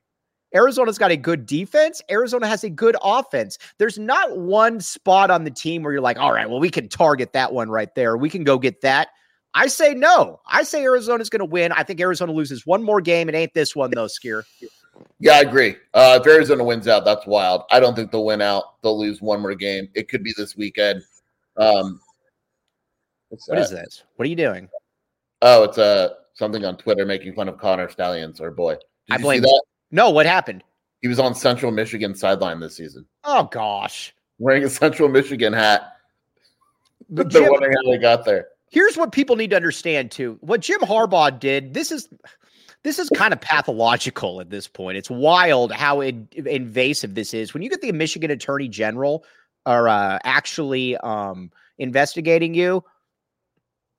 Arizona's 0.57 0.99
got 0.99 1.11
a 1.11 1.17
good 1.17 1.47
defense. 1.47 2.01
Arizona 2.11 2.47
has 2.49 2.65
a 2.65 2.71
good 2.71 2.97
offense. 3.03 3.59
There's 3.79 3.99
not 3.99 4.37
one 4.39 4.81
spot 4.81 5.31
on 5.31 5.45
the 5.45 5.51
team 5.51 5.83
where 5.83 5.93
you're 5.93 6.01
like, 6.01 6.19
all 6.19 6.33
right, 6.33 6.49
well, 6.49 6.59
we 6.59 6.71
can 6.71 6.89
target 6.89 7.33
that 7.35 7.53
one 7.53 7.69
right 7.69 7.95
there. 7.95 8.17
We 8.17 8.31
can 8.31 8.43
go 8.43 8.59
get 8.59 8.81
that. 8.81 9.09
I 9.55 9.69
say 9.69 9.95
no. 9.95 10.41
I 10.47 10.65
say 10.65 10.83
Arizona's 10.83 11.31
going 11.31 11.41
to 11.41 11.45
win. 11.47 11.73
I 11.73 11.83
think 11.83 12.01
Arizona 12.01 12.33
loses 12.33 12.67
one 12.67 12.83
more 12.83 13.01
game. 13.01 13.29
It 13.29 13.35
ain't 13.35 13.55
this 13.55 13.77
one, 13.77 13.91
though, 13.91 14.07
Skier. 14.07 14.43
Yeah, 15.21 15.33
I 15.33 15.41
agree. 15.41 15.77
Uh, 15.95 16.19
if 16.21 16.27
Arizona 16.27 16.65
wins 16.65 16.89
out, 16.89 17.05
that's 17.05 17.27
wild. 17.27 17.63
I 17.71 17.81
don't 17.81 17.95
think 17.95 18.11
they'll 18.11 18.25
win 18.25 18.41
out. 18.43 18.81
They'll 18.83 18.99
lose 18.99 19.21
one 19.21 19.41
more 19.41 19.55
game. 19.55 19.89
It 19.95 20.09
could 20.09 20.23
be 20.25 20.33
this 20.37 20.57
weekend. 20.57 21.03
Um, 21.57 22.01
What 23.29 23.71
this? 23.71 24.05
What 24.17 24.27
are 24.27 24.29
you 24.29 24.37
doing? 24.37 24.69
Oh, 25.43 25.65
it's 25.65 25.79
uh, 25.79 26.11
something 26.35 26.65
on 26.65 26.77
Twitter 26.77 27.05
making 27.05 27.35
fun 27.35 27.49
of 27.49 27.59
Connor 27.59 27.89
Stalions, 27.91 28.41
our 28.41 28.51
boy. 28.51 28.75
Did 28.75 28.81
I 29.11 29.17
you 29.17 29.23
blame- 29.23 29.43
see 29.43 29.51
that? 29.51 29.63
No, 29.91 30.11
what 30.11 30.27
happened? 30.27 30.63
He 31.03 31.09
was 31.09 31.19
on 31.19 31.35
Central 31.35 31.71
Michigan 31.73 32.15
sideline 32.15 32.59
this 32.61 32.77
season 32.77 33.07
Oh, 33.25 33.45
gosh. 33.53 34.15
wearing 34.39 34.65
a 34.65 34.69
Central 34.71 35.09
Michigan 35.09 35.53
hat. 35.53 35.93
But 37.09 37.31
They're 37.33 37.43
Jim, 37.43 37.53
wondering 37.53 37.75
how 37.85 37.91
they 37.93 37.99
got 37.99 38.25
there. 38.25 38.49
here's 38.71 38.97
what 38.97 39.13
people 39.13 39.37
need 39.37 39.51
to 39.51 39.57
understand 39.57 40.11
too. 40.11 40.39
What 40.41 40.61
Jim 40.61 40.81
Harbaugh 40.81 41.39
did, 41.39 41.73
this 41.73 41.93
is 41.93 42.09
this 42.83 42.99
is 42.99 43.09
kind 43.11 43.33
of 43.33 43.41
pathological 43.41 44.41
at 44.41 44.51
this 44.51 44.67
point. 44.67 44.97
It's 44.99 45.09
wild 45.11 45.71
how 45.71 46.01
in, 46.01 46.29
invasive 46.35 47.15
this 47.15 47.33
is. 47.33 47.55
When 47.55 47.63
you 47.63 47.71
get 47.71 47.81
the 47.81 47.93
Michigan 47.93 48.33
Attorney 48.33 48.69
General 48.69 49.25
are 49.67 49.87
uh, 49.89 50.19
actually 50.25 50.97
um, 50.99 51.53
investigating 51.79 52.55
you, 52.55 52.83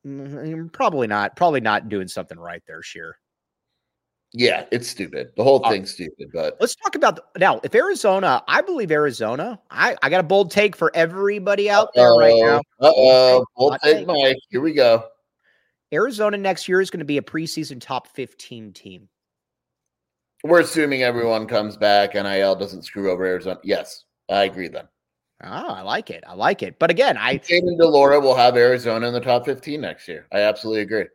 mm, 0.05 0.71
probably 0.73 1.07
not. 1.07 1.35
Probably 1.37 1.61
not 1.61 1.87
doing 1.87 2.07
something 2.09 2.37
right 2.37 2.61
there, 2.67 2.81
Scheer. 2.81 3.17
Yeah, 4.37 4.65
it's 4.71 4.87
stupid. 4.87 5.31
The 5.35 5.43
whole 5.43 5.57
thing's 5.67 5.91
stupid. 5.91 6.29
But 6.31 6.57
let's 6.59 6.75
talk 6.75 6.93
about 6.93 7.15
the, 7.15 7.39
now. 7.39 7.59
If 7.63 7.73
Arizona, 7.73 8.43
I 8.47 8.61
believe 8.61 8.91
Arizona. 8.91 9.59
I 9.71 9.97
I 10.03 10.11
got 10.11 10.19
a 10.19 10.23
bold 10.23 10.51
take 10.51 10.75
for 10.75 10.91
everybody 10.93 11.71
out 11.71 11.89
there 11.95 12.09
Uh-oh. 12.09 12.19
right 12.19 12.35
now. 12.39 12.57
Uh 12.79 12.93
oh, 12.95 13.45
bold 13.55 13.77
take, 13.83 14.05
Mike. 14.05 14.37
Here 14.51 14.61
we 14.61 14.73
go. 14.73 15.05
Arizona 15.91 16.37
next 16.37 16.67
year 16.67 16.81
is 16.81 16.91
going 16.91 16.99
to 16.99 17.05
be 17.05 17.17
a 17.17 17.21
preseason 17.21 17.81
top 17.81 18.09
fifteen 18.09 18.73
team. 18.73 19.09
We're 20.43 20.61
assuming 20.61 21.01
everyone 21.01 21.47
comes 21.47 21.75
back. 21.75 22.13
NIL 22.13 22.55
doesn't 22.55 22.83
screw 22.83 23.09
over 23.09 23.25
Arizona. 23.25 23.59
Yes, 23.63 24.05
I 24.29 24.43
agree. 24.43 24.67
Then. 24.67 24.87
Oh, 25.43 25.73
I 25.73 25.81
like 25.81 26.11
it. 26.11 26.23
I 26.27 26.35
like 26.35 26.61
it. 26.61 26.77
But 26.77 26.91
again, 26.91 27.17
I 27.17 27.39
Jayden 27.39 27.75
de 27.75 27.87
Laura 27.87 28.19
will 28.19 28.35
have 28.35 28.55
Arizona 28.55 29.07
in 29.07 29.13
the 29.13 29.19
top 29.19 29.45
fifteen 29.45 29.81
next 29.81 30.07
year. 30.07 30.27
I 30.31 30.41
absolutely 30.41 30.81
agree. 30.81 31.05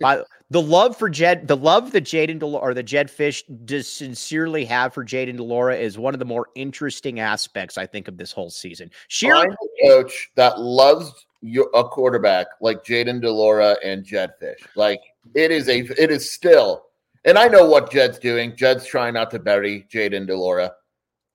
By 0.00 0.22
the 0.50 0.62
love 0.62 0.96
for 0.96 1.10
Jed, 1.10 1.48
the 1.48 1.56
love 1.56 1.92
that 1.92 2.04
Jayden 2.04 2.38
de 2.38 2.46
Laura 2.46 2.70
or 2.70 2.74
the 2.74 2.82
Jedd 2.82 3.08
Fisch 3.08 3.42
does 3.66 3.88
sincerely 3.88 4.64
have 4.64 4.94
for 4.94 5.04
Jayden 5.04 5.36
de 5.36 5.42
Laura 5.42 5.76
is 5.76 5.98
one 5.98 6.14
of 6.14 6.20
the 6.20 6.24
more 6.24 6.48
interesting 6.54 7.20
aspects 7.20 7.76
I 7.76 7.86
think 7.86 8.08
of 8.08 8.16
this 8.16 8.32
whole 8.32 8.50
season. 8.50 8.90
Scheer 9.08 9.44
coach 9.84 10.30
that 10.36 10.58
loves 10.60 11.26
your, 11.40 11.68
a 11.74 11.84
quarterback 11.84 12.46
like 12.60 12.84
Jayden 12.84 13.20
de 13.20 13.30
Laura 13.30 13.76
and 13.84 14.04
Jedd 14.04 14.30
Fisch. 14.40 14.66
Like 14.74 15.00
it 15.34 15.50
is 15.50 15.68
a, 15.68 15.80
it 15.80 16.10
is 16.10 16.30
still, 16.30 16.86
and 17.24 17.38
I 17.38 17.48
know 17.48 17.68
what 17.68 17.90
Jed's 17.90 18.18
doing. 18.18 18.56
Jed's 18.56 18.86
trying 18.86 19.14
not 19.14 19.30
to 19.32 19.38
bury 19.38 19.86
Jayden 19.92 20.26
de 20.26 20.36
Laura. 20.36 20.72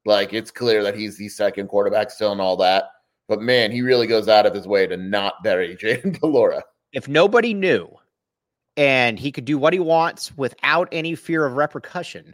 Like 0.05 0.33
it's 0.33 0.51
clear 0.51 0.83
that 0.83 0.97
he's 0.97 1.17
the 1.17 1.29
second 1.29 1.67
quarterback 1.67 2.11
still 2.11 2.31
and 2.31 2.41
all 2.41 2.57
that. 2.57 2.85
But 3.27 3.41
man, 3.41 3.71
he 3.71 3.81
really 3.81 4.07
goes 4.07 4.27
out 4.27 4.45
of 4.45 4.53
his 4.53 4.67
way 4.67 4.87
to 4.87 4.97
not 4.97 5.43
bury 5.43 5.75
Jayden 5.81 6.19
de 6.19 6.25
Laura. 6.25 6.63
If 6.93 7.07
nobody 7.07 7.53
knew 7.53 7.95
and 8.77 9.19
he 9.19 9.31
could 9.31 9.45
do 9.45 9.57
what 9.57 9.73
he 9.73 9.79
wants 9.79 10.35
without 10.37 10.87
any 10.91 11.15
fear 11.15 11.45
of 11.45 11.55
repercussion. 11.55 12.33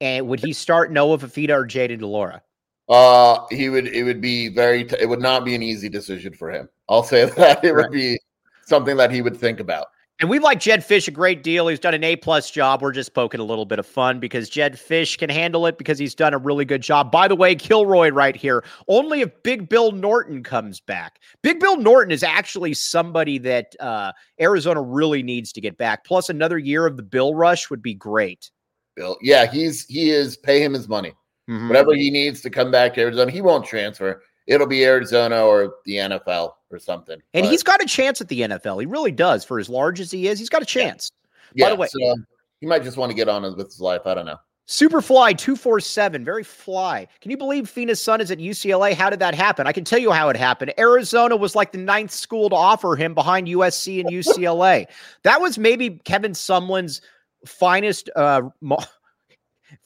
And 0.00 0.28
would 0.28 0.40
he 0.40 0.52
start 0.52 0.92
Noah 0.92 1.18
Fifita 1.18 1.50
or 1.50 1.66
Jayden 1.66 1.98
de 1.98 2.06
Laura? 2.06 2.42
Uh, 2.88 3.44
he 3.50 3.68
would. 3.68 3.88
It 3.88 4.04
would 4.04 4.20
be 4.20 4.48
very. 4.48 4.84
T- 4.84 4.96
it 4.98 5.06
would 5.06 5.20
not 5.20 5.44
be 5.44 5.54
an 5.54 5.62
easy 5.62 5.88
decision 5.88 6.32
for 6.32 6.50
him. 6.50 6.68
I'll 6.88 7.02
say 7.02 7.24
that 7.36 7.64
it 7.64 7.72
right. 7.72 7.82
would 7.82 7.92
be 7.92 8.18
something 8.64 8.96
that 8.96 9.10
he 9.10 9.22
would 9.22 9.36
think 9.36 9.60
about. 9.60 9.88
And 10.20 10.28
we 10.28 10.40
like 10.40 10.58
Jedd 10.58 10.80
Fisch 10.80 11.06
a 11.06 11.12
great 11.12 11.44
deal. 11.44 11.68
He's 11.68 11.78
done 11.78 11.94
an 11.94 12.02
A 12.02 12.16
plus 12.16 12.50
job. 12.50 12.82
We're 12.82 12.90
just 12.90 13.14
poking 13.14 13.38
a 13.38 13.44
little 13.44 13.64
bit 13.64 13.78
of 13.78 13.86
fun 13.86 14.18
because 14.18 14.48
Jedd 14.48 14.74
Fisch 14.74 15.16
can 15.16 15.30
handle 15.30 15.64
it 15.66 15.78
because 15.78 15.96
he's 15.96 16.14
done 16.14 16.34
a 16.34 16.38
really 16.38 16.64
good 16.64 16.82
job. 16.82 17.12
By 17.12 17.28
the 17.28 17.36
way, 17.36 17.54
Kilroy 17.54 18.10
right 18.10 18.34
here. 18.34 18.64
Only 18.88 19.20
if 19.20 19.42
Big 19.44 19.68
Bill 19.68 19.92
Norton 19.92 20.42
comes 20.42 20.80
back. 20.80 21.20
Big 21.42 21.60
Bill 21.60 21.76
Norton 21.76 22.10
is 22.10 22.24
actually 22.24 22.74
somebody 22.74 23.38
that 23.38 23.76
uh, 23.78 24.10
Arizona 24.40 24.82
really 24.82 25.22
needs 25.22 25.52
to 25.52 25.60
get 25.60 25.78
back. 25.78 26.04
Plus, 26.04 26.28
another 26.28 26.58
year 26.58 26.84
of 26.84 26.96
the 26.96 27.04
Bill 27.04 27.34
Rush 27.36 27.70
would 27.70 27.82
be 27.82 27.94
great. 27.94 28.50
Bill, 28.96 29.16
yeah, 29.22 29.46
he's 29.46 29.86
he 29.86 30.10
is 30.10 30.36
pay 30.36 30.60
him 30.60 30.72
his 30.72 30.88
money. 30.88 31.12
Mm-hmm. 31.48 31.68
Whatever 31.68 31.94
he 31.94 32.10
needs 32.10 32.40
to 32.40 32.50
come 32.50 32.72
back 32.72 32.94
to 32.94 33.02
Arizona, 33.02 33.30
he 33.30 33.40
won't 33.40 33.64
transfer 33.64 34.20
it'll 34.48 34.66
be 34.66 34.84
Arizona 34.84 35.42
or 35.42 35.76
the 35.84 35.96
NFL 35.96 36.52
or 36.70 36.78
something. 36.78 37.20
And 37.34 37.44
but, 37.44 37.50
he's 37.50 37.62
got 37.62 37.82
a 37.82 37.86
chance 37.86 38.20
at 38.20 38.28
the 38.28 38.40
NFL. 38.42 38.80
He 38.80 38.86
really 38.86 39.12
does. 39.12 39.44
For 39.44 39.58
as 39.58 39.68
large 39.68 40.00
as 40.00 40.10
he 40.10 40.28
is, 40.28 40.38
he's 40.38 40.48
got 40.48 40.62
a 40.62 40.66
chance. 40.66 41.10
Yeah. 41.54 41.66
By 41.66 41.70
the 41.70 41.76
way, 41.76 41.88
so 41.88 42.16
he 42.60 42.66
might 42.66 42.82
just 42.82 42.96
want 42.96 43.10
to 43.10 43.16
get 43.16 43.28
on 43.28 43.42
with 43.42 43.58
his 43.58 43.80
life. 43.80 44.02
I 44.06 44.14
don't 44.14 44.26
know. 44.26 44.38
Superfly 44.68 45.38
247, 45.38 46.26
very 46.26 46.44
fly. 46.44 47.08
Can 47.22 47.30
you 47.30 47.38
believe 47.38 47.70
Fina's 47.70 48.02
son 48.02 48.20
is 48.20 48.30
at 48.30 48.36
UCLA? 48.36 48.92
How 48.92 49.08
did 49.08 49.18
that 49.20 49.34
happen? 49.34 49.66
I 49.66 49.72
can 49.72 49.82
tell 49.82 49.98
you 49.98 50.12
how 50.12 50.28
it 50.28 50.36
happened. 50.36 50.74
Arizona 50.78 51.36
was 51.36 51.56
like 51.56 51.72
the 51.72 51.78
ninth 51.78 52.10
school 52.10 52.50
to 52.50 52.54
offer 52.54 52.94
him 52.94 53.14
behind 53.14 53.48
USC 53.48 54.00
and 54.00 54.10
UCLA. 54.12 54.86
that 55.22 55.40
was 55.40 55.58
maybe 55.58 55.98
Kevin 56.04 56.32
Sumlin's 56.32 57.00
finest 57.46 58.10
uh 58.16 58.42
mo- 58.60 58.78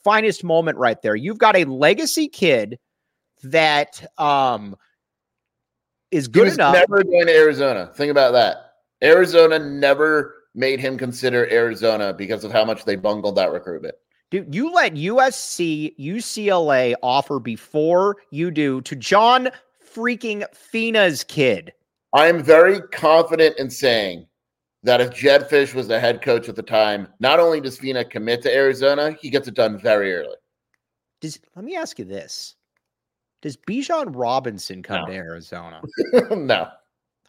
finest 0.03 0.43
moment 0.43 0.79
right 0.79 1.01
there. 1.03 1.15
You've 1.15 1.39
got 1.39 1.55
a 1.55 1.65
legacy 1.65 2.29
kid 2.29 2.79
that 3.45 4.05
um 4.19 4.75
is 6.13 6.29
good 6.29 6.53
enough. 6.53 6.75
Never 6.75 7.03
going 7.03 7.27
to 7.27 7.35
Arizona. 7.35 7.91
Think 7.95 8.11
about 8.11 8.33
that. 8.33 8.75
Arizona 9.03 9.59
never 9.59 10.35
made 10.55 10.79
him 10.79 10.97
consider 10.97 11.51
Arizona 11.51 12.13
because 12.13 12.45
of 12.45 12.53
how 12.53 12.65
much 12.65 12.85
they 12.85 12.95
bungled 12.95 13.37
that 13.37 13.51
recruitment. 13.51 13.95
Dude, 14.31 14.55
you 14.55 14.73
let 14.73 14.95
USC, 14.95 15.97
UCLA 15.99 16.95
offer 17.03 17.39
before 17.39 18.19
you 18.31 18.51
do 18.51 18.81
to 18.83 18.95
John 18.95 19.49
freaking 19.95 20.45
Fina's 20.55 21.25
kid. 21.25 21.73
I 22.15 22.29
am 22.29 22.43
very 22.43 22.81
confident 22.93 23.59
in 23.59 23.69
saying 23.71 24.27
that 24.83 25.01
if 25.01 25.15
Jedd 25.15 25.49
Fisch 25.49 25.75
was 25.75 25.89
the 25.89 26.01
head 26.01 26.23
coach 26.23 26.49
at 26.49 26.57
the 26.57 26.63
time, 26.63 27.09
not 27.21 27.41
only 27.41 27.61
does 27.61 27.79
Fina 27.79 28.05
commit 28.05 28.43
to 28.43 28.55
Arizona, 28.55 29.17
he 29.21 29.31
gets 29.31 29.49
it 29.49 29.55
done 29.55 29.79
very 29.79 30.15
early. 30.15 30.37
Does 31.21 31.39
let 31.55 31.65
me 31.65 31.77
ask 31.77 31.99
you 31.99 32.05
this. 32.05 32.57
Does 33.43 33.57
Bijan 33.57 34.15
Robinson 34.15 34.83
come 34.83 35.03
no. 35.03 35.07
to 35.07 35.13
Arizona? 35.13 35.83
no. 36.31 36.69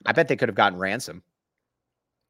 I 0.05 0.11
bet 0.11 0.27
they 0.27 0.35
could 0.35 0.49
have 0.49 0.55
gotten 0.55 0.79
ransom. 0.79 1.23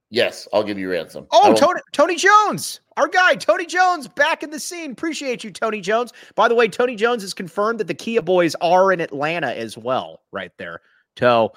Yes, 0.10 0.48
I'll 0.54 0.64
give 0.64 0.78
you 0.78 0.92
ransom. 0.92 1.26
Oh, 1.32 1.56
Tony 1.56 1.82
Tony 1.92 2.16
Jones, 2.16 2.82
our 2.98 3.08
guy, 3.08 3.34
Tony 3.34 3.66
Jones, 3.66 4.08
back 4.08 4.44
in 4.44 4.52
the 4.52 4.60
scene. 4.60 4.92
Appreciate 4.92 5.44
you, 5.44 5.50
Tony 5.50 5.82
Jones. 5.82 6.14
By 6.36 6.48
the 6.48 6.54
way, 6.54 6.68
Tony 6.68 6.96
Jones 6.96 7.24
has 7.24 7.34
confirmed 7.34 7.80
that 7.80 7.88
the 7.88 7.96
Kia 7.96 8.22
boys 8.22 8.56
are 8.62 8.94
in 8.94 9.02
Atlanta 9.02 9.52
as 9.52 9.76
well, 9.76 10.22
right 10.32 10.52
there. 10.60 10.82
So 11.18 11.54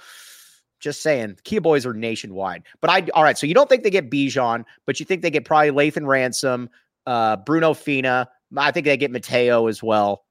just 0.80 1.02
saying, 1.02 1.36
Kia 1.44 1.60
boys 1.60 1.84
are 1.84 1.92
nationwide. 1.92 2.62
But 2.80 2.90
I 2.90 3.06
all 3.12 3.22
right, 3.22 3.36
so 3.36 3.46
you 3.46 3.52
don't 3.52 3.68
think 3.68 3.82
they 3.82 3.90
get 3.90 4.10
Bijan, 4.10 4.64
but 4.86 4.98
you 4.98 5.04
think 5.04 5.20
they 5.20 5.30
get 5.30 5.44
probably 5.44 5.70
Lathan 5.70 6.06
Ransom, 6.06 6.70
uh, 7.06 7.36
Bruno 7.36 7.74
Fina. 7.74 8.26
I 8.56 8.70
think 8.70 8.86
they 8.86 8.96
get 8.96 9.10
Mateo 9.10 9.66
as 9.66 9.82
well. 9.82 10.24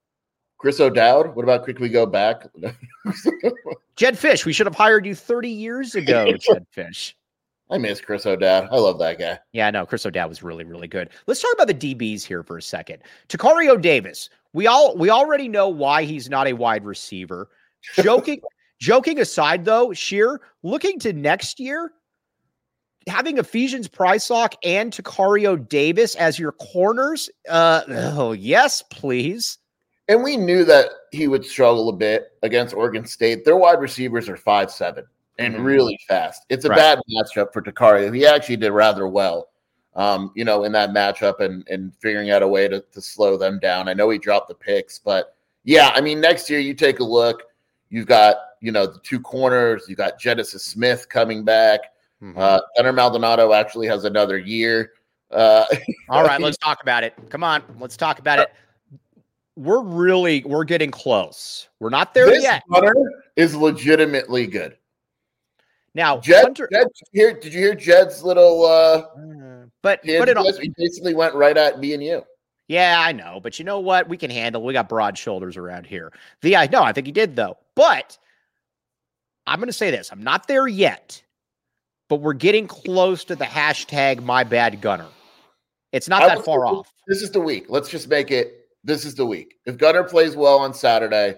Chris 0.57 0.79
O'Dowd. 0.79 1.35
What 1.35 1.43
about 1.43 1.63
quick 1.63 1.79
we 1.79 1.89
go 1.89 2.05
back? 2.05 2.47
Jedd 3.95 4.15
Fisch. 4.15 4.45
We 4.45 4.53
should 4.53 4.67
have 4.67 4.75
hired 4.75 5.05
you 5.05 5.15
30 5.15 5.49
years 5.49 5.95
ago, 5.95 6.31
Jedd 6.39 6.65
Fisch. 6.75 7.13
I 7.69 7.77
miss 7.77 7.99
Chris 7.99 8.25
O'Dowd. 8.25 8.69
I 8.71 8.75
love 8.77 8.99
that 8.99 9.17
guy. 9.17 9.39
Yeah, 9.51 9.71
no, 9.71 9.85
Chris 9.85 10.05
O'Dowd 10.05 10.29
was 10.29 10.43
really, 10.43 10.63
really 10.63 10.87
good. 10.87 11.09
Let's 11.25 11.41
talk 11.41 11.53
about 11.53 11.67
the 11.67 11.73
DBs 11.73 12.23
here 12.23 12.43
for 12.43 12.57
a 12.57 12.61
second. 12.61 13.01
Tacario 13.27 13.81
Davis. 13.81 14.29
We 14.53 14.67
all 14.67 14.95
we 14.95 15.09
already 15.09 15.47
know 15.47 15.67
why 15.67 16.03
he's 16.03 16.29
not 16.29 16.47
a 16.47 16.53
wide 16.53 16.85
receiver. 16.85 17.49
Joking, 17.95 18.41
joking 18.79 19.19
aside, 19.19 19.65
though, 19.65 19.93
Scheer 19.93 20.41
looking 20.63 20.99
to 20.99 21.13
next 21.13 21.59
year, 21.59 21.91
having 23.07 23.37
Ephesians 23.37 23.87
Prysock 23.87 24.53
and 24.63 24.91
Tacario 24.91 25.67
Davis 25.67 26.15
as 26.15 26.39
your 26.39 26.51
corners. 26.51 27.29
Uh, 27.49 27.81
oh 27.89 28.31
yes, 28.31 28.81
please. 28.91 29.57
And 30.07 30.23
we 30.23 30.37
knew 30.37 30.63
that 30.65 30.89
he 31.11 31.27
would 31.27 31.45
struggle 31.45 31.89
a 31.89 31.93
bit 31.93 32.33
against 32.43 32.75
Oregon 32.75 33.05
State. 33.05 33.43
Their 33.43 33.57
wide 33.57 33.79
receivers 33.79 34.29
are 34.29 34.37
five 34.37 34.71
seven 34.71 35.05
and 35.39 35.55
mm-hmm. 35.55 35.63
really 35.63 35.99
fast. 36.07 36.45
It's 36.49 36.65
a 36.65 36.69
right. 36.69 36.77
bad 36.77 36.99
matchup 37.11 37.51
for 37.51 37.61
Tacario. 37.61 38.13
He 38.13 38.25
actually 38.25 38.57
did 38.57 38.71
rather 38.71 39.07
well, 39.07 39.49
um, 39.95 40.31
you 40.35 40.45
know, 40.45 40.63
in 40.63 40.71
that 40.73 40.91
matchup 40.91 41.39
and 41.39 41.67
and 41.67 41.91
figuring 41.99 42.29
out 42.29 42.43
a 42.43 42.47
way 42.47 42.67
to, 42.67 42.81
to 42.81 43.01
slow 43.01 43.35
them 43.35 43.59
down. 43.59 43.89
I 43.89 43.93
know 43.93 44.09
he 44.09 44.19
dropped 44.19 44.47
the 44.47 44.55
picks, 44.55 44.99
but 44.99 45.35
yeah, 45.63 45.91
I 45.95 46.01
mean, 46.01 46.21
next 46.21 46.49
year 46.49 46.59
you 46.59 46.75
take 46.75 46.99
a 46.99 47.03
look. 47.03 47.43
You've 47.89 48.07
got 48.07 48.37
you 48.61 48.71
know 48.71 48.85
the 48.85 48.99
two 48.99 49.19
corners. 49.19 49.85
You 49.87 49.95
got 49.95 50.19
Genesis 50.19 50.63
Smith 50.63 51.09
coming 51.09 51.43
back. 51.43 51.79
Mm-hmm. 52.21 52.37
Uh, 52.37 52.59
Gunnar 52.77 52.93
Maldonado 52.93 53.53
actually 53.53 53.87
has 53.87 54.05
another 54.05 54.37
year. 54.37 54.91
Uh, 55.31 55.65
All 56.09 56.23
right, 56.23 56.39
let's 56.39 56.57
talk 56.57 56.83
about 56.83 57.03
it. 57.03 57.15
Come 57.29 57.43
on, 57.43 57.63
let's 57.79 57.97
talk 57.97 58.19
about 58.19 58.37
it 58.37 58.53
we're 59.55 59.81
really 59.81 60.43
we're 60.45 60.65
getting 60.65 60.91
close. 60.91 61.69
We're 61.79 61.89
not 61.89 62.13
there 62.13 62.27
this 62.27 62.43
yet. 62.43 62.63
is 63.35 63.55
legitimately 63.55 64.47
good. 64.47 64.77
Now, 65.93 66.19
Jed, 66.19 66.43
Hunter, 66.43 66.69
Jed, 66.71 66.87
did, 66.87 67.07
you 67.13 67.21
hear, 67.21 67.33
did 67.39 67.53
you 67.53 67.59
hear 67.59 67.75
Jed's 67.75 68.21
little? 68.21 68.65
uh 68.65 69.03
But 69.81 70.01
but 70.03 70.29
it 70.29 70.37
all, 70.37 70.51
he 70.59 70.73
basically 70.77 71.13
went 71.13 71.33
right 71.35 71.55
at 71.57 71.79
me 71.79 71.93
and 71.93 72.03
you. 72.03 72.23
Yeah, 72.67 72.97
I 72.99 73.11
know, 73.11 73.39
but 73.41 73.59
you 73.59 73.65
know 73.65 73.79
what? 73.79 74.09
We 74.09 74.17
can 74.17 74.31
handle. 74.31 74.63
We 74.63 74.73
got 74.73 74.89
broad 74.89 75.17
shoulders 75.17 75.55
around 75.55 75.85
here. 75.85 76.11
The 76.41 76.57
I 76.57 76.67
know, 76.67 76.83
I 76.83 76.91
think 76.91 77.05
he 77.05 77.13
did 77.13 77.35
though. 77.35 77.57
But 77.75 78.17
I'm 79.47 79.59
going 79.59 79.67
to 79.67 79.73
say 79.73 79.91
this: 79.91 80.11
I'm 80.11 80.23
not 80.23 80.47
there 80.47 80.67
yet, 80.67 81.23
but 82.09 82.17
we're 82.17 82.33
getting 82.33 82.67
close 82.67 83.23
to 83.25 83.35
the 83.35 83.45
hashtag 83.45 84.21
My 84.21 84.43
Bad 84.43 84.81
Gunner. 84.81 85.07
It's 85.93 86.09
not 86.09 86.27
that 86.27 86.43
far 86.43 86.65
off. 86.65 86.91
This 87.07 87.21
is 87.21 87.31
the 87.31 87.39
week. 87.39 87.67
Let's 87.69 87.87
just 87.87 88.09
make 88.09 88.31
it 88.31 88.64
this 88.85 89.03
is 89.03 89.15
the 89.15 89.25
week. 89.25 89.55
If 89.65 89.77
Gunner 89.77 90.03
plays 90.03 90.35
well 90.35 90.59
on 90.59 90.73
Saturday, 90.73 91.35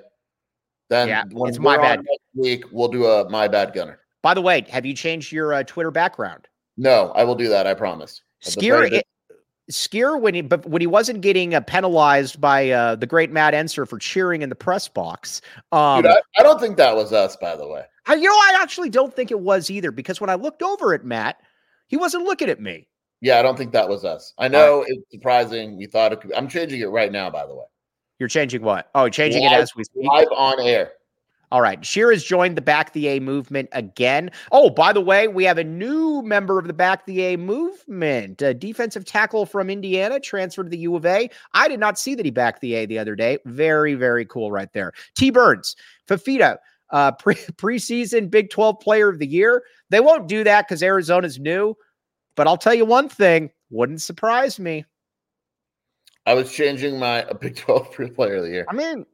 then 0.89 1.07
yeah, 1.07 1.23
it's 1.27 1.59
my 1.59 1.77
bad 1.77 2.05
week. 2.35 2.65
We'll 2.71 2.89
do 2.89 3.05
a 3.07 3.27
my 3.29 3.47
bad 3.47 3.73
Gunner. 3.73 3.99
By 4.21 4.33
the 4.33 4.41
way, 4.41 4.65
have 4.69 4.85
you 4.85 4.93
changed 4.93 5.31
your 5.31 5.53
uh, 5.53 5.63
Twitter 5.63 5.91
background? 5.91 6.47
No, 6.75 7.11
I 7.15 7.23
will 7.23 7.35
do 7.35 7.49
that. 7.49 7.65
I 7.65 7.73
promise. 7.73 8.21
Skier, 8.43 9.01
Skier 9.71 10.19
when 10.19 10.33
he 10.35 10.41
but 10.41 10.65
when 10.65 10.81
he 10.81 10.87
wasn't 10.87 11.21
getting 11.21 11.55
uh, 11.55 11.61
penalized 11.61 12.39
by 12.39 12.69
uh, 12.69 12.95
the 12.95 13.07
great 13.07 13.31
Matt 13.31 13.53
Enser 13.53 13.87
for 13.87 13.97
cheering 13.97 14.41
in 14.41 14.49
the 14.49 14.55
press 14.55 14.87
box. 14.87 15.41
Um, 15.71 16.03
Dude, 16.03 16.11
I, 16.11 16.19
I, 16.39 16.43
don't 16.43 16.59
think 16.59 16.77
that 16.77 16.95
was 16.95 17.11
us, 17.13 17.35
by 17.37 17.55
the 17.55 17.67
way. 17.67 17.83
I, 18.05 18.15
you 18.15 18.23
know, 18.23 18.33
I 18.33 18.59
actually 18.61 18.89
don't 18.89 19.13
think 19.13 19.31
it 19.31 19.39
was 19.39 19.69
either 19.69 19.91
because 19.91 20.21
when 20.21 20.29
I 20.29 20.35
looked 20.35 20.61
over 20.61 20.93
at 20.93 21.03
Matt, 21.03 21.37
he 21.87 21.97
wasn't 21.97 22.23
looking 22.23 22.49
at 22.49 22.61
me. 22.61 22.87
Yeah, 23.21 23.39
I 23.39 23.41
don't 23.41 23.57
think 23.57 23.71
that 23.71 23.89
was 23.89 24.05
us. 24.05 24.33
I 24.37 24.47
know 24.47 24.79
right. 24.79 24.87
it's 24.89 25.11
surprising. 25.11 25.77
We 25.77 25.87
thought 25.87 26.13
it 26.13 26.21
could. 26.21 26.33
I'm 26.33 26.47
changing 26.47 26.81
it 26.81 26.87
right 26.87 27.11
now, 27.11 27.29
by 27.29 27.45
the 27.47 27.55
way. 27.55 27.65
You're 28.19 28.29
changing 28.29 28.61
what? 28.61 28.89
Oh, 28.95 29.09
changing 29.09 29.43
live, 29.43 29.53
it 29.53 29.61
as 29.61 29.75
we 29.75 29.83
speak. 29.83 30.05
Live 30.05 30.27
on 30.35 30.59
air. 30.59 30.91
All 31.49 31.61
right. 31.61 31.83
Scheer 31.85 32.11
has 32.11 32.25
joined 32.25 32.57
the 32.57 32.61
Back 32.61 32.91
the 32.91 33.07
A 33.07 33.19
movement 33.21 33.69
again. 33.71 34.31
Oh, 34.51 34.69
by 34.69 34.91
the 34.91 34.99
way, 34.99 35.29
we 35.29 35.45
have 35.45 35.57
a 35.57 35.63
new 35.63 36.21
member 36.21 36.59
of 36.59 36.67
the 36.67 36.73
Back 36.73 37.05
the 37.05 37.21
A 37.21 37.37
movement, 37.37 38.41
a 38.41 38.53
defensive 38.53 39.05
tackle 39.05 39.45
from 39.45 39.69
Indiana, 39.69 40.19
transferred 40.19 40.63
to 40.63 40.69
the 40.69 40.79
U 40.79 40.95
of 40.95 41.05
A. 41.05 41.29
I 41.53 41.67
did 41.69 41.79
not 41.79 41.97
see 41.97 42.15
that 42.15 42.25
he 42.25 42.31
backed 42.31 42.59
the 42.59 42.75
A 42.75 42.85
the 42.85 42.99
other 42.99 43.15
day. 43.15 43.37
Very, 43.45 43.93
very 43.93 44.25
cool 44.25 44.51
right 44.51 44.71
there. 44.73 44.91
T 45.15 45.29
Burns, 45.29 45.77
Fifita, 46.07 46.57
uh, 46.89 47.13
pre- 47.13 47.35
preseason 47.53 48.29
Big 48.29 48.49
12 48.49 48.81
player 48.81 49.07
of 49.07 49.19
the 49.19 49.27
year. 49.27 49.63
They 49.89 50.01
won't 50.01 50.27
do 50.27 50.43
that 50.43 50.67
because 50.67 50.83
Arizona's 50.83 51.39
new. 51.39 51.75
But 52.37 52.47
I'll 52.47 52.55
tell 52.55 52.73
you 52.73 52.85
one 52.85 53.09
thing 53.09 53.51
wouldn't 53.69 54.01
surprise 54.01 54.59
me. 54.59 54.85
I 56.25 56.35
was 56.35 56.53
changing 56.53 56.99
my 56.99 57.25
Big 57.41 57.57
12 57.57 57.91
player 58.15 58.35
of 58.35 58.43
the 58.43 58.49
year. 58.49 58.65
I 58.69 58.73
mean, 58.73 59.05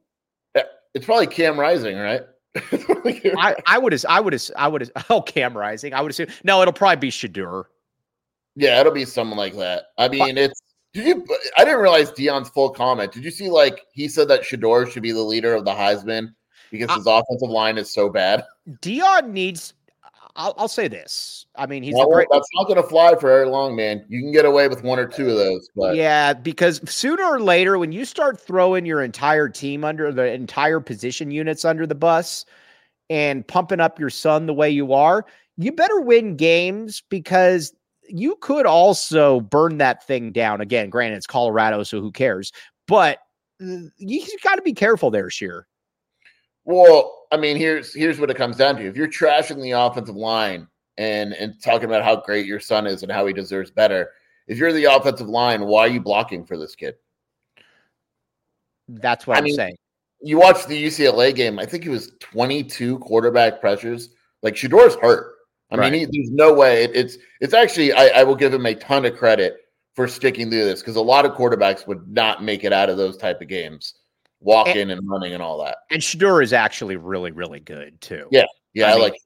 eh, 0.54 0.62
it's 0.94 1.06
probably 1.06 1.26
Cam 1.26 1.58
Rising, 1.58 1.96
right? 1.96 2.22
I, 2.56 3.56
I 3.66 3.78
would 3.78 4.04
I 4.04 4.20
would 4.20 4.34
as 4.34 4.52
I 4.56 4.68
would 4.68 4.82
as 4.82 4.92
oh 5.10 5.22
Cam 5.22 5.56
Rising. 5.56 5.92
I 5.92 6.00
would 6.00 6.12
assume 6.12 6.28
no, 6.44 6.62
it'll 6.62 6.72
probably 6.72 6.96
be 6.96 7.10
Shedeur. 7.10 7.64
Yeah, 8.54 8.78
it'll 8.78 8.92
be 8.92 9.04
someone 9.04 9.38
like 9.38 9.56
that. 9.56 9.86
I 9.98 10.08
mean, 10.08 10.38
it's 10.38 10.60
did 10.92 11.06
you 11.06 11.26
I 11.56 11.64
didn't 11.64 11.80
realize 11.80 12.12
Deion's 12.12 12.50
full 12.50 12.70
comment. 12.70 13.10
Did 13.10 13.24
you 13.24 13.32
see 13.32 13.48
like 13.48 13.86
he 13.92 14.06
said 14.06 14.28
that 14.28 14.42
Shedeur 14.42 14.88
should 14.88 15.02
be 15.02 15.10
the 15.10 15.22
leader 15.22 15.54
of 15.54 15.64
the 15.64 15.72
Heisman 15.72 16.34
because 16.70 16.94
his 16.94 17.06
offensive 17.06 17.50
line 17.50 17.78
is 17.78 17.92
so 17.92 18.08
bad? 18.08 18.44
Deion 18.80 19.30
needs 19.30 19.74
I'll, 20.36 20.54
I'll 20.58 20.68
say 20.68 20.88
this. 20.88 21.46
I 21.54 21.66
mean, 21.66 21.82
he's 21.82 21.94
well, 21.94 22.10
great. 22.10 22.26
That's 22.30 22.48
not 22.54 22.64
going 22.66 22.82
to 22.82 22.88
fly 22.88 23.12
for 23.12 23.28
very 23.28 23.46
long, 23.46 23.76
man. 23.76 24.04
You 24.08 24.20
can 24.20 24.32
get 24.32 24.44
away 24.44 24.66
with 24.66 24.82
one 24.82 24.98
or 24.98 25.06
two 25.06 25.30
of 25.30 25.36
those, 25.36 25.68
but 25.76 25.94
yeah, 25.94 26.32
because 26.32 26.80
sooner 26.90 27.22
or 27.22 27.40
later, 27.40 27.78
when 27.78 27.92
you 27.92 28.04
start 28.04 28.40
throwing 28.40 28.84
your 28.84 29.02
entire 29.02 29.48
team 29.48 29.84
under 29.84 30.10
the 30.10 30.32
entire 30.32 30.80
position 30.80 31.30
units 31.30 31.64
under 31.64 31.86
the 31.86 31.94
bus 31.94 32.44
and 33.08 33.46
pumping 33.46 33.80
up 33.80 34.00
your 34.00 34.10
son 34.10 34.46
the 34.46 34.54
way 34.54 34.68
you 34.70 34.92
are, 34.92 35.24
you 35.56 35.70
better 35.70 36.00
win 36.00 36.36
games 36.36 37.02
because 37.08 37.72
you 38.08 38.36
could 38.40 38.66
also 38.66 39.40
burn 39.40 39.78
that 39.78 40.04
thing 40.04 40.32
down. 40.32 40.60
Again, 40.60 40.90
granted, 40.90 41.16
it's 41.16 41.26
Colorado, 41.26 41.84
so 41.84 42.00
who 42.00 42.10
cares? 42.10 42.52
But 42.88 43.18
uh, 43.62 43.86
you 43.98 44.26
got 44.42 44.56
to 44.56 44.62
be 44.62 44.74
careful 44.74 45.10
there, 45.12 45.30
Scheer. 45.30 45.68
Well, 46.64 47.26
I 47.30 47.36
mean, 47.36 47.56
here's 47.56 47.92
here's 47.92 48.18
what 48.18 48.30
it 48.30 48.36
comes 48.36 48.56
down 48.56 48.76
to. 48.76 48.86
If 48.86 48.96
you're 48.96 49.08
trashing 49.08 49.60
the 49.60 49.72
offensive 49.72 50.16
line 50.16 50.68
and 50.96 51.32
and 51.34 51.60
talking 51.62 51.86
about 51.86 52.04
how 52.04 52.16
great 52.16 52.46
your 52.46 52.60
son 52.60 52.86
is 52.86 53.02
and 53.02 53.12
how 53.12 53.26
he 53.26 53.32
deserves 53.32 53.70
better, 53.70 54.10
if 54.46 54.58
you're 54.58 54.72
the 54.72 54.84
offensive 54.84 55.28
line, 55.28 55.64
why 55.66 55.80
are 55.80 55.88
you 55.88 56.00
blocking 56.00 56.44
for 56.44 56.56
this 56.56 56.74
kid? 56.74 56.94
That's 58.88 59.26
what 59.26 59.38
I 59.38 59.40
am 59.40 59.50
saying. 59.50 59.76
You 60.20 60.38
watch 60.38 60.66
the 60.66 60.82
UCLA 60.82 61.34
game. 61.34 61.58
I 61.58 61.66
think 61.66 61.84
it 61.84 61.90
was 61.90 62.12
22 62.20 62.98
quarterback 63.00 63.60
pressures. 63.60 64.10
Like 64.42 64.56
Shedeur's 64.56 64.94
hurt. 64.96 65.34
I 65.70 65.76
right. 65.76 65.92
mean, 65.92 66.00
he, 66.00 66.18
there's 66.18 66.30
no 66.30 66.52
way. 66.54 66.84
It, 66.84 66.92
it's 66.94 67.18
it's 67.40 67.54
actually. 67.54 67.92
I, 67.92 68.20
I 68.20 68.22
will 68.24 68.36
give 68.36 68.54
him 68.54 68.64
a 68.64 68.74
ton 68.74 69.04
of 69.04 69.16
credit 69.16 69.56
for 69.94 70.08
sticking 70.08 70.50
through 70.50 70.64
this 70.64 70.80
because 70.80 70.96
a 70.96 71.02
lot 71.02 71.26
of 71.26 71.32
quarterbacks 71.32 71.86
would 71.86 72.08
not 72.08 72.42
make 72.42 72.64
it 72.64 72.72
out 72.72 72.88
of 72.88 72.96
those 72.96 73.16
type 73.16 73.40
of 73.40 73.48
games 73.48 73.94
walking 74.44 74.82
and, 74.82 74.92
and 74.92 75.08
running 75.08 75.32
and 75.32 75.42
all 75.42 75.62
that. 75.64 75.78
And 75.90 76.00
Shedeur 76.00 76.42
is 76.42 76.52
actually 76.52 76.96
really, 76.96 77.32
really 77.32 77.60
good 77.60 78.00
too. 78.00 78.28
Yeah. 78.30 78.44
Yeah. 78.74 78.86
I, 78.86 78.90
I 78.90 78.94
mean, 78.94 79.02
like, 79.02 79.16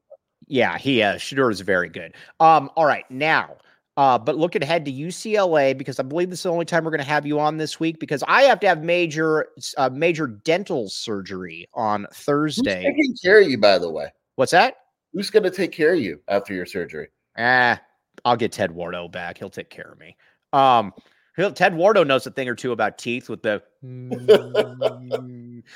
yeah, 0.46 0.78
he, 0.78 1.02
uh, 1.02 1.16
Shedeur 1.16 1.50
is 1.50 1.60
very 1.60 1.88
good. 1.88 2.14
Um, 2.40 2.70
all 2.76 2.86
right. 2.86 3.04
Now, 3.10 3.56
uh, 3.96 4.16
but 4.16 4.36
looking 4.36 4.62
ahead 4.62 4.84
to 4.84 4.92
UCLA 4.92 5.76
because 5.76 5.98
I 5.98 6.04
believe 6.04 6.30
this 6.30 6.38
is 6.40 6.42
the 6.44 6.52
only 6.52 6.64
time 6.64 6.84
we're 6.84 6.92
going 6.92 6.98
to 7.00 7.04
have 7.04 7.26
you 7.26 7.40
on 7.40 7.56
this 7.56 7.80
week 7.80 7.98
because 7.98 8.22
I 8.28 8.42
have 8.42 8.60
to 8.60 8.68
have 8.68 8.82
major, 8.82 9.48
uh, 9.76 9.90
major 9.92 10.28
dental 10.28 10.88
surgery 10.88 11.68
on 11.74 12.06
Thursday. 12.14 12.84
Who's 12.84 12.84
taking 12.84 13.16
care 13.22 13.40
of 13.42 13.48
you, 13.48 13.58
by 13.58 13.78
the 13.78 13.90
way? 13.90 14.06
What's 14.36 14.52
that? 14.52 14.76
Who's 15.12 15.30
going 15.30 15.42
to 15.42 15.50
take 15.50 15.72
care 15.72 15.94
of 15.94 16.00
you 16.00 16.20
after 16.28 16.54
your 16.54 16.66
surgery? 16.66 17.08
Ah, 17.36 17.80
I'll 18.24 18.36
get 18.36 18.52
Ted 18.52 18.70
Wardo 18.70 19.10
back. 19.10 19.38
He'll 19.38 19.50
take 19.50 19.70
care 19.70 19.90
of 19.90 19.98
me. 19.98 20.16
Um, 20.52 20.92
Ted 21.36 21.72
Wardo 21.72 22.06
knows 22.06 22.26
a 22.26 22.30
thing 22.30 22.48
or 22.48 22.54
two 22.54 22.72
about 22.72 22.98
teeth 22.98 23.28
with 23.28 23.42
the. 23.42 23.62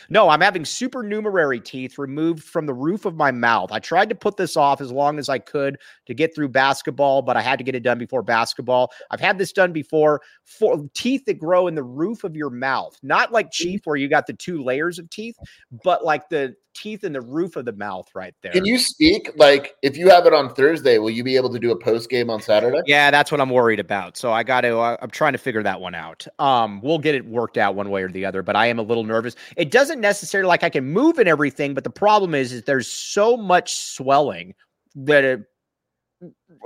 no, 0.09 0.29
I'm 0.29 0.41
having 0.41 0.65
supernumerary 0.65 1.61
teeth 1.61 1.99
removed 1.99 2.45
from 2.45 2.67
the 2.67 2.75
roof 2.75 3.05
of 3.05 3.17
my 3.17 3.31
mouth. 3.31 3.73
I 3.73 3.79
tried 3.79 4.09
to 4.09 4.15
put 4.15 4.37
this 4.37 4.57
off 4.57 4.81
as 4.81 4.93
long 4.93 5.19
as 5.19 5.29
I 5.29 5.39
could 5.39 5.79
to 6.07 6.15
get 6.15 6.35
through 6.35 6.49
basketball, 6.49 7.23
but 7.23 7.37
I 7.37 7.43
had 7.43 7.59
to 7.59 7.65
get 7.65 7.75
it 7.75 7.83
done 7.83 7.99
before 7.99 8.23
basketball. 8.23 8.93
I've 9.11 9.21
had 9.21 9.39
this 9.39 9.53
done 9.53 9.73
before 9.73 10.23
for 10.45 10.85
teeth 10.95 11.25
that 11.27 11.39
grow 11.39 11.67
in 11.67 11.75
the 11.75 11.83
roof 11.83 12.25
of 12.25 12.37
your 12.37 12.51
mouth, 12.51 12.99
not 13.03 13.33
like 13.33 13.47
mm-hmm. 13.47 13.63
Chief 13.63 13.81
where 13.85 13.97
you 13.97 14.09
got 14.09 14.27
the 14.27 14.33
two 14.33 14.63
layers 14.63 14.99
of 14.99 15.09
teeth, 15.11 15.37
but 15.85 16.05
like 16.05 16.29
the 16.29 16.55
teeth 16.75 17.05
in 17.05 17.13
the 17.13 17.21
roof 17.21 17.57
of 17.57 17.65
the 17.65 17.73
mouth 17.73 18.09
right 18.15 18.35
there. 18.43 18.53
Can 18.53 18.65
you 18.65 18.79
speak? 18.79 19.31
Like, 19.37 19.77
if 19.83 19.97
you 19.97 20.09
have 20.09 20.27
it 20.27 20.33
on 20.33 20.55
Thursday, 20.55 20.99
will 20.99 21.11
you 21.11 21.25
be 21.25 21.37
able 21.37 21.51
to 21.51 21.59
do 21.59 21.71
a 21.71 21.77
post 21.77 22.11
game 22.11 22.31
on 22.31 22.41
Saturday? 22.41 22.81
Yeah, 22.87 23.11
that's 23.11 23.31
what 23.31 23.41
I'm 23.41 23.51
worried 23.51 23.81
about. 23.81 24.17
So 24.17 24.33
I 24.33 24.43
got 24.43 24.63
to. 24.63 24.79
Uh, 24.79 24.97
I'm 25.01 25.11
trying 25.11 25.33
to 25.33 25.39
figure 25.39 25.63
that 25.63 25.81
one 25.81 25.95
out. 25.95 26.27
Um, 26.39 26.81
we'll 26.83 26.99
get 26.99 27.15
it 27.15 27.27
worked 27.27 27.59
out 27.59 27.75
one 27.75 27.91
way 27.91 28.03
or 28.03 28.09
the 28.09 28.25
other, 28.25 28.43
but 28.43 28.57
I 28.57 28.67
am 28.67 28.79
a 28.79 28.83
little 28.83 29.05
nervous. 29.05 29.37
It 29.57 29.71
doesn't 29.71 30.01
necessarily 30.01 30.49
like 30.49 30.63
I 30.63 30.71
can 30.71 30.85
move 30.85 31.19
and 31.19 31.29
everything, 31.29 31.75
but 31.75 31.85
the 31.85 31.91
problem 31.91 32.35
is, 32.35 32.53
is 32.53 32.63
there's 32.63 32.89
so 32.89 33.37
much 33.37 33.75
swelling 33.75 34.55
that 34.95 35.25
it, 35.25 35.43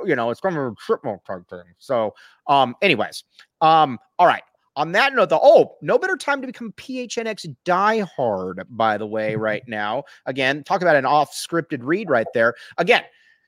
you 0.04 0.16
know, 0.16 0.30
it's 0.30 0.40
from 0.40 0.56
a 0.56 0.74
triple 0.78 1.22
type 1.26 1.48
thing. 1.48 1.62
So, 1.78 2.14
um, 2.48 2.74
anyways, 2.82 3.24
um, 3.60 3.98
all 4.18 4.26
right 4.26 4.42
on 4.76 4.92
that 4.92 5.14
note, 5.14 5.30
the 5.30 5.40
oh, 5.42 5.76
no 5.80 5.98
better 5.98 6.16
time 6.16 6.40
to 6.42 6.46
become 6.46 6.72
PHNX 6.72 7.54
diehard, 7.64 8.64
by 8.68 8.98
the 8.98 9.06
way, 9.06 9.34
right 9.36 9.62
now. 9.66 10.04
Again, 10.26 10.62
talk 10.62 10.82
about 10.82 10.96
an 10.96 11.06
off 11.06 11.32
scripted 11.32 11.80
read 11.82 12.10
right 12.10 12.26
there. 12.34 12.54
Again, 12.78 13.02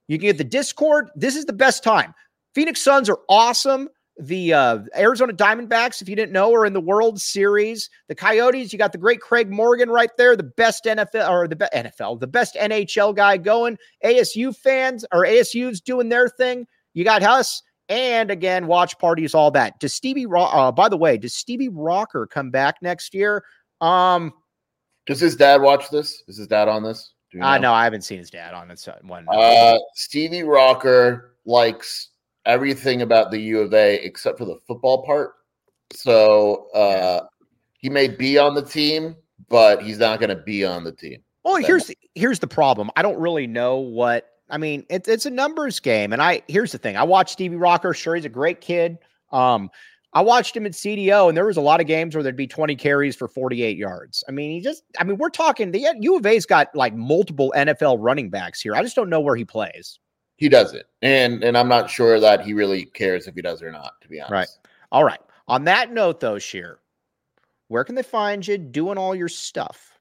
you 0.09 0.19
can 0.19 0.27
get 0.27 0.39
the 0.39 0.45
Discord. 0.45 1.11
This 1.15 1.37
is 1.37 1.45
the 1.45 1.53
best 1.53 1.85
time. 1.85 2.15
Phoenix 2.55 2.81
Suns 2.81 3.09
are 3.09 3.21
awesome. 3.29 3.89
The 4.21 4.53
uh, 4.53 4.79
Arizona 4.97 5.33
Diamondbacks, 5.33 6.03
if 6.03 6.09
you 6.09 6.17
didn't 6.17 6.33
know, 6.33 6.53
are 6.53 6.67
in 6.67 6.73
the 6.73 6.81
World 6.81 7.21
Series. 7.21 7.89
The 8.09 8.17
Coyotes, 8.17 8.73
you 8.73 8.79
got 8.79 8.91
the 8.91 8.99
great 8.99 9.21
Craig 9.21 9.49
Morgan 9.49 9.91
right 9.91 10.11
there, 10.19 10.35
the 10.35 10.43
best 10.43 10.87
NFL 10.87 11.31
or 11.31 11.47
the 11.47 11.55
be- 11.55 11.67
NFL, 11.73 12.19
the 12.19 12.27
best 12.27 12.57
NHL 12.57 13.15
guy 13.15 13.37
going. 13.37 13.79
ASU 14.05 14.57
fans 14.57 15.05
or 15.13 15.25
ASU's 15.25 15.81
doing 15.81 16.09
their 16.09 16.29
thing. 16.29 16.67
You 16.95 17.05
got 17.05 17.23
us 17.23 17.63
and 17.89 18.31
again, 18.31 18.67
watch 18.67 18.99
parties, 18.99 19.35
all 19.35 19.51
that. 19.53 19.79
Does 19.81 19.93
Stevie? 19.93 20.27
Uh, 20.27 20.73
by 20.73 20.89
the 20.89 20.97
way, 20.97 21.17
does 21.17 21.35
Stevie 21.35 21.69
Rocker 21.69 22.27
come 22.27 22.51
back 22.51 22.77
next 22.83 23.15
year? 23.15 23.45
Um, 23.81 24.33
does 25.07 25.21
his 25.21 25.37
dad 25.37 25.63
watch 25.63 25.91
this? 25.91 26.23
Is 26.29 26.37
his 26.37 26.47
dad 26.47 26.69
on 26.69 26.83
this? 26.83 27.13
I 27.35 27.39
know? 27.39 27.47
uh, 27.47 27.59
no, 27.59 27.73
I 27.73 27.85
haven't 27.85 28.03
seen 28.03 28.19
his 28.19 28.31
dad 28.31 28.55
on 28.55 28.69
this 28.69 28.87
uh, 28.89 28.99
one. 29.03 29.27
Uh, 29.29 29.79
Stevie 29.95 30.43
Rocker 30.43 31.37
likes 31.45 32.11
everything 32.47 33.03
about 33.03 33.31
the 33.31 33.39
U 33.39 33.61
of 33.61 33.73
A 33.75 33.95
except 34.05 34.39
for 34.39 34.45
the 34.45 34.57
football 34.67 35.05
part. 35.05 35.35
So 35.93 36.69
uh, 36.75 37.27
he 37.79 37.89
may 37.89 38.09
be 38.09 38.39
on 38.39 38.55
the 38.55 38.63
team, 38.63 39.17
but 39.49 39.83
he's 39.83 39.99
not 39.99 40.21
going 40.21 40.31
to 40.31 40.43
be 40.43 40.65
on 40.65 40.85
the 40.85 40.93
team. 40.93 41.23
Well, 41.45 41.57
here's 41.57 41.87
the, 41.87 41.97
here's 42.15 42.41
the 42.41 42.47
problem. 42.47 42.91
I 42.97 43.03
don't 43.03 43.19
really 43.19 43.47
know 43.47 43.79
what 43.79 44.29
I 44.51 44.59
mean, 44.59 44.85
it, 44.89 45.07
it's 45.09 45.27
a 45.27 45.31
numbers 45.31 45.81
game. 45.81 46.13
And 46.13 46.23
I 46.23 46.43
here's 46.49 46.73
the 46.73 46.79
thing: 46.79 46.97
I 46.97 47.03
watched 47.03 47.33
Stevie 47.33 47.57
Rocker. 47.57 47.95
Sure, 47.95 48.15
he's 48.15 48.25
a 48.25 48.31
great 48.31 48.61
kid. 48.61 48.99
Um, 49.33 49.71
I 50.13 50.23
watched 50.23 50.57
him 50.57 50.65
at 50.65 50.73
CDO, 50.73 51.29
and 51.29 51.37
there 51.37 51.47
was 51.47 51.59
a 51.59 51.63
lot 51.63 51.81
of 51.81 51.87
games 51.87 52.15
where 52.15 52.23
there'd 52.23 52.35
be 52.35 52.47
20 52.47 52.75
carries 52.77 53.15
for 53.15 53.29
48 53.29 53.77
yards. 53.77 54.25
I 54.27 54.33
mean, 54.33 54.51
he 54.51 54.61
just, 54.61 54.83
I 54.99 55.05
mean, 55.05 55.19
we're 55.19 55.29
talking 55.29 55.71
the 55.71 55.87
U 56.01 56.17
of 56.17 56.25
A's 56.25 56.47
got 56.47 56.75
like 56.75 56.95
multiple 56.95 57.53
NFL 57.55 57.99
running 58.01 58.31
backs 58.31 58.61
here. 58.61 58.75
I 58.75 58.83
just 58.83 58.97
don't 58.97 59.11
know 59.11 59.21
where 59.21 59.37
he 59.37 59.45
plays. 59.45 59.99
He 60.37 60.49
doesn't, 60.49 60.87
and 61.03 61.43
and 61.43 61.59
I'm 61.59 61.69
not 61.69 61.91
sure 61.91 62.21
that 62.21 62.45
he 62.45 62.53
really 62.55 62.85
cares 62.85 63.27
if 63.27 63.35
he 63.35 63.43
does 63.43 63.63
or 63.63 63.73
not. 63.73 64.01
To 64.03 64.09
be 64.09 64.21
honest, 64.21 64.33
right? 64.33 64.49
All 64.93 65.05
right. 65.05 65.21
On 65.49 65.65
that 65.65 65.93
note, 65.93 66.21
though, 66.21 66.39
Scheer, 66.39 66.79
where 67.67 67.83
can 67.83 67.95
they 67.95 68.03
find 68.03 68.47
you 68.47 68.57
doing 68.57 68.99
all 68.99 69.15
your 69.15 69.29
stuff? 69.29 69.99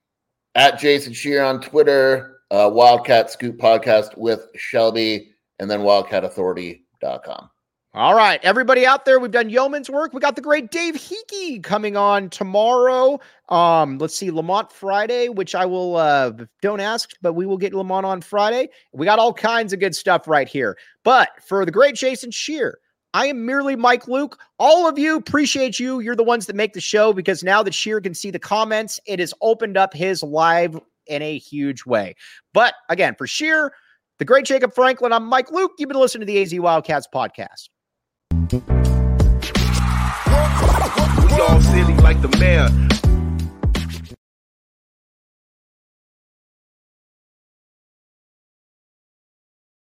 At 0.55 0.79
Jason 0.79 1.13
Scheer 1.13 1.43
on 1.43 1.59
Twitter, 1.59 2.36
uh, 2.51 2.69
Wildcat 2.71 3.29
Scoop 3.31 3.57
podcast 3.57 4.17
with 4.17 4.47
Shelby, 4.55 5.31
and 5.59 5.69
then 5.69 5.81
wildcatauthority.com. 5.81 7.49
All 7.93 8.13
right, 8.13 8.39
everybody 8.43 8.85
out 8.85 9.05
there, 9.05 9.19
we've 9.19 9.31
done 9.31 9.49
yeoman's 9.49 9.89
work. 9.89 10.13
We 10.13 10.19
got 10.19 10.35
the 10.35 10.41
great 10.41 10.69
Dave 10.69 10.95
Hickey 10.95 11.59
coming 11.59 11.97
on 11.97 12.29
tomorrow. 12.29 13.19
Um, 13.49 13.97
let's 13.97 14.15
see, 14.15 14.29
Lamont 14.29 14.71
Friday, 14.71 15.29
which 15.29 15.55
I 15.55 15.65
will 15.65 15.95
uh 15.95 16.31
don't 16.61 16.79
ask, 16.79 17.09
but 17.23 17.33
we 17.33 17.47
will 17.47 17.57
get 17.57 17.73
Lamont 17.73 18.05
on 18.05 18.21
Friday. 18.21 18.69
We 18.93 19.05
got 19.05 19.17
all 19.17 19.33
kinds 19.33 19.73
of 19.73 19.79
good 19.79 19.95
stuff 19.95 20.27
right 20.27 20.47
here. 20.47 20.77
But 21.03 21.29
for 21.47 21.65
the 21.65 21.71
great 21.71 21.95
Jason 21.95 22.29
Scheer, 22.29 22.77
I 23.15 23.25
am 23.27 23.47
merely 23.47 23.75
Mike 23.75 24.07
Luke. 24.07 24.39
All 24.59 24.87
of 24.87 24.99
you 24.99 25.15
appreciate 25.15 25.79
you. 25.79 25.99
You're 25.99 26.15
the 26.15 26.23
ones 26.23 26.45
that 26.45 26.55
make 26.55 26.73
the 26.73 26.81
show 26.81 27.13
because 27.13 27.43
now 27.43 27.63
that 27.63 27.73
Scheer 27.73 27.99
can 27.99 28.13
see 28.13 28.29
the 28.29 28.37
comments, 28.37 28.99
it 29.07 29.19
has 29.19 29.33
opened 29.41 29.75
up 29.75 29.91
his 29.91 30.21
live 30.21 30.79
in 31.07 31.21
a 31.21 31.37
huge 31.37 31.85
way. 31.85 32.15
But 32.53 32.73
again, 32.89 33.15
for 33.17 33.27
Scheer, 33.27 33.71
the 34.19 34.25
great 34.25 34.45
Jacob 34.45 34.73
Franklin, 34.73 35.13
I'm 35.13 35.25
Mike 35.25 35.51
Luke. 35.51 35.71
You've 35.77 35.89
been 35.89 35.99
listening 35.99 36.25
to 36.27 36.33
the 36.33 36.41
AZ 36.41 36.53
Wildcats 36.59 37.07
podcast. 37.13 37.69
We 41.31 41.41
all 41.41 41.61
silly 41.61 41.95
like 41.97 42.21
the 42.21 42.35
mayor. 42.39 42.69